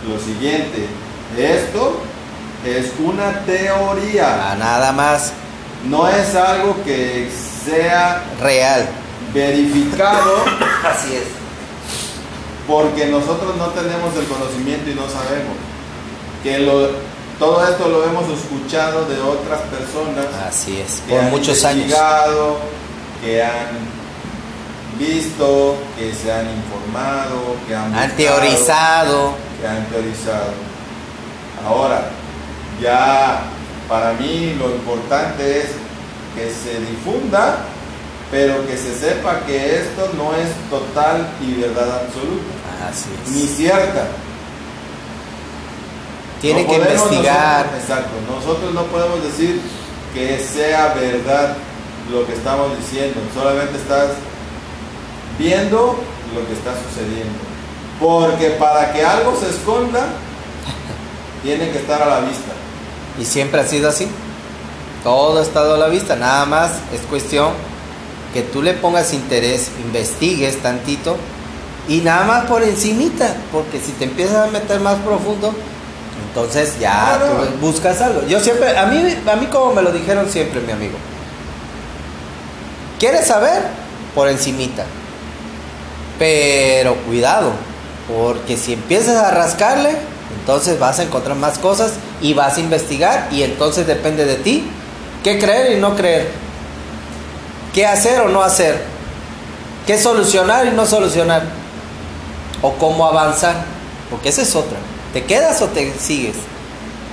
Lo 0.08 0.18
siguiente, 0.18 0.86
esto 1.38 2.00
es 2.66 2.92
una 2.98 3.40
teoría. 3.46 4.52
Ah, 4.52 4.56
nada 4.56 4.92
más. 4.92 5.32
No 5.88 6.06
es 6.08 6.34
algo 6.34 6.76
que 6.84 7.30
sea 7.64 8.22
real, 8.40 8.86
verificado. 9.32 10.44
Así 10.84 11.14
es. 11.14 11.24
Porque 12.66 13.06
nosotros 13.06 13.56
no 13.56 13.68
tenemos 13.68 14.14
el 14.16 14.26
conocimiento 14.26 14.90
y 14.90 14.94
no 14.94 15.08
sabemos 15.08 15.56
que 16.42 16.58
lo 16.58 17.10
todo 17.40 17.66
esto 17.66 17.88
lo 17.88 18.04
hemos 18.04 18.28
escuchado 18.28 19.06
de 19.06 19.18
otras 19.18 19.62
personas. 19.62 20.26
Así 20.46 20.78
es, 20.78 21.00
por 21.08 21.22
muchos 21.22 21.64
años. 21.64 21.90
Que 23.24 23.42
han 23.42 23.78
visto, 24.98 25.76
que 25.96 26.12
se 26.14 26.30
han 26.30 26.46
informado, 26.50 27.56
que 27.66 27.74
han, 27.74 27.94
han 27.94 28.14
teorizado. 28.14 29.32
Que 29.58 29.66
han 29.66 29.86
teorizado. 29.86 30.52
Ahora, 31.66 32.10
ya 32.80 33.40
para 33.88 34.12
mí 34.12 34.54
lo 34.58 34.74
importante 34.74 35.60
es 35.60 35.68
que 36.34 36.52
se 36.52 36.78
difunda, 36.80 37.56
pero 38.30 38.66
que 38.66 38.76
se 38.76 38.94
sepa 38.94 39.40
que 39.46 39.76
esto 39.76 40.10
no 40.14 40.34
es 40.34 40.50
total 40.68 41.26
y 41.40 41.54
verdad 41.54 42.02
absoluta. 42.04 42.86
Así 42.86 43.08
es. 43.24 43.32
Ni 43.32 43.46
cierta 43.46 44.08
tiene 46.40 46.66
que 46.66 46.76
investigar. 46.76 47.70
exacto, 47.78 48.12
nosotros 48.28 48.72
no 48.72 48.84
podemos 48.84 49.22
decir 49.22 49.60
que 50.14 50.38
sea 50.38 50.94
verdad 50.94 51.56
lo 52.10 52.26
que 52.26 52.32
estamos 52.32 52.76
diciendo, 52.78 53.20
solamente 53.34 53.76
estás 53.76 54.10
viendo 55.38 55.96
lo 56.34 56.46
que 56.46 56.52
está 56.52 56.72
sucediendo. 56.74 57.38
Porque 58.00 58.50
para 58.50 58.92
que 58.92 59.04
algo 59.04 59.38
se 59.38 59.50
esconda, 59.50 60.00
tiene 61.42 61.70
que 61.70 61.78
estar 61.78 62.02
a 62.02 62.06
la 62.06 62.20
vista. 62.20 62.52
Y 63.18 63.24
siempre 63.24 63.60
ha 63.60 63.66
sido 63.66 63.88
así. 63.88 64.08
Todo 65.04 65.38
ha 65.38 65.42
estado 65.42 65.74
a 65.74 65.78
la 65.78 65.88
vista, 65.88 66.16
nada 66.16 66.44
más 66.46 66.72
es 66.92 67.00
cuestión 67.02 67.52
que 68.34 68.42
tú 68.42 68.62
le 68.62 68.74
pongas 68.74 69.12
interés, 69.12 69.70
investigues 69.82 70.62
tantito 70.62 71.16
y 71.88 71.98
nada 71.98 72.24
más 72.24 72.44
por 72.44 72.62
encimita, 72.62 73.34
porque 73.50 73.80
si 73.80 73.92
te 73.92 74.04
empiezas 74.04 74.48
a 74.48 74.50
meter 74.50 74.80
más 74.80 74.96
profundo, 74.98 75.54
entonces 76.28 76.78
ya 76.78 77.18
tú 77.18 77.66
buscas 77.66 78.00
algo. 78.00 78.26
Yo 78.26 78.40
siempre, 78.40 78.76
a 78.76 78.86
mí, 78.86 79.02
a 79.26 79.36
mí 79.36 79.46
como 79.46 79.72
me 79.72 79.82
lo 79.82 79.92
dijeron 79.92 80.28
siempre, 80.30 80.60
mi 80.60 80.72
amigo. 80.72 80.96
¿Quieres 82.98 83.26
saber? 83.26 83.62
Por 84.14 84.28
encimita. 84.28 84.84
Pero 86.18 86.94
cuidado, 87.06 87.52
porque 88.06 88.56
si 88.56 88.74
empiezas 88.74 89.16
a 89.16 89.30
rascarle, 89.30 89.96
entonces 90.38 90.78
vas 90.78 90.98
a 90.98 91.04
encontrar 91.04 91.36
más 91.36 91.58
cosas 91.58 91.92
y 92.20 92.34
vas 92.34 92.56
a 92.56 92.60
investigar 92.60 93.28
y 93.30 93.42
entonces 93.42 93.86
depende 93.86 94.24
de 94.24 94.36
ti 94.36 94.70
qué 95.24 95.38
creer 95.38 95.72
y 95.72 95.80
no 95.80 95.96
creer. 95.96 96.30
¿Qué 97.72 97.86
hacer 97.86 98.20
o 98.20 98.28
no 98.28 98.42
hacer? 98.42 98.82
¿Qué 99.86 99.98
solucionar 99.98 100.66
y 100.66 100.70
no 100.70 100.86
solucionar? 100.86 101.44
O 102.62 102.74
cómo 102.74 103.06
avanzar, 103.06 103.54
porque 104.10 104.28
esa 104.28 104.42
es 104.42 104.54
otra. 104.54 104.76
¿Te 105.12 105.24
quedas 105.24 105.60
o 105.62 105.66
te 105.68 105.92
sigues? 105.98 106.36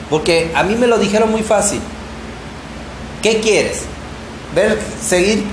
Porque 0.09 0.51
a 0.55 0.63
mí 0.63 0.75
me 0.75 0.87
lo 0.87 0.97
dijeron 0.97 1.31
muy 1.31 1.41
fácil. 1.41 1.81
¿Qué 3.21 3.39
quieres? 3.39 3.81
¿Ver, 4.55 4.79
seguir 5.03 5.43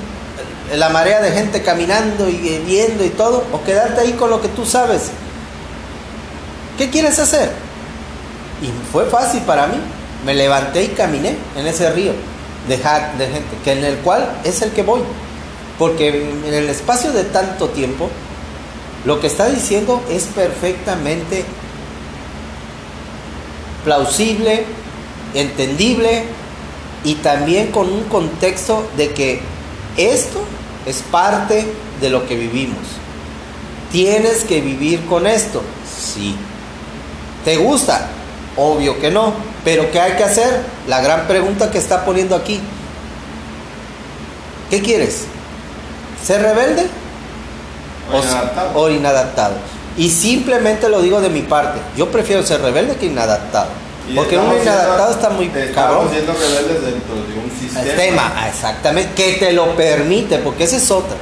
la 0.74 0.88
marea 0.90 1.20
de 1.20 1.32
gente 1.32 1.62
caminando 1.62 2.28
y 2.28 2.60
viendo 2.66 3.04
y 3.04 3.10
todo? 3.10 3.44
¿O 3.52 3.62
quedarte 3.64 4.02
ahí 4.02 4.12
con 4.12 4.30
lo 4.30 4.40
que 4.40 4.48
tú 4.48 4.64
sabes? 4.66 5.10
¿Qué 6.78 6.90
quieres 6.90 7.18
hacer? 7.18 7.50
Y 8.62 8.70
fue 8.92 9.06
fácil 9.06 9.40
para 9.42 9.66
mí. 9.66 9.76
Me 10.24 10.34
levanté 10.34 10.84
y 10.84 10.88
caminé 10.88 11.36
en 11.56 11.66
ese 11.66 11.90
río 11.90 12.12
de, 12.68 12.76
de 12.76 13.26
gente, 13.26 13.56
que 13.62 13.72
en 13.72 13.84
el 13.84 13.96
cual 13.98 14.40
es 14.44 14.62
el 14.62 14.70
que 14.70 14.82
voy. 14.82 15.00
Porque 15.78 16.08
en 16.08 16.54
el 16.54 16.68
espacio 16.68 17.12
de 17.12 17.24
tanto 17.24 17.68
tiempo, 17.68 18.08
lo 19.04 19.20
que 19.20 19.26
está 19.26 19.48
diciendo 19.48 20.02
es 20.10 20.24
perfectamente 20.24 21.44
plausible, 23.84 24.64
entendible 25.34 26.24
y 27.04 27.16
también 27.16 27.70
con 27.70 27.92
un 27.92 28.04
contexto 28.04 28.88
de 28.96 29.12
que 29.12 29.40
esto 29.96 30.42
es 30.86 31.02
parte 31.10 31.66
de 32.00 32.10
lo 32.10 32.26
que 32.26 32.36
vivimos. 32.36 32.78
Tienes 33.92 34.44
que 34.44 34.60
vivir 34.60 35.04
con 35.06 35.26
esto, 35.26 35.62
sí. 35.96 36.34
¿Te 37.44 37.56
gusta? 37.58 38.08
Obvio 38.56 38.98
que 39.00 39.10
no, 39.10 39.34
pero 39.64 39.90
¿qué 39.90 40.00
hay 40.00 40.12
que 40.12 40.24
hacer? 40.24 40.62
La 40.88 41.00
gran 41.00 41.26
pregunta 41.26 41.70
que 41.70 41.78
está 41.78 42.04
poniendo 42.04 42.34
aquí. 42.34 42.60
¿Qué 44.70 44.80
quieres? 44.80 45.24
¿Ser 46.24 46.42
rebelde? 46.42 46.86
O 48.12 48.18
inadaptado. 48.18 48.70
o 48.74 48.90
inadaptado? 48.90 49.73
Y 49.96 50.10
simplemente 50.10 50.88
lo 50.88 51.00
digo 51.00 51.20
de 51.20 51.28
mi 51.30 51.42
parte. 51.42 51.78
Yo 51.96 52.10
prefiero 52.10 52.42
ser 52.42 52.60
rebelde 52.62 52.96
que 52.96 53.06
inadaptado. 53.06 53.68
Porque 54.14 54.36
uno 54.36 54.52
estamos 54.52 54.62
inadaptado 54.64 55.12
siendo- 55.12 55.12
está 55.12 55.30
muy 55.30 55.46
Estamos 55.46 55.74
cabrón. 55.74 56.08
siendo 56.12 56.32
rebeldes 56.32 56.82
dentro 56.82 57.14
de 57.14 57.38
un 57.42 57.50
sistema. 57.58 57.80
El 57.90 57.96
tema, 57.96 58.32
ah, 58.36 58.48
exactamente, 58.48 59.14
que 59.14 59.32
te 59.38 59.52
lo 59.52 59.74
permite, 59.76 60.38
porque 60.38 60.64
esa 60.64 60.76
es 60.76 60.90
otra. 60.90 61.16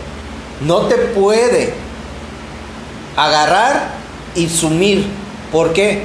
No 0.63 0.83
te 0.87 0.97
puede 0.97 1.75
agarrar 3.17 3.91
y 4.35 4.49
sumir. 4.49 5.07
¿Por 5.51 5.73
qué? 5.73 6.05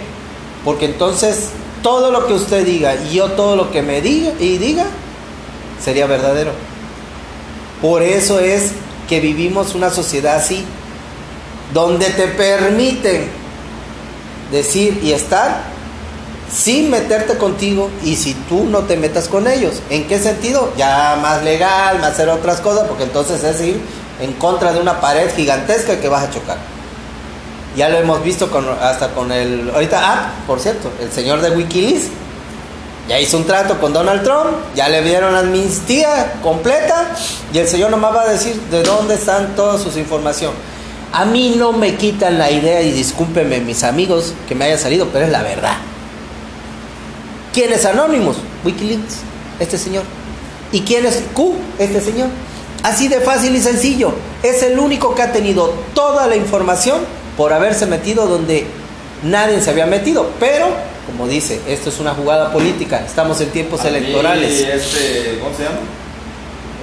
Porque 0.65 0.85
entonces 0.85 1.49
todo 1.81 2.11
lo 2.11 2.27
que 2.27 2.33
usted 2.33 2.65
diga 2.65 2.95
y 2.95 3.13
yo 3.15 3.31
todo 3.31 3.55
lo 3.55 3.71
que 3.71 3.81
me 3.81 4.01
diga 4.01 4.31
y 4.39 4.57
diga 4.57 4.85
sería 5.83 6.05
verdadero. 6.05 6.51
Por 7.81 8.01
eso 8.01 8.39
es 8.39 8.71
que 9.07 9.19
vivimos 9.19 9.73
una 9.73 9.89
sociedad 9.89 10.35
así, 10.35 10.65
donde 11.73 12.05
te 12.11 12.27
permiten 12.27 13.29
decir 14.51 14.99
y 15.03 15.11
estar 15.11 15.63
sin 16.51 16.89
meterte 16.89 17.37
contigo 17.37 17.89
y 18.03 18.15
si 18.15 18.33
tú 18.33 18.65
no 18.65 18.79
te 18.79 18.95
metas 18.95 19.27
con 19.27 19.47
ellos. 19.47 19.81
¿En 19.89 20.07
qué 20.07 20.19
sentido? 20.19 20.71
Ya 20.77 21.17
más 21.21 21.43
legal, 21.43 21.99
más 21.99 22.11
hacer 22.11 22.29
otras 22.29 22.61
cosas, 22.61 22.87
porque 22.87 23.03
entonces 23.03 23.43
es 23.43 23.61
ir 23.61 23.81
en 24.21 24.33
contra 24.33 24.73
de 24.73 24.79
una 24.79 24.99
pared 25.01 25.29
gigantesca 25.35 25.99
que 25.99 26.09
vas 26.09 26.23
a 26.23 26.31
chocar. 26.31 26.57
Ya 27.75 27.89
lo 27.89 27.97
hemos 27.97 28.23
visto 28.23 28.49
con, 28.49 28.67
hasta 28.81 29.09
con 29.09 29.31
el... 29.31 29.69
Ahorita, 29.73 29.99
ah, 30.01 30.31
por 30.47 30.59
cierto, 30.59 30.89
el 31.01 31.11
señor 31.11 31.41
de 31.41 31.51
Wikileaks 31.51 32.07
ya 33.07 33.19
hizo 33.19 33.37
un 33.37 33.45
trato 33.45 33.79
con 33.79 33.93
Donald 33.93 34.23
Trump, 34.23 34.49
ya 34.75 34.89
le 34.89 35.01
dieron 35.01 35.35
amnistía 35.35 36.33
completa 36.41 37.15
y 37.53 37.57
el 37.57 37.67
señor 37.67 37.91
nomás 37.91 38.15
va 38.15 38.21
a 38.23 38.27
decir 38.29 38.59
de 38.71 38.83
dónde 38.83 39.13
están 39.13 39.55
todas 39.55 39.81
sus 39.81 39.95
información. 39.95 40.51
A 41.13 41.25
mí 41.25 41.55
no 41.57 41.71
me 41.71 41.95
quitan 41.95 42.37
la 42.37 42.51
idea 42.51 42.81
y 42.81 42.91
discúlpenme 42.91 43.59
mis 43.59 43.83
amigos 43.83 44.33
que 44.47 44.55
me 44.55 44.65
haya 44.65 44.77
salido, 44.77 45.07
pero 45.11 45.25
es 45.25 45.31
la 45.31 45.41
verdad. 45.41 45.77
¿Quién 47.53 47.73
es 47.73 47.85
Anonymous? 47.85 48.37
Wikileaks, 48.63 49.15
este 49.59 49.77
señor. 49.77 50.03
¿Y 50.71 50.81
quién 50.81 51.05
es 51.05 51.23
Q? 51.33 51.55
Este 51.79 52.01
señor. 52.01 52.27
Así 52.83 53.07
de 53.07 53.19
fácil 53.21 53.55
y 53.55 53.61
sencillo. 53.61 54.13
Es 54.43 54.61
el 54.63 54.77
único 54.77 55.15
que 55.15 55.21
ha 55.23 55.31
tenido 55.31 55.73
toda 55.95 56.27
la 56.27 56.35
información 56.35 56.99
por 57.35 57.53
haberse 57.53 57.85
metido 57.85 58.27
donde 58.27 58.67
nadie 59.23 59.61
se 59.61 59.69
había 59.71 59.85
metido. 59.87 60.29
Pero, 60.39 60.67
como 61.07 61.27
dice, 61.27 61.59
esto 61.67 61.89
es 61.89 61.99
una 61.99 62.13
jugada 62.13 62.51
política. 62.51 63.03
Estamos 63.05 63.39
en 63.41 63.49
tiempos 63.49 63.81
A 63.81 63.85
mí, 63.85 63.97
electorales. 63.97 64.51
este, 64.61 65.39
¿Cómo 65.41 65.55
se 65.55 65.63
llama? 65.63 65.77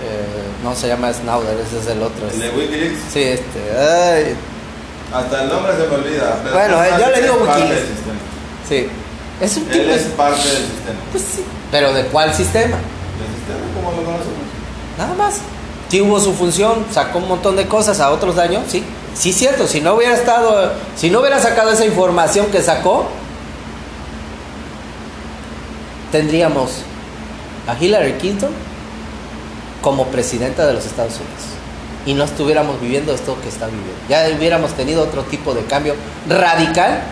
Eh, 0.03 0.54
no 0.65 0.75
se 0.75 0.89
llama 0.89 1.12
Snowder, 1.12 1.59
ese 1.61 1.79
es 1.79 1.87
el 1.87 2.03
otro. 2.03 2.27
El 2.29 2.41
de 2.41 2.49
Wikileaks. 2.51 2.99
Sí, 3.12 3.23
este. 3.23 3.61
ay, 3.79 4.35
Hasta 5.12 5.43
el 5.43 5.49
nombre 5.51 5.73
se 5.77 5.87
me 5.87 5.95
olvida. 5.95 6.41
pero 6.43 6.55
Bueno, 6.57 6.83
eh, 6.83 6.91
yo 6.99 7.11
le 7.11 7.21
digo 7.23 7.35
Wikileaks. 7.35 7.69
del 7.69 7.87
sí. 8.69 8.89
Es 9.41 9.57
un 9.59 9.65
tipo. 9.65 9.75
Él 9.85 9.91
es 9.91 10.03
parte 10.17 10.43
del 10.43 10.57
sistema. 10.57 10.99
Pues 11.12 11.25
sí. 11.37 11.45
Pero 11.71 11.93
¿de 11.93 12.05
cuál 12.07 12.33
sistema? 12.35 12.77
¿El 12.77 13.37
sistema 13.37 13.75
cómo 13.77 13.91
lo 13.91 14.05
conocemos? 14.05 14.39
Nada 14.97 15.15
más. 15.15 15.41
Sí 15.91 16.01
hubo 16.01 16.19
su 16.19 16.33
función, 16.33 16.87
sacó 16.91 17.19
un 17.19 17.29
montón 17.29 17.55
de 17.55 17.69
cosas, 17.69 18.01
a 18.01 18.11
otros 18.11 18.35
daños, 18.35 18.65
sí. 18.69 18.83
Sí, 19.15 19.33
cierto, 19.33 19.69
si 19.69 19.81
no 19.81 19.95
hubiera 19.95 20.15
estado, 20.15 20.73
si 20.97 21.09
no 21.11 21.21
hubiera 21.21 21.39
sacado 21.39 21.71
esa 21.71 21.85
información 21.85 22.47
que 22.47 22.62
sacó, 22.62 23.07
tendríamos 26.11 26.71
a 27.69 27.77
Hillary 27.81 28.15
Clinton 28.15 28.51
como 29.85 30.07
presidenta 30.07 30.66
de 30.66 30.72
los 30.72 30.87
Estados 30.87 31.12
Unidos. 31.16 31.45
Y 32.07 32.14
no 32.14 32.24
estuviéramos 32.24 32.80
viviendo 32.80 33.14
esto 33.14 33.37
que 33.43 33.51
está 33.51 33.66
viviendo. 33.66 33.93
Ya 34.09 34.26
hubiéramos 34.37 34.72
tenido 34.72 35.03
otro 35.03 35.22
tipo 35.24 35.53
de 35.53 35.62
cambio 35.66 35.95
radical 36.26 37.03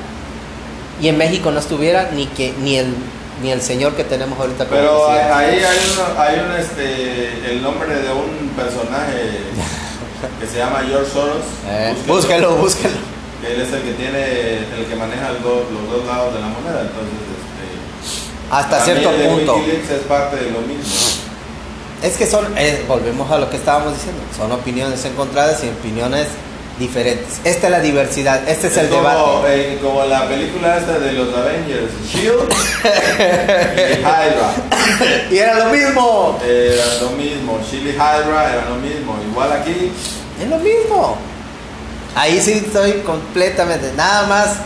y 1.01 1.09
en 1.09 1.19
México 1.19 1.51
no 1.51 1.59
estuviera 1.59 2.11
ni 2.15 2.27
que 2.27 2.55
ni 2.63 2.79
el 2.79 2.95
ni 3.43 3.51
el 3.51 3.61
señor 3.61 3.95
que 3.95 4.05
tenemos 4.05 4.39
ahorita 4.39 4.67
como 4.67 4.81
Pero 4.81 5.07
presidente. 5.07 5.33
ahí 5.35 5.59
hay, 5.65 5.79
uno, 5.93 6.21
hay 6.21 6.39
un, 6.39 6.61
este, 6.61 7.51
el 7.51 7.63
nombre 7.63 7.93
de 7.95 8.13
un 8.13 8.49
personaje 8.57 9.41
que 10.41 10.47
se 10.47 10.59
llama 10.59 10.81
George 10.87 11.11
Soros. 11.11 11.45
Eh, 11.69 11.95
Búsquelo. 12.07 12.57
búsquelo. 12.57 12.95
Él 13.43 13.61
es 13.61 13.73
el 13.73 13.83
que 13.83 13.93
tiene, 13.95 14.59
el 14.79 14.87
que 14.89 14.95
maneja 14.95 15.33
los 15.33 15.43
dos 15.43 16.07
lados 16.07 16.35
de 16.35 16.41
la 16.41 16.47
moneda. 16.47 16.83
Entonces, 16.83 17.19
este, 17.35 18.55
Hasta 18.55 18.81
cierto 18.85 19.11
punto. 19.11 19.57
Es 19.67 20.01
parte 20.07 20.37
de 20.37 20.51
lo 20.53 20.61
mismo. 20.61 21.12
Es 22.03 22.17
que 22.17 22.27
son, 22.27 22.47
eh, 22.59 22.85
volvemos 22.89 23.31
a 23.31 23.39
lo 23.39 23.49
que 23.49 23.57
estábamos 23.57 23.95
diciendo, 23.95 24.21
son 24.37 24.51
opiniones 24.53 25.05
encontradas 25.05 25.63
y 25.63 25.69
opiniones 25.69 26.27
diferentes. 26.79 27.39
Esta 27.45 27.67
es 27.67 27.71
la 27.71 27.81
diversidad, 27.81 28.49
este 28.49 28.67
es, 28.67 28.77
el 28.77 28.89
como, 28.89 29.03
debate. 29.03 29.75
eh, 29.75 29.79
como 29.81 30.05
la 30.05 30.27
película 30.27 30.79
esta 30.79 30.99
de 30.99 31.13
los 31.13 31.33
Avengers, 31.37 31.93
Shield 32.11 32.43
y 32.83 34.01
Hydra. 34.01 34.53
Y 35.31 35.39
era 35.39 35.59
lo 35.61 35.67
mismo. 35.67 36.39
Era 36.45 36.95
lo 37.03 37.11
mismo, 37.11 37.61
Shield 37.71 37.87
y 37.87 37.91
Hydra 37.91 38.53
era 38.53 38.69
lo 38.69 38.77
mismo. 38.77 39.17
Igual 39.31 39.53
aquí, 39.53 39.93
Es 40.43 40.49
lo 40.49 40.59
mismo. 40.59 41.17
Ahí 42.17 42.41
sí 42.41 42.63
estoy 42.67 42.93
completamente, 43.07 43.93
nada 43.97 44.27
más 44.27 44.57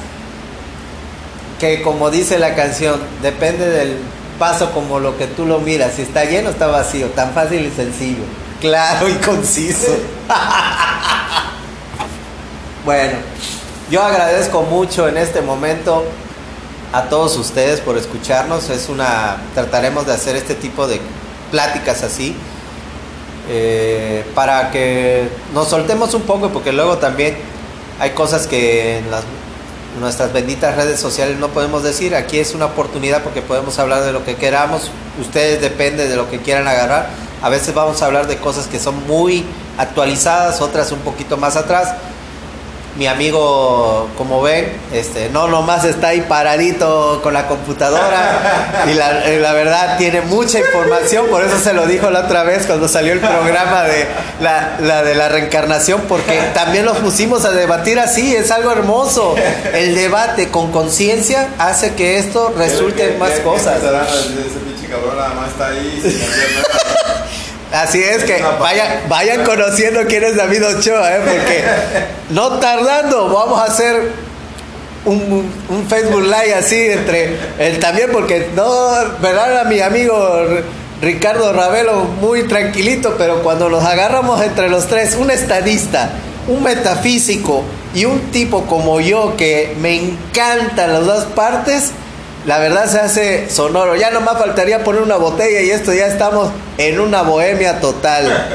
que 1.61 1.83
como 1.83 2.11
dice 2.11 2.39
la 2.39 2.55
canción, 2.55 3.01
depende 3.23 3.69
del 3.69 3.99
paso 4.39 4.73
como 4.73 5.01
lo 5.01 5.17
que 5.17 5.27
tú 5.27 5.47
lo 5.47 5.59
miras, 5.59 5.95
si 5.95 6.03
está 6.03 6.25
lleno 6.25 6.51
está 6.51 6.67
vacío, 6.67 7.09
tan 7.09 7.33
fácil 7.33 7.67
y 7.67 7.71
sencillo, 7.71 8.23
claro 8.61 9.09
y 9.09 9.15
conciso. 9.15 9.97
bueno, 12.85 13.19
yo 13.91 14.03
agradezco 14.03 14.63
mucho 14.63 15.09
en 15.09 15.17
este 15.17 15.43
momento 15.43 16.05
a 16.93 17.03
todos 17.05 17.37
ustedes 17.37 17.81
por 17.81 17.99
escucharnos, 17.99 18.71
es 18.71 18.89
una, 18.89 19.39
trataremos 19.55 20.07
de 20.07 20.13
hacer 20.13 20.37
este 20.37 20.55
tipo 20.55 20.87
de 20.87 21.01
pláticas 21.51 22.03
así. 22.03 22.37
eh, 23.49 24.25
para 24.35 24.71
que 24.73 25.29
nos 25.55 25.69
soltemos 25.69 26.15
un 26.15 26.23
poco 26.23 26.49
porque 26.51 26.73
luego 26.73 26.99
también 26.99 27.37
hay 28.01 28.11
cosas 28.11 28.47
que 28.47 28.99
en 28.99 29.11
las 29.11 29.23
nuestras 29.97 30.33
benditas 30.33 30.77
redes 30.77 31.01
sociales 31.01 31.39
no 31.39 31.49
podemos 31.49 31.83
decir. 31.83 32.15
Aquí 32.15 32.39
es 32.39 32.55
una 32.55 32.67
oportunidad 32.67 33.23
porque 33.23 33.43
podemos 33.43 33.79
hablar 33.79 34.05
de 34.05 34.13
lo 34.13 34.25
que 34.25 34.37
queramos. 34.37 34.91
Ustedes 35.21 35.61
depende 35.61 36.09
de 36.09 36.17
lo 36.17 36.31
que 36.31 36.41
quieran 36.41 36.69
agarrar. 36.69 37.09
A 37.43 37.49
veces 37.49 37.75
vamos 37.75 38.03
a 38.03 38.07
hablar 38.07 38.27
de 38.27 38.39
cosas 38.39 38.67
que 38.67 38.79
son 38.79 39.07
muy 39.07 39.45
actualizadas, 39.79 40.61
otras 40.61 40.93
un 40.93 41.01
poquito 41.01 41.37
más 41.37 41.57
atrás. 41.57 41.95
Mi 42.99 43.07
amigo, 43.07 44.09
como 44.17 44.41
ven, 44.41 44.73
este, 44.93 45.29
no 45.29 45.49
nomás 45.49 45.85
está 45.85 46.09
ahí 46.09 46.23
paradito 46.23 47.21
con 47.23 47.35
la 47.35 47.47
computadora 47.47 48.85
y 48.91 48.95
la, 48.95 49.31
y 49.31 49.39
la 49.39 49.53
verdad 49.53 49.99
tiene 49.99 50.23
mucha 50.23 50.59
información, 50.61 51.27
por 51.27 51.45
eso 51.45 51.59
se 51.59 51.75
lo 51.75 51.87
dijo 51.87 52.11
la 52.11 52.21
otra 52.21 52.43
vez 52.45 52.67
cuando 52.67 52.89
salió 52.89 53.13
el 53.13 53.21
programa 53.21 53.83
de 53.83 54.07
la, 54.41 54.79
la 54.81 55.03
de 55.03 55.15
la 55.15 55.29
reencarnación, 55.29 56.03
porque 56.09 56.41
también 56.55 56.87
los 56.87 56.97
pusimos 56.99 57.45
a 57.45 57.51
debatir 57.51 57.99
así, 57.99 58.35
es 58.35 58.51
algo 58.51 58.73
hermoso. 58.73 59.35
El 59.75 59.95
debate 59.95 60.49
con 60.49 60.73
conciencia 60.73 61.49
hace 61.59 61.95
que 61.95 62.19
esto 62.19 62.55
resulte 62.57 63.13
en 63.13 63.19
más 63.19 63.33
cosas. 63.41 63.77
Ese 63.83 64.59
pinche 64.61 64.89
cabrón 64.89 65.17
nada 65.17 65.35
más 65.35 65.51
está 65.51 65.69
ahí. 65.69 66.83
Así 67.83 68.03
es 68.03 68.25
que 68.25 68.43
vayan, 68.59 69.03
vayan 69.09 69.45
conociendo 69.45 70.01
quién 70.07 70.25
es 70.25 70.37
David 70.37 70.65
Ochoa, 70.67 71.17
¿eh? 71.17 71.21
porque 71.25 71.65
no 72.31 72.59
tardando 72.59 73.29
vamos 73.29 73.61
a 73.61 73.65
hacer 73.65 74.13
un, 75.05 75.53
un 75.69 75.87
Facebook 75.87 76.23
Live 76.23 76.55
así 76.55 76.77
entre 76.77 77.37
él 77.59 77.79
también, 77.79 78.11
porque 78.13 78.51
no, 78.55 78.91
verdad, 79.21 79.61
a 79.61 79.65
mi 79.65 79.81
amigo 79.81 80.17
Ricardo 81.03 81.53
Ravelo 81.53 82.05
muy 82.05 82.45
tranquilito, 82.45 83.17
pero 83.19 83.43
cuando 83.43 83.69
nos 83.69 83.85
agarramos 83.85 84.41
entre 84.43 84.71
los 84.71 84.87
tres, 84.87 85.15
un 85.15 85.31
estadista, 85.31 86.11
un 86.49 86.63
metafísico 86.63 87.63
y 87.95 88.07
un 88.07 88.31
tipo 88.31 88.67
como 88.67 89.01
yo 89.01 89.37
que 89.37 89.77
me 89.81 89.97
encantan 89.97 90.95
las 90.95 91.05
dos 91.05 91.25
partes, 91.25 91.93
la 92.47 92.59
verdad 92.59 92.89
se 92.91 93.01
hace 93.01 93.51
sonoro. 93.51 93.97
Ya 93.97 94.11
nomás 94.11 94.39
faltaría 94.39 94.85
poner 94.85 95.03
una 95.03 95.17
botella 95.17 95.61
y 95.63 95.71
esto 95.71 95.93
ya 95.93 96.07
estamos 96.07 96.51
en 96.79 97.01
una 97.01 97.23
bohemia 97.23 97.81
total. 97.81 98.49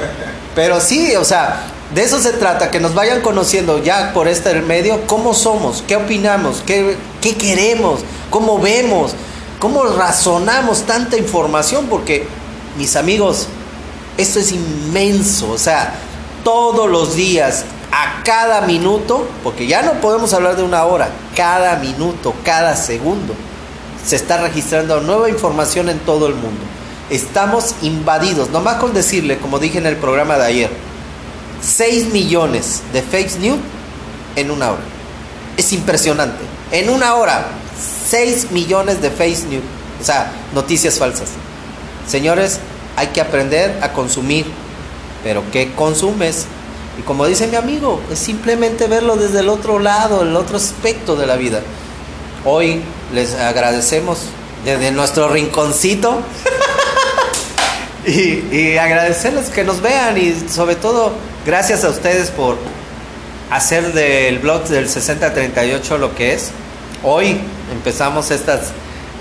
Pero 0.55 0.79
sí, 0.79 1.15
o 1.17 1.25
sea, 1.25 1.63
de 1.93 2.03
eso 2.03 2.19
se 2.19 2.31
trata, 2.31 2.71
que 2.71 2.79
nos 2.79 2.95
vayan 2.95 3.21
conociendo 3.21 3.83
ya 3.83 4.13
por 4.13 4.29
este 4.29 4.53
medio 4.61 5.05
cómo 5.07 5.33
somos, 5.33 5.83
qué 5.87 5.97
opinamos, 5.97 6.63
qué, 6.65 6.95
qué 7.19 7.35
queremos, 7.35 7.99
cómo 8.29 8.59
vemos, 8.59 9.13
cómo 9.59 9.83
razonamos 9.83 10.83
tanta 10.83 11.17
información, 11.17 11.87
porque 11.87 12.25
mis 12.77 12.95
amigos, 12.95 13.47
esto 14.17 14.39
es 14.39 14.53
inmenso, 14.53 15.51
o 15.51 15.57
sea, 15.57 15.93
todos 16.45 16.89
los 16.89 17.15
días, 17.15 17.65
a 17.91 18.23
cada 18.23 18.61
minuto, 18.61 19.27
porque 19.43 19.67
ya 19.67 19.81
no 19.81 19.95
podemos 19.95 20.33
hablar 20.33 20.55
de 20.55 20.63
una 20.63 20.85
hora, 20.85 21.09
cada 21.35 21.75
minuto, 21.75 22.33
cada 22.45 22.77
segundo, 22.77 23.35
se 24.05 24.15
está 24.15 24.37
registrando 24.41 25.01
nueva 25.01 25.29
información 25.29 25.89
en 25.89 25.99
todo 25.99 26.27
el 26.27 26.33
mundo. 26.33 26.61
Estamos 27.09 27.75
invadidos, 27.81 28.49
nomás 28.49 28.75
con 28.75 28.93
decirle, 28.93 29.37
como 29.37 29.59
dije 29.59 29.77
en 29.77 29.85
el 29.85 29.97
programa 29.97 30.37
de 30.37 30.45
ayer, 30.45 30.69
6 31.61 32.11
millones 32.13 32.81
de 32.93 33.01
fake 33.01 33.39
news 33.39 33.59
en 34.35 34.51
una 34.51 34.71
hora. 34.71 34.81
Es 35.57 35.73
impresionante. 35.73 36.43
En 36.71 36.89
una 36.89 37.15
hora, 37.15 37.47
6 38.09 38.51
millones 38.51 39.01
de 39.01 39.11
fake 39.11 39.45
news, 39.49 39.63
o 40.01 40.03
sea, 40.03 40.31
noticias 40.53 40.97
falsas. 40.97 41.29
Señores, 42.07 42.59
hay 42.95 43.07
que 43.07 43.21
aprender 43.21 43.77
a 43.81 43.93
consumir, 43.93 44.45
pero 45.23 45.43
¿qué 45.51 45.73
consumes? 45.73 46.45
Y 46.97 47.03
como 47.03 47.25
dice 47.25 47.47
mi 47.47 47.55
amigo, 47.55 48.01
es 48.11 48.19
simplemente 48.19 48.87
verlo 48.87 49.15
desde 49.15 49.39
el 49.39 49.49
otro 49.49 49.79
lado, 49.79 50.23
el 50.23 50.35
otro 50.35 50.57
aspecto 50.57 51.15
de 51.15 51.27
la 51.27 51.35
vida. 51.35 51.61
Hoy 52.43 52.81
les 53.13 53.35
agradecemos 53.35 54.19
desde 54.65 54.91
nuestro 54.91 55.29
rinconcito 55.29 56.21
y, 58.07 58.55
y, 58.55 58.77
agradecerles 58.79 59.49
que 59.49 59.63
nos 59.63 59.81
vean 59.81 60.17
y 60.17 60.49
sobre 60.49 60.75
todo 60.75 61.13
gracias 61.45 61.83
a 61.83 61.89
ustedes 61.89 62.31
por 62.31 62.57
hacer 63.51 63.93
del 63.93 64.39
blog 64.39 64.63
del 64.63 64.89
6038 64.89 65.99
lo 65.99 66.15
que 66.15 66.33
es. 66.33 66.49
Hoy 67.03 67.37
empezamos 67.71 68.31
estas 68.31 68.71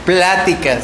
pláticas 0.07 0.79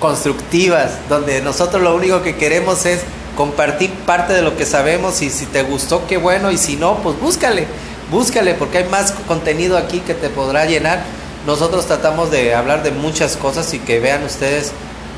constructivas 0.00 0.92
donde 1.08 1.40
nosotros 1.42 1.80
lo 1.80 1.94
único 1.94 2.22
que 2.22 2.34
queremos 2.34 2.86
es 2.86 3.02
compartir 3.36 3.92
parte 4.04 4.32
de 4.32 4.42
lo 4.42 4.56
que 4.56 4.66
sabemos 4.66 5.22
y 5.22 5.30
si 5.30 5.46
te 5.46 5.62
gustó, 5.62 6.08
qué 6.08 6.16
bueno, 6.16 6.50
y 6.50 6.58
si 6.58 6.74
no, 6.74 6.96
pues 7.04 7.20
búscale, 7.20 7.68
búscale, 8.10 8.54
porque 8.54 8.78
hay 8.78 8.88
más 8.88 9.12
contenido 9.28 9.78
aquí 9.78 10.00
que 10.00 10.14
te 10.14 10.28
podrá 10.28 10.64
llenar. 10.64 11.04
Nosotros 11.48 11.86
tratamos 11.86 12.30
de 12.30 12.54
hablar 12.54 12.82
de 12.82 12.90
muchas 12.90 13.38
cosas 13.38 13.72
y 13.72 13.78
que 13.78 14.00
vean 14.00 14.22
ustedes 14.22 14.72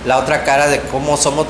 la 0.06 0.16
otra 0.16 0.44
cara 0.44 0.68
de 0.68 0.78
cómo 0.78 1.16
somos 1.16 1.46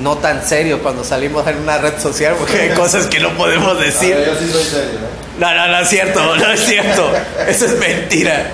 no 0.00 0.16
tan 0.16 0.42
serios 0.42 0.80
cuando 0.80 1.04
salimos 1.04 1.46
en 1.46 1.58
una 1.58 1.76
red 1.76 2.00
social, 2.00 2.34
porque 2.38 2.58
hay 2.58 2.70
cosas 2.70 3.06
que 3.06 3.20
no 3.20 3.36
podemos 3.36 3.78
decir. 3.78 4.16
yo 4.26 4.34
sí 4.38 4.50
soy 4.50 4.64
serio, 4.64 5.00
¿eh? 5.00 5.38
No, 5.38 5.54
no, 5.54 5.68
no 5.68 5.78
es 5.78 5.88
cierto, 5.90 6.36
no 6.36 6.52
es 6.52 6.60
cierto. 6.64 7.12
Eso 7.46 7.66
es 7.66 7.78
mentira. 7.78 8.50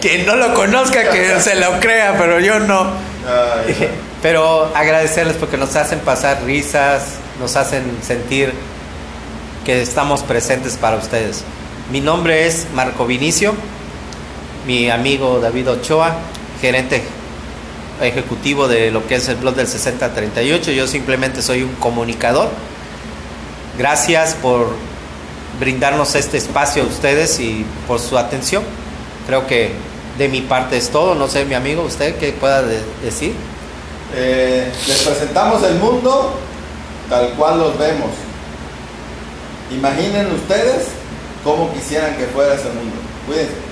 Quien 0.00 0.24
no 0.24 0.36
lo 0.36 0.54
conozca, 0.54 1.10
que 1.10 1.40
se 1.40 1.56
lo 1.56 1.80
crea, 1.80 2.14
pero 2.16 2.38
yo 2.38 2.60
no. 2.60 2.92
Ay, 3.26 3.90
Pero 4.22 4.70
agradecerles 4.72 5.34
porque 5.34 5.56
nos 5.56 5.74
hacen 5.74 5.98
pasar 5.98 6.44
risas, 6.44 7.14
nos 7.40 7.56
hacen 7.56 7.82
sentir 8.06 8.52
que 9.64 9.82
estamos 9.82 10.22
presentes 10.22 10.76
para 10.76 10.96
ustedes. 10.96 11.42
Mi 11.90 12.00
nombre 12.00 12.46
es 12.46 12.68
Marco 12.72 13.04
Vinicio, 13.04 13.56
mi 14.68 14.90
amigo 14.90 15.40
David 15.40 15.70
Ochoa, 15.70 16.14
gerente 16.60 17.02
ejecutivo 18.02 18.68
de 18.68 18.90
lo 18.90 19.06
que 19.06 19.14
es 19.14 19.26
el 19.30 19.36
blog 19.36 19.54
del 19.54 19.66
6038. 19.66 20.72
Yo 20.72 20.86
simplemente 20.86 21.40
soy 21.40 21.62
un 21.62 21.74
comunicador. 21.76 22.50
Gracias 23.78 24.34
por 24.34 24.68
brindarnos 25.58 26.14
este 26.16 26.36
espacio 26.36 26.82
a 26.82 26.86
ustedes 26.86 27.40
y 27.40 27.64
por 27.86 27.98
su 27.98 28.18
atención. 28.18 28.62
Creo 29.26 29.46
que 29.46 29.72
de 30.18 30.28
mi 30.28 30.42
parte 30.42 30.76
es 30.76 30.90
todo. 30.90 31.14
No 31.14 31.28
sé, 31.28 31.46
mi 31.46 31.54
amigo, 31.54 31.82
usted 31.82 32.16
qué 32.18 32.32
pueda 32.32 32.60
de- 32.60 32.82
decir. 33.02 33.32
Eh, 34.14 34.70
les 34.86 34.98
presentamos 34.98 35.62
el 35.62 35.76
mundo 35.76 36.34
tal 37.08 37.30
cual 37.38 37.58
los 37.58 37.78
vemos. 37.78 38.10
Imaginen 39.72 40.30
ustedes 40.34 40.88
cómo 41.42 41.72
quisieran 41.72 42.16
que 42.16 42.26
fuera 42.26 42.52
ese 42.52 42.68
mundo. 42.68 42.96
Cuídense. 43.26 43.67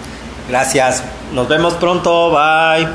Gracias. 0.48 1.02
Nos 1.32 1.48
vemos 1.48 1.74
pronto. 1.74 2.30
Bye. 2.30 2.88